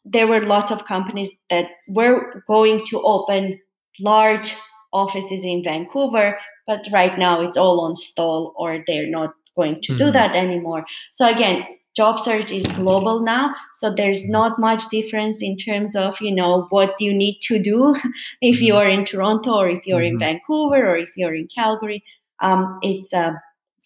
there 0.05 0.27
were 0.27 0.41
lots 0.43 0.71
of 0.71 0.85
companies 0.85 1.29
that 1.49 1.67
were 1.87 2.43
going 2.47 2.85
to 2.85 3.01
open 3.01 3.59
large 3.99 4.55
offices 4.93 5.43
in 5.43 5.63
vancouver 5.63 6.37
but 6.65 6.85
right 6.91 7.17
now 7.17 7.41
it's 7.41 7.57
all 7.57 7.81
on 7.81 7.95
stall 7.95 8.53
or 8.57 8.83
they're 8.87 9.09
not 9.09 9.33
going 9.55 9.81
to 9.81 9.95
do 9.95 10.11
mhm, 10.11 10.11
that 10.11 10.35
anymore. 10.35 10.85
So 11.13 11.27
again 11.27 11.63
job 11.97 12.19
search 12.19 12.51
is 12.51 12.67
global 12.79 13.21
now 13.21 13.53
so 13.75 13.93
there's 13.93 14.27
not 14.29 14.59
much 14.59 14.87
difference 14.89 15.41
in 15.41 15.57
terms 15.57 15.95
of 15.95 16.19
you 16.21 16.33
know 16.33 16.67
what 16.69 16.93
you 16.99 17.13
need 17.13 17.39
to 17.41 17.59
do 17.61 17.95
if 18.41 18.61
mhm, 18.61 18.67
you're 18.67 18.87
in 18.87 19.05
toronto 19.05 19.55
or 19.55 19.69
if 19.69 19.85
you're 19.87 20.03
in 20.03 20.17
mhm. 20.17 20.19
vancouver 20.19 20.81
or 20.91 20.97
if 20.97 21.09
you're 21.17 21.35
in 21.35 21.47
calgary 21.53 22.03
um, 22.41 22.79
it's 22.83 23.13
uh, 23.13 23.33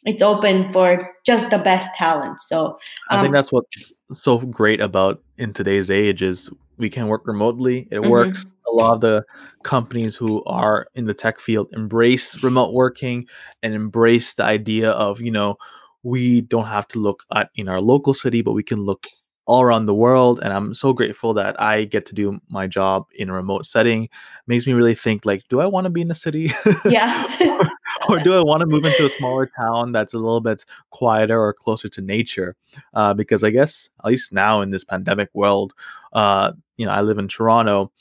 it's 0.05 0.21
open 0.21 0.71
for 0.73 1.11
just 1.25 1.49
the 1.49 1.59
best 1.59 1.89
talent 1.95 2.41
so 2.41 2.77
I 3.09 3.17
think 3.17 3.33
um, 3.33 3.33
that's 3.33 3.51
what's 3.51 3.93
so 4.13 4.39
great 4.39 4.81
about 4.81 5.21
in 5.37 5.53
today's 5.53 5.91
age 5.91 6.21
is 6.21 6.49
we 6.77 6.89
can 6.89 7.07
work 7.07 7.27
remotely. 7.27 7.87
It 7.91 8.05
works. 8.05 8.45
mhm, 8.45 8.51
A 8.67 8.71
lot 8.71 8.95
of 8.95 9.01
the 9.01 9.25
companies 9.63 10.15
who 10.15 10.43
are 10.45 10.87
in 10.95 11.05
the 11.05 11.13
tech 11.13 11.39
field 11.39 11.67
embrace 11.73 12.41
remote 12.41 12.73
working 12.73 13.27
and 13.61 13.73
embrace 13.73 14.33
the 14.33 14.43
idea 14.43 14.91
of, 14.91 15.21
you 15.21 15.31
know, 15.31 15.57
we 16.03 16.41
don't 16.41 16.67
have 16.67 16.87
to 16.89 16.99
look 16.99 17.23
at 17.35 17.49
in 17.55 17.67
our 17.67 17.81
local 17.81 18.13
city, 18.13 18.41
but 18.41 18.53
we 18.53 18.63
can 18.63 18.81
look 18.81 19.07
all 19.45 19.61
around 19.61 19.85
the 19.85 19.93
world. 19.93 20.39
And 20.41 20.53
I'm 20.53 20.73
so 20.73 20.93
grateful 20.93 21.33
that 21.33 21.59
I 21.59 21.83
get 21.85 22.05
to 22.07 22.15
do 22.15 22.39
my 22.49 22.67
job 22.67 23.07
in 23.15 23.29
a 23.29 23.33
remote 23.33 23.65
setting. 23.65 24.07
Makes 24.47 24.67
me 24.67 24.73
really 24.73 24.95
think 24.95 25.25
like, 25.25 25.43
do 25.49 25.59
I 25.59 25.65
want 25.65 25.85
to 25.85 25.89
be 25.89 26.01
in 26.01 26.11
a 26.11 26.15
city? 26.15 26.51
yeah 26.85 27.25
or, 28.09 28.15
or 28.15 28.19
do 28.19 28.35
I 28.35 28.43
want 28.43 28.61
to 28.61 28.67
move 28.67 28.85
into 28.85 29.05
a 29.05 29.09
smaller 29.09 29.49
town 29.57 29.91
that's 29.91 30.13
a 30.13 30.19
little 30.19 30.41
bit 30.41 30.63
quieter 30.91 31.41
or 31.41 31.53
closer 31.53 31.89
to 31.89 32.01
nature? 32.01 32.55
uh, 32.93 33.13
because 33.13 33.43
I 33.43 33.49
guess 33.49 33.89
at 33.99 34.05
least 34.05 34.31
now 34.31 34.61
in 34.61 34.71
this 34.71 34.83
pandemic 34.83 35.29
world, 35.33 35.73
uh, 36.13 36.51
you 36.77 36.85
know, 36.85 36.91
I 36.91 37.01
live 37.01 37.17
in 37.17 37.27
Toronto. 37.27 37.91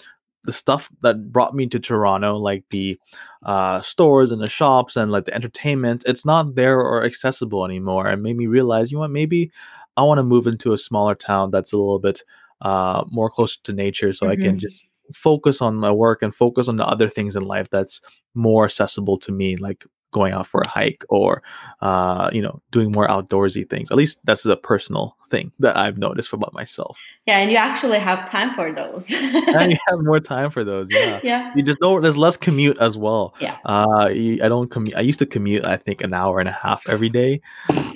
The 0.44 0.52
stuff 0.54 0.88
that 1.02 1.32
brought 1.32 1.54
me 1.54 1.66
to 1.68 1.78
Toronto, 1.78 2.36
like 2.36 2.64
the 2.70 2.98
uh, 3.44 3.82
stores 3.82 4.32
and 4.32 4.40
the 4.40 4.48
shops 4.48 4.96
and 4.96 5.12
like 5.12 5.26
the 5.26 5.34
entertainment, 5.34 6.02
it's 6.06 6.24
not 6.24 6.54
there 6.54 6.80
or 6.80 7.04
accessible 7.04 7.64
anymore, 7.64 8.06
and 8.06 8.22
made 8.22 8.36
me 8.36 8.46
realize, 8.46 8.90
you 8.90 8.96
know 8.96 9.00
what, 9.02 9.10
maybe 9.10 9.50
I 9.98 10.02
want 10.02 10.18
to 10.18 10.22
move 10.22 10.46
into 10.46 10.72
a 10.72 10.78
smaller 10.78 11.14
town 11.14 11.50
that's 11.50 11.72
a 11.72 11.76
little 11.76 11.98
bit 11.98 12.22
uh, 12.62 13.04
more 13.10 13.28
close 13.30 13.56
to 13.58 13.72
nature, 13.72 14.12
so 14.12 14.28
I 14.28 14.36
can 14.36 14.56
Mhm. 14.56 14.60
just 14.60 14.84
focus 15.14 15.60
on 15.60 15.76
my 15.76 15.90
work 15.90 16.22
and 16.22 16.34
focus 16.34 16.68
on 16.68 16.76
the 16.76 16.86
other 16.86 17.08
things 17.08 17.36
in 17.36 17.42
life 17.44 17.68
that's 17.68 18.00
more 18.34 18.64
accessible 18.64 19.18
to 19.18 19.32
me, 19.32 19.56
like 19.56 19.84
going 20.12 20.32
out 20.32 20.46
for 20.46 20.60
a 20.60 20.68
hike 20.68 21.04
or 21.08 21.42
uh, 21.82 22.28
you 22.32 22.42
know 22.42 22.60
doing 22.72 22.90
more 22.92 23.06
outdoorsy 23.08 23.68
things. 23.68 23.90
At 23.90 23.96
least 23.96 24.18
that's 24.24 24.44
a 24.46 24.56
personal 24.56 25.16
thing 25.30 25.52
that 25.60 25.76
I've 25.76 25.98
noticed 25.98 26.32
about 26.32 26.52
myself. 26.52 26.98
Yeah, 27.26 27.38
and 27.38 27.50
you 27.50 27.56
actually 27.56 27.98
have 28.00 28.28
time 28.28 28.54
for 28.54 28.72
those. 28.72 29.10
and 29.12 29.72
you 29.72 29.78
have 29.88 30.00
more 30.02 30.18
time 30.20 30.50
for 30.50 30.64
those. 30.64 30.88
Yeah. 30.90 31.20
Yeah. 31.22 31.52
You 31.54 31.62
just 31.62 31.80
know 31.80 32.00
there's 32.00 32.16
less 32.16 32.36
commute 32.36 32.78
as 32.78 32.96
well. 32.96 33.34
Yeah. 33.40 33.56
Uh, 33.64 34.08
you- 34.12 34.42
I 34.42 34.48
don't 34.48 34.70
commute. 34.70 34.96
I 34.96 35.00
used 35.00 35.18
to 35.20 35.26
commute. 35.26 35.64
I 35.66 35.76
think 35.76 36.00
an 36.02 36.12
hour 36.14 36.40
and 36.40 36.48
a 36.48 36.52
half 36.52 36.88
every 36.88 37.08
day, 37.08 37.40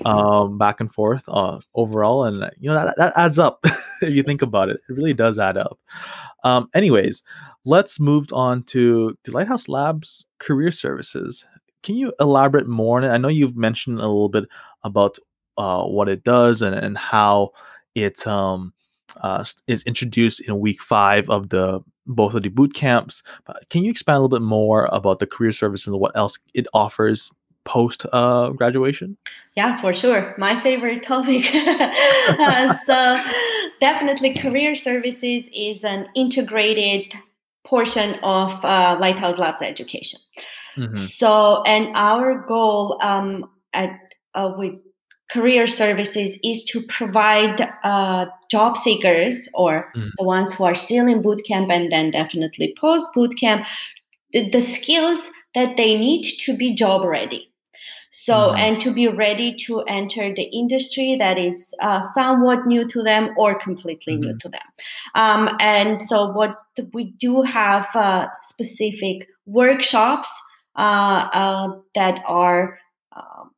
um, 0.04 0.58
back 0.58 0.80
and 0.80 0.92
forth. 0.92 1.24
Uh, 1.28 1.58
overall, 1.74 2.24
and 2.24 2.44
uh, 2.44 2.50
you 2.60 2.68
know 2.70 2.76
that, 2.76 2.94
that 2.96 3.12
adds 3.16 3.38
up 3.38 3.64
if 4.02 4.14
you 4.14 4.22
think 4.22 4.42
about 4.42 4.68
it. 4.68 4.80
It 4.88 4.92
really 4.92 5.14
does 5.14 5.38
add 5.38 5.56
up. 5.56 5.78
Um, 6.44 6.68
anyways, 6.74 7.22
let's 7.64 7.98
move 7.98 8.32
on 8.32 8.62
to 8.64 9.16
the 9.24 9.32
Lighthouse 9.32 9.68
Labs 9.68 10.26
career 10.38 10.70
services. 10.70 11.44
Can 11.85 11.97
you 11.97 12.12
elaborate 12.18 12.66
more 12.66 12.99
on 12.99 13.05
it? 13.05 13.11
I 13.11 13.18
know 13.18 13.28
you've 13.28 13.57
mentioned 13.57 13.99
a 13.99 14.03
little 14.09 14.30
bit 14.30 14.45
about 14.82 15.18
uh, 15.57 15.85
what 15.85 16.09
it 16.09 16.24
does 16.24 16.62
and, 16.62 16.74
and 16.74 16.99
how 16.99 17.51
it 17.95 18.26
um, 18.26 18.72
uh, 19.20 19.45
is 19.68 19.82
introduced 19.85 20.41
in 20.41 20.59
week 20.59 20.82
five 20.82 21.30
of 21.30 21.51
the 21.51 21.80
both 22.07 22.35
of 22.35 22.43
the 22.43 22.49
boot 22.49 22.74
camps. 22.74 23.22
But 23.47 23.68
can 23.70 23.85
you 23.85 23.91
expand 23.91 24.16
a 24.16 24.20
little 24.20 24.39
bit 24.39 24.45
more 24.45 24.89
about 24.93 25.18
the 25.20 25.26
career 25.26 25.53
services 25.53 25.87
and 25.87 26.01
what 26.01 26.16
else 26.16 26.39
it 26.53 26.66
offers 26.74 27.30
post 27.64 28.05
uh, 28.12 28.51
graduation? 28.51 29.16
Yeah, 29.55 29.76
for 29.76 29.93
sure. 29.95 30.35
My 30.39 30.61
favorite 30.61 31.03
topic. 31.03 31.45
Uh, 32.26 32.74
so, 32.87 33.22
definitely, 33.80 34.32
career 34.32 34.74
services 34.74 35.47
is 35.53 35.85
an 35.85 36.09
integrated 36.14 37.12
portion 37.64 38.18
of 38.22 38.52
uh, 38.64 38.96
Lighthouse 39.00 39.38
Labs 39.38 39.62
education. 39.62 40.20
Mhm. 40.76 40.96
So, 40.96 41.62
and 41.66 41.88
our 41.94 42.44
goal 42.46 42.98
um, 43.02 43.50
at 43.72 43.90
uh, 44.34 44.52
with 44.58 44.74
career 45.30 45.66
services 45.66 46.38
is 46.44 46.62
to 46.64 46.82
provide 46.88 47.60
uh, 47.82 48.26
job 48.50 48.76
seekers 48.76 49.48
or 49.54 49.90
Mhm. 49.96 50.10
the 50.18 50.24
ones 50.24 50.54
who 50.54 50.64
are 50.64 50.74
still 50.74 51.06
in 51.06 51.22
boot 51.22 51.42
camp 51.46 51.70
and 51.70 51.90
then 51.90 52.10
definitely 52.10 52.74
post 52.80 53.06
boot 53.14 53.34
camp 53.40 53.66
the, 54.32 54.48
the 54.50 54.60
skills 54.60 55.30
that 55.54 55.76
they 55.76 55.96
need 55.96 56.24
to 56.40 56.56
be 56.56 56.74
job 56.74 57.04
ready. 57.04 57.50
So, 58.16 58.34
Mhm. 58.34 58.58
and 58.58 58.80
to 58.80 58.92
be 58.92 59.08
ready 59.08 59.52
to 59.66 59.80
enter 59.82 60.32
the 60.32 60.44
industry 60.44 61.16
that 61.16 61.36
is 61.36 61.74
uh, 61.82 62.02
somewhat 62.14 62.64
new 62.64 62.86
to 62.88 63.02
them 63.02 63.34
or 63.36 63.58
completely 63.58 64.16
new 64.16 64.34
Mhm. 64.34 64.38
to 64.38 64.48
them. 64.48 64.68
Um, 65.16 65.56
and 65.58 66.06
so, 66.06 66.30
what 66.30 66.56
we 66.92 67.10
do 67.18 67.42
have 67.42 67.86
uh, 67.94 68.28
specific 68.34 69.26
workshops 69.46 70.30
uh, 70.76 71.28
uh, 71.32 71.68
that 71.94 72.22
are 72.26 72.78
um, 73.16 73.50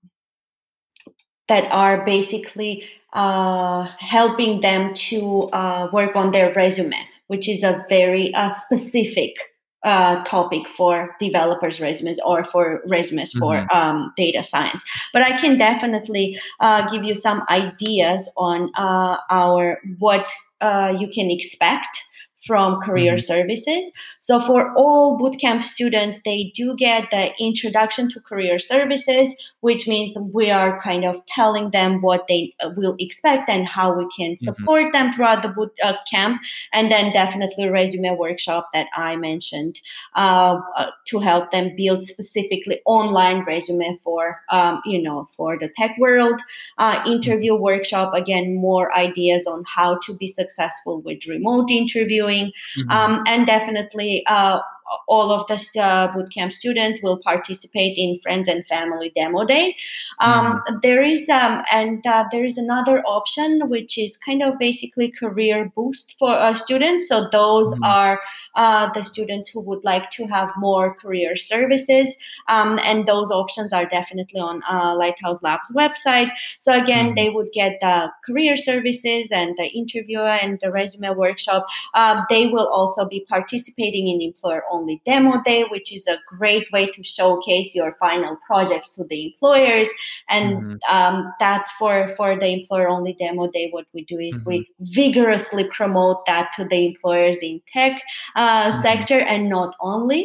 that 1.48 1.70
are 1.70 2.04
basically 2.04 2.84
uh, 3.12 3.86
helping 3.98 4.60
them 4.60 4.92
to 4.94 5.44
uh, 5.52 5.88
work 5.92 6.16
on 6.16 6.30
their 6.32 6.52
resume, 6.54 6.96
which 7.28 7.48
is 7.48 7.62
a 7.62 7.84
very 7.88 8.34
uh, 8.34 8.50
specific 8.50 9.36
uh, 9.84 10.22
topic 10.24 10.68
for 10.68 11.14
developers' 11.20 11.80
resumes 11.80 12.18
or 12.24 12.44
for 12.44 12.82
resumes 12.86 13.32
for 13.32 13.66
um, 13.72 14.12
data 14.16 14.42
science. 14.42 14.82
But 15.12 15.22
I 15.22 15.38
can 15.38 15.58
definitely 15.58 16.38
uh, 16.60 16.88
give 16.90 17.04
you 17.04 17.14
some 17.14 17.42
ideas 17.48 18.28
on 18.36 18.70
uh, 18.74 19.18
our 19.30 19.80
what 19.98 20.32
uh, 20.60 20.94
you 20.98 21.08
can 21.08 21.30
expect 21.30 22.02
from 22.46 22.80
career 22.80 23.14
Mhm. 23.14 23.24
services. 23.32 23.92
So 24.20 24.40
for 24.40 24.72
all 24.76 25.18
bootcamp 25.18 25.62
students, 25.64 26.20
they 26.24 26.52
do 26.54 26.74
get 26.76 27.10
the 27.10 27.32
introduction 27.38 28.08
to 28.10 28.20
career 28.20 28.58
services, 28.58 29.34
which 29.60 29.86
means 29.88 30.16
we 30.34 30.50
are 30.50 30.80
kind 30.80 31.04
of 31.04 31.14
telling 31.26 31.70
them 31.70 32.00
what 32.00 32.26
they 32.28 32.42
uh, 32.60 32.70
will 32.76 32.96
expect 32.98 33.48
and 33.48 33.66
how 33.66 33.88
we 33.98 34.06
can 34.16 34.38
support 34.38 34.92
them 34.92 35.12
throughout 35.12 35.42
the 35.42 35.48
boot 35.48 35.72
uh, 35.82 35.94
camp. 36.12 36.40
And 36.72 36.90
then 36.92 37.12
definitely 37.12 37.68
resume 37.68 38.16
workshop 38.16 38.68
that 38.72 38.86
I 38.96 39.16
mentioned 39.16 39.80
uh, 40.14 40.58
uh, 40.76 40.90
to 41.10 41.18
help 41.20 41.50
them 41.50 41.66
build 41.76 42.02
specifically 42.02 42.80
online 42.86 43.40
resume 43.44 43.98
for 44.04 44.22
um, 44.50 44.80
you 44.84 45.00
know 45.02 45.26
for 45.36 45.58
the 45.58 45.68
tech 45.78 45.92
world. 45.98 46.38
Uh, 46.78 46.96
interview 47.06 47.54
workshop 47.54 48.08
again, 48.14 48.54
more 48.68 48.86
ideas 48.96 49.46
on 49.46 49.64
how 49.76 49.98
to 50.04 50.14
be 50.22 50.28
successful 50.40 51.00
with 51.06 51.26
remote 51.26 51.70
interviewing 51.70 52.35
Mhm. 52.44 52.90
um, 52.90 53.22
and 53.26 53.46
definitely 53.46 54.24
uh, 54.26 54.60
all 55.08 55.30
of 55.32 55.46
the 55.48 55.54
uh, 55.80 56.12
bootcamp 56.12 56.52
students 56.52 57.00
will 57.02 57.18
participate 57.18 57.96
in 57.96 58.18
friends 58.20 58.48
and 58.48 58.66
family 58.66 59.12
demo 59.14 59.44
day. 59.44 59.76
Um, 60.20 60.62
there 60.82 61.02
is 61.02 61.28
um, 61.28 61.62
and 61.72 62.06
uh, 62.06 62.24
there 62.30 62.44
is 62.44 62.58
another 62.58 63.02
option 63.06 63.68
which 63.68 63.98
is 63.98 64.16
kind 64.16 64.42
of 64.42 64.58
basically 64.58 65.10
career 65.10 65.72
boost 65.74 66.16
for 66.18 66.30
uh, 66.30 66.54
students. 66.54 67.08
So 67.08 67.28
those 67.32 67.74
Mhm. 67.74 67.80
are 67.84 68.20
uh, 68.54 68.90
the 68.92 69.02
students 69.02 69.50
who 69.50 69.60
would 69.60 69.84
like 69.84 70.10
to 70.12 70.26
have 70.26 70.52
more 70.56 70.94
career 70.94 71.36
services. 71.36 72.16
Um, 72.48 72.78
and 72.84 73.06
those 73.06 73.30
options 73.30 73.72
are 73.72 73.86
definitely 73.86 74.40
on 74.40 74.62
uh, 74.70 74.94
lighthouse 74.96 75.42
labs 75.42 75.70
website. 75.74 76.30
So 76.60 76.72
again 76.72 77.06
Mhm. 77.10 77.16
they 77.16 77.28
would 77.30 77.50
get 77.52 77.78
the 77.80 78.10
career 78.24 78.56
services 78.56 79.30
and 79.30 79.56
the 79.56 79.66
interviewer 79.66 80.28
and 80.28 80.58
the 80.60 80.70
resume 80.70 81.10
workshop. 81.14 81.66
Um, 81.94 82.24
they 82.30 82.46
will 82.46 82.68
also 82.68 83.04
be 83.04 83.24
participating 83.28 84.08
in 84.08 84.22
employer 84.22 84.62
only 84.76 84.96
demo 85.10 85.34
day, 85.50 85.60
which 85.74 85.88
is 85.96 86.04
a 86.06 86.18
great 86.38 86.66
way 86.74 86.84
to 86.96 87.02
showcase 87.16 87.74
your 87.78 87.90
final 88.04 88.34
projects 88.46 88.88
to 88.96 89.02
the 89.10 89.20
employers. 89.28 89.88
And 90.28 90.48
Mhm. 90.56 90.78
um, 90.96 91.16
that's 91.40 91.70
for, 91.78 91.96
for 92.16 92.28
the 92.42 92.48
employer 92.58 92.88
only 92.96 93.14
demo 93.24 93.44
day. 93.56 93.66
What 93.76 93.86
we 93.94 94.02
do 94.04 94.18
is 94.30 94.36
Mm-hmm. 94.36 94.50
we 94.50 94.68
vigorously 95.00 95.64
promote 95.78 96.18
that 96.26 96.46
to 96.56 96.64
the 96.64 96.80
employers 96.90 97.38
in 97.48 97.60
tech 97.72 97.94
uh, 98.36 98.70
Mhm. 98.70 98.82
sector 98.82 99.18
and 99.32 99.48
not 99.48 99.70
only 99.80 100.22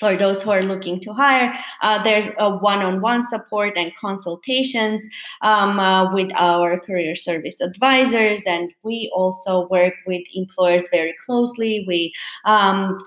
for 0.00 0.16
those 0.16 0.42
who 0.42 0.50
are 0.50 0.64
looking 0.64 0.98
to 0.98 1.12
hire. 1.12 1.48
Uh, 1.80 2.02
there's 2.02 2.28
a 2.38 2.48
one-on-one 2.70 3.24
support 3.32 3.72
and 3.76 3.94
consultations 3.94 5.00
um, 5.42 5.78
uh, 5.78 6.12
with 6.12 6.30
our 6.48 6.80
career 6.80 7.14
service 7.14 7.60
advisors, 7.60 8.42
and 8.54 8.72
we 8.82 8.96
also 9.14 9.68
work 9.70 9.94
with 10.10 10.24
employers 10.34 10.82
very 10.90 11.14
closely. 11.24 11.84
We 11.86 12.12
um, 12.44 12.98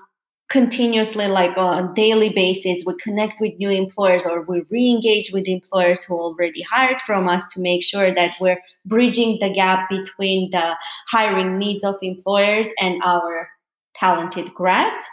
continuously 0.48 1.26
like 1.26 1.56
on 1.56 1.92
daily 1.94 2.28
basis 2.28 2.84
we 2.86 2.94
connect 3.02 3.40
with 3.40 3.52
new 3.58 3.68
employers 3.68 4.24
or 4.24 4.42
we 4.42 4.62
re-engage 4.70 5.32
with 5.32 5.44
employers 5.48 6.04
who 6.04 6.14
already 6.14 6.62
hired 6.62 7.00
from 7.00 7.28
us 7.28 7.42
to 7.50 7.60
make 7.60 7.82
sure 7.82 8.14
that 8.14 8.34
we're 8.40 8.60
bridging 8.84 9.38
the 9.40 9.50
gap 9.50 9.88
between 9.90 10.48
the 10.50 10.76
hiring 11.08 11.58
needs 11.58 11.82
of 11.82 11.96
employers 12.00 12.68
and 12.80 13.02
our 13.02 13.48
talented 13.98 14.54
grads. 14.54 15.04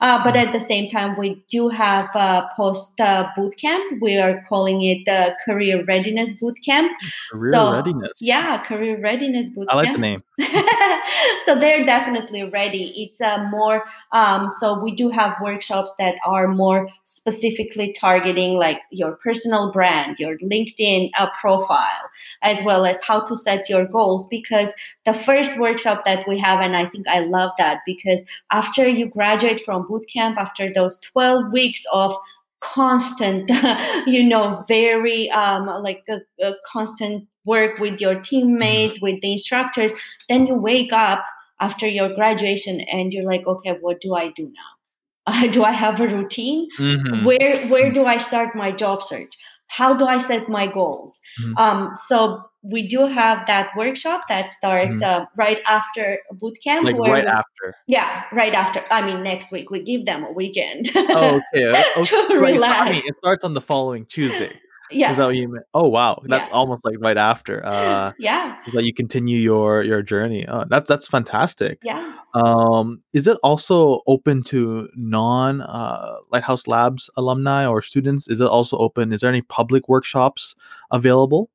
Uh, 0.00 0.22
but 0.24 0.34
at 0.36 0.52
the 0.52 0.60
same 0.60 0.90
time, 0.90 1.16
we 1.18 1.42
do 1.50 1.68
have 1.68 2.08
a 2.14 2.48
post 2.56 2.98
uh, 3.00 3.28
boot 3.36 3.54
camp. 3.58 4.00
We 4.00 4.16
are 4.16 4.42
calling 4.48 4.82
it 4.82 5.04
the 5.04 5.36
career 5.44 5.84
readiness 5.84 6.32
boot 6.32 6.58
camp. 6.64 6.90
Career 7.34 7.52
so- 7.52 7.74
readiness. 7.74 8.12
Yeah, 8.20 8.58
career 8.58 8.98
readiness 9.00 9.50
boot 9.50 9.68
camp. 9.68 9.72
I 9.72 9.76
like 9.76 9.86
camp. 9.86 9.96
the 9.96 10.00
name. 10.00 10.22
so 11.46 11.54
they're 11.54 11.84
definitely 11.84 12.44
ready. 12.44 12.92
It's 12.96 13.20
a 13.20 13.46
more 13.50 13.84
um, 14.12 14.50
so 14.52 14.80
we 14.82 14.94
do 14.94 15.10
have 15.10 15.40
workshops 15.40 15.92
that 15.98 16.16
are 16.26 16.48
more 16.48 16.88
specifically 17.04 17.94
targeting 17.98 18.54
like 18.54 18.78
your 18.90 19.12
personal 19.16 19.70
brand, 19.70 20.18
your 20.18 20.38
LinkedIn 20.38 21.10
uh, 21.18 21.26
profile, 21.40 22.10
as 22.42 22.62
well 22.64 22.86
as 22.86 22.96
how 23.06 23.20
to 23.20 23.36
set 23.36 23.68
your 23.68 23.86
goals. 23.86 24.26
Because 24.28 24.72
the 25.04 25.14
first 25.14 25.58
workshop 25.58 26.04
that 26.04 26.26
we 26.26 26.38
have, 26.38 26.60
and 26.60 26.76
I 26.76 26.88
think 26.88 27.06
I 27.06 27.20
love 27.20 27.50
that 27.58 27.80
because 27.84 28.22
after 28.50 28.86
you 28.88 29.08
graduate 29.08 29.60
from 29.64 29.86
boot 29.86 30.06
camp, 30.12 30.38
after 30.38 30.72
those 30.72 30.98
twelve 31.00 31.52
weeks 31.52 31.82
of 31.92 32.16
constant 32.60 33.50
you 34.06 34.22
know 34.22 34.64
very 34.68 35.30
um 35.30 35.66
like 35.82 36.02
a, 36.08 36.20
a 36.44 36.52
constant 36.70 37.26
work 37.44 37.78
with 37.78 38.00
your 38.00 38.20
teammates 38.20 39.00
with 39.00 39.18
the 39.22 39.32
instructors 39.32 39.92
then 40.28 40.46
you 40.46 40.54
wake 40.54 40.92
up 40.92 41.24
after 41.58 41.88
your 41.88 42.14
graduation 42.14 42.80
and 42.92 43.12
you're 43.14 43.24
like 43.24 43.46
okay 43.46 43.76
what 43.80 44.00
do 44.00 44.14
i 44.14 44.28
do 44.28 44.44
now? 44.44 44.70
Uh, 45.26 45.46
do 45.48 45.62
i 45.62 45.70
have 45.70 46.00
a 46.00 46.08
routine? 46.08 46.68
Mhm. 46.78 47.24
where 47.24 47.66
where 47.68 47.90
do 47.92 48.04
i 48.04 48.18
start 48.18 48.54
my 48.54 48.70
job 48.72 49.02
search? 49.02 49.32
How 49.68 49.94
do 49.94 50.04
i 50.04 50.18
set 50.18 50.48
my 50.48 50.66
goals? 50.66 51.20
Mhm. 51.42 51.54
um, 51.56 51.94
so 52.08 52.42
we 52.62 52.86
do 52.86 53.06
have 53.06 53.46
that 53.46 53.70
workshop 53.76 54.24
that 54.28 54.50
starts 54.52 55.00
uh, 55.02 55.24
right 55.38 55.58
after 55.66 56.18
boot 56.32 56.58
camp 56.62 56.86
Mm-hmm. 56.86 56.98
Like 57.00 57.10
right 57.10 57.24
we- 57.24 57.30
after. 57.30 57.74
yeah 57.86 58.24
right 58.32 58.52
after 58.54 58.84
i 58.90 59.00
mean 59.06 59.22
next 59.22 59.50
week 59.52 59.70
we 59.70 59.82
give 59.82 60.04
them 60.06 60.24
a 60.24 60.32
weekend 60.32 60.90
Oh, 60.94 61.40
okay. 61.54 61.84
okay. 61.96 62.28
to 62.28 62.38
Right, 62.38 62.52
relax 62.52 62.90
I 62.90 62.92
mean, 62.92 63.02
it 63.06 63.16
starts 63.18 63.44
on 63.44 63.54
the 63.54 63.60
following 63.62 64.04
Tuesday. 64.06 64.52
Yeah. 64.92 65.12
Is 65.12 65.18
that 65.18 65.26
what 65.26 65.36
you 65.36 65.46
meant? 65.48 65.64
Oh 65.72 65.86
wow, 65.88 66.20
that's 66.24 66.48
Yeah. 66.48 66.54
almost 66.54 66.84
like 66.84 66.96
right 67.00 67.16
after. 67.16 67.64
Uh, 67.64 68.10
Yeah. 68.18 68.56
that 68.74 68.82
you 68.82 68.92
continue 68.92 69.38
your 69.38 69.84
your 69.84 70.02
journey. 70.02 70.44
Oh, 70.48 70.64
that's 70.68 70.88
that's 70.88 71.06
fantastic. 71.06 71.78
Yeah. 71.84 72.12
Um, 72.34 73.00
is 73.12 73.28
it 73.28 73.38
also 73.44 74.00
open 74.08 74.42
to 74.50 74.88
non 74.96 75.60
uh, 75.60 76.16
Lighthouse 76.32 76.66
Labs 76.66 77.08
alumni 77.16 77.66
or 77.66 77.82
students? 77.82 78.26
Is 78.28 78.40
it 78.40 78.48
also 78.48 78.76
open? 78.78 79.12
Is 79.12 79.20
there 79.20 79.30
any 79.30 79.42
public 79.42 79.88
workshops 79.88 80.56
available? 80.90 81.50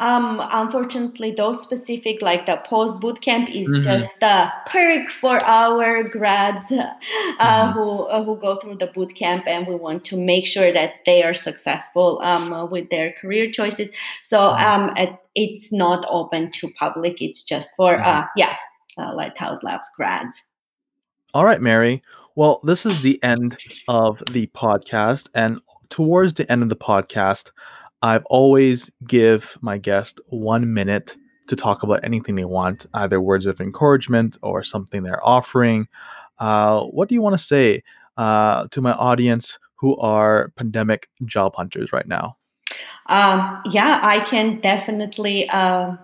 Um, 0.00 0.40
unfortunately, 0.52 1.32
those 1.32 1.62
specific, 1.62 2.22
like 2.22 2.46
the 2.46 2.56
post 2.68 3.00
boot 3.00 3.20
camp, 3.20 3.48
is 3.50 3.68
Mhm. 3.68 3.82
just 3.82 4.22
a 4.22 4.52
perk 4.66 5.08
for 5.10 5.38
our 5.44 6.02
grads 6.02 6.72
uh, 6.72 6.92
Mhm. 7.40 7.72
who 7.74 8.04
uh, 8.06 8.22
who 8.24 8.36
go 8.36 8.56
through 8.56 8.76
the 8.76 8.86
boot 8.86 9.14
camp, 9.14 9.46
and 9.46 9.66
we 9.66 9.74
want 9.74 10.04
to 10.06 10.16
make 10.16 10.46
sure 10.46 10.72
that 10.72 10.94
they 11.06 11.22
are 11.22 11.34
successful 11.34 12.20
um, 12.22 12.70
with 12.70 12.90
their 12.90 13.12
career 13.12 13.50
choices. 13.50 13.90
So 14.22 14.38
Mhm. 14.38 14.62
um, 14.62 14.96
it, 14.96 15.16
it's 15.34 15.72
not 15.72 16.04
open 16.08 16.50
to 16.52 16.68
public. 16.78 17.20
It's 17.20 17.44
just 17.44 17.70
for 17.76 17.96
Mhm. 17.96 18.06
uh, 18.06 18.26
yeah, 18.36 18.56
uh, 18.98 19.14
Lighthouse 19.14 19.62
Labs 19.62 19.88
grads. 19.96 20.42
All 21.34 21.44
right, 21.44 21.60
Meri. 21.60 22.02
Well, 22.34 22.60
this 22.64 22.86
is 22.86 23.02
the 23.02 23.22
end 23.22 23.58
of 23.88 24.22
the 24.32 24.46
podcast, 24.48 25.28
and 25.34 25.60
towards 25.90 26.34
the 26.34 26.50
end 26.50 26.62
of 26.62 26.68
the 26.70 26.76
podcast, 26.76 27.50
I've 28.02 28.24
always 28.26 28.90
give 29.06 29.56
my 29.60 29.78
guest 29.78 30.20
one 30.26 30.74
minute 30.74 31.16
to 31.46 31.56
talk 31.56 31.82
about 31.82 32.00
anything 32.04 32.34
they 32.34 32.44
want, 32.44 32.86
either 32.94 33.20
words 33.20 33.46
of 33.46 33.60
encouragement 33.60 34.36
or 34.42 34.62
something 34.62 35.02
they're 35.02 35.24
offering. 35.26 35.88
Uh, 36.38 36.82
what 36.84 37.08
do 37.08 37.14
you 37.14 37.22
want 37.22 37.38
to 37.38 37.44
say 37.44 37.82
uh, 38.16 38.66
to 38.68 38.80
my 38.80 38.92
audience 38.92 39.58
who 39.76 39.96
are 39.98 40.52
pandemic 40.56 41.08
job 41.24 41.54
hunters 41.56 41.92
right 41.92 42.06
now? 42.06 42.36
Um, 43.06 43.62
yeah, 43.66 44.00
I 44.02 44.20
can 44.20 44.60
definitely. 44.60 45.48
um 45.50 45.98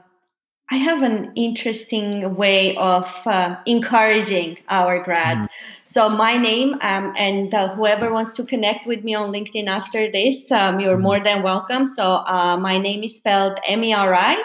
I 0.70 0.76
have 0.76 1.02
an 1.02 1.32
interesting 1.34 2.34
way 2.36 2.76
of 2.76 3.10
uh, 3.24 3.56
encouraging 3.64 4.58
our 4.68 5.02
grads. 5.02 5.46
So 5.86 6.10
my 6.10 6.36
name, 6.36 6.74
um, 6.82 7.14
and 7.16 7.54
uh, 7.54 7.68
whoever 7.74 8.12
wants 8.12 8.34
to 8.34 8.44
connect 8.44 8.86
with 8.86 9.02
me 9.02 9.14
on 9.14 9.32
LinkedIn 9.32 9.66
after 9.66 10.12
this, 10.12 10.52
um, 10.52 10.78
you're 10.78 10.98
Mhm. 10.98 11.08
more 11.08 11.20
than 11.20 11.42
welcome. 11.42 11.86
So 11.86 12.04
uh, 12.36 12.58
my 12.58 12.76
name 12.76 13.02
is 13.02 13.16
spelled 13.16 13.58
M 13.66 13.82
E 13.82 13.94
R 13.94 14.14
I. 14.14 14.36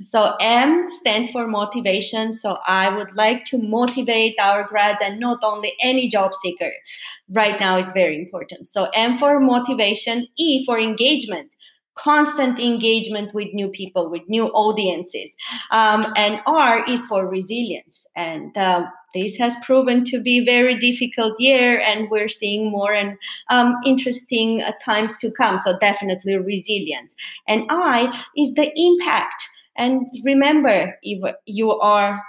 So 0.00 0.34
M 0.40 0.88
stands 0.88 1.30
for 1.30 1.46
motivation. 1.46 2.32
So 2.32 2.56
I 2.66 2.88
would 2.88 3.14
like 3.14 3.44
to 3.46 3.58
motivate 3.58 4.34
our 4.40 4.64
grads 4.64 5.02
and 5.02 5.20
not 5.20 5.38
only 5.42 5.72
any 5.82 6.08
job 6.08 6.32
seeker. 6.42 6.72
Right 7.30 7.58
now, 7.60 7.76
it's 7.76 7.92
very 7.92 8.16
important. 8.18 8.68
So 8.68 8.88
M 8.94 9.18
for 9.18 9.40
motivation, 9.40 10.26
E 10.36 10.64
for 10.64 10.78
engagement 10.78 11.50
constant 11.96 12.60
engagement 12.60 13.34
with 13.34 13.52
new 13.52 13.68
people, 13.68 14.10
with 14.10 14.22
new 14.28 14.46
audiences. 14.48 15.34
Um, 15.70 16.06
and 16.16 16.40
R 16.46 16.84
is 16.86 17.04
for 17.06 17.26
resilience. 17.26 18.06
And 18.14 18.56
um, 18.56 18.88
this 19.14 19.36
has 19.38 19.56
proven 19.64 20.04
to 20.04 20.20
be 20.20 20.44
very 20.44 20.78
difficult 20.78 21.40
year, 21.40 21.80
and 21.80 22.10
we're 22.10 22.28
seeing 22.28 22.70
more 22.70 22.92
and 22.92 23.16
um, 23.48 23.74
interesting 23.84 24.62
uh, 24.62 24.72
times 24.84 25.16
to 25.18 25.30
come. 25.32 25.58
So 25.58 25.78
definitely 25.78 26.36
resilience. 26.36 27.16
And 27.48 27.64
I 27.70 28.24
is 28.36 28.54
the 28.54 28.70
impact. 28.76 29.42
And 29.76 30.06
remember, 30.24 30.98
if 31.02 31.34
you 31.46 31.72
are 31.72 32.22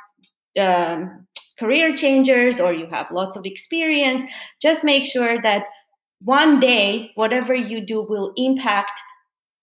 um, 0.60 1.28
career 1.60 1.96
changers 1.96 2.60
or 2.60 2.74
you 2.74 2.88
have 2.88 3.12
lots 3.12 3.36
of 3.36 3.46
experience, 3.46 4.24
just 4.62 4.84
make 4.84 5.06
sure 5.06 5.42
that 5.42 5.66
one 6.22 6.60
day, 6.60 7.12
whatever 7.16 7.54
you 7.54 7.80
do 7.80 8.02
will 8.02 8.34
impact 8.38 9.00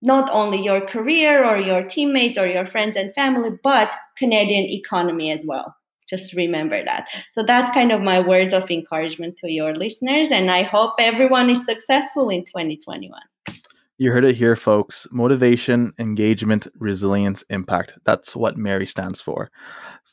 not 0.04 0.28
only 0.30 0.62
your 0.62 0.82
career 0.82 1.44
or 1.44 1.56
your 1.56 1.82
teammates 1.82 2.38
or 2.38 2.46
your 2.46 2.66
friends 2.66 2.96
and 2.96 3.12
family, 3.14 3.50
but 3.62 3.92
Canadian 4.16 4.64
economy 4.64 5.32
as 5.32 5.44
well. 5.46 5.74
Just 6.08 6.34
remember 6.34 6.84
that. 6.84 7.06
So 7.32 7.42
that's 7.42 7.70
kind 7.70 7.90
of 7.90 8.02
my 8.02 8.20
words 8.20 8.52
of 8.52 8.70
encouragement 8.70 9.38
to 9.38 9.50
your 9.50 9.74
listeners, 9.74 10.30
and 10.30 10.50
I 10.50 10.62
hope 10.62 10.92
everyone 10.98 11.48
is 11.48 11.64
successful 11.64 12.28
in 12.28 12.44
2021. 12.44 13.18
You 13.96 14.12
heard 14.12 14.24
it 14.24 14.36
here, 14.36 14.56
folks. 14.56 15.06
Motivation, 15.10 15.92
engagement, 15.98 16.66
resilience, 16.78 17.42
impact. 17.48 17.94
That's 18.04 18.36
what 18.36 18.58
Meri 18.58 18.86
stands 18.86 19.20
for. 19.20 19.50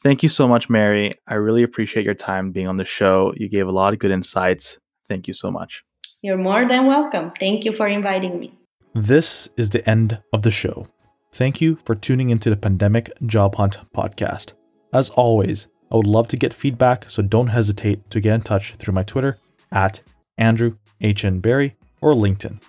Thank 0.02 0.24
you 0.24 0.30
so 0.30 0.48
much, 0.48 0.70
Meri. 0.70 1.16
I 1.28 1.34
really 1.34 1.64
appreciate 1.64 2.06
your 2.06 2.16
time 2.16 2.52
being 2.52 2.68
on 2.68 2.78
the 2.78 2.86
show. 2.86 3.34
You 3.36 3.50
gave 3.50 3.68
a 3.68 3.72
lot 3.72 3.92
of 3.92 4.00
good 4.00 4.12
insights. 4.12 4.80
Thank 5.10 5.28
you 5.28 5.34
so 5.34 5.52
much. 5.52 5.84
You're 6.22 6.38
more 6.38 6.66
than 6.68 6.86
welcome. 6.86 7.32
Thank 7.40 7.66
you 7.66 7.74
for 7.74 7.88
inviting 7.88 8.40
me. 8.40 8.61
This 8.94 9.48
is 9.56 9.70
the 9.70 9.90
end 9.90 10.22
of 10.34 10.44
the 10.44 10.52
show. 10.52 10.86
Thank 11.32 11.62
you 11.62 11.78
for 11.86 11.96
tuning 11.96 12.30
into 12.30 12.50
the 12.50 12.58
Pandemic 12.58 13.10
Job 13.26 13.56
Hunt 13.56 13.78
podcast. 13.96 14.52
As 14.94 15.10
always, 15.12 15.68
I 15.90 15.96
would 15.96 16.08
love 16.08 16.28
to 16.28 16.38
get 16.38 16.54
feedback, 16.54 17.10
so 17.10 17.24
don't 17.24 17.48
hesitate 17.48 18.10
to 18.10 18.20
get 18.20 18.34
in 18.34 18.42
touch 18.42 18.76
through 18.76 18.94
my 18.94 19.04
Twitter 19.04 19.38
at 19.72 20.04
Andrew 20.38 20.76
H. 21.00 21.24
N. 21.24 21.40
Barry 21.40 21.78
or 22.02 22.14
LinkedIn. 22.14 22.60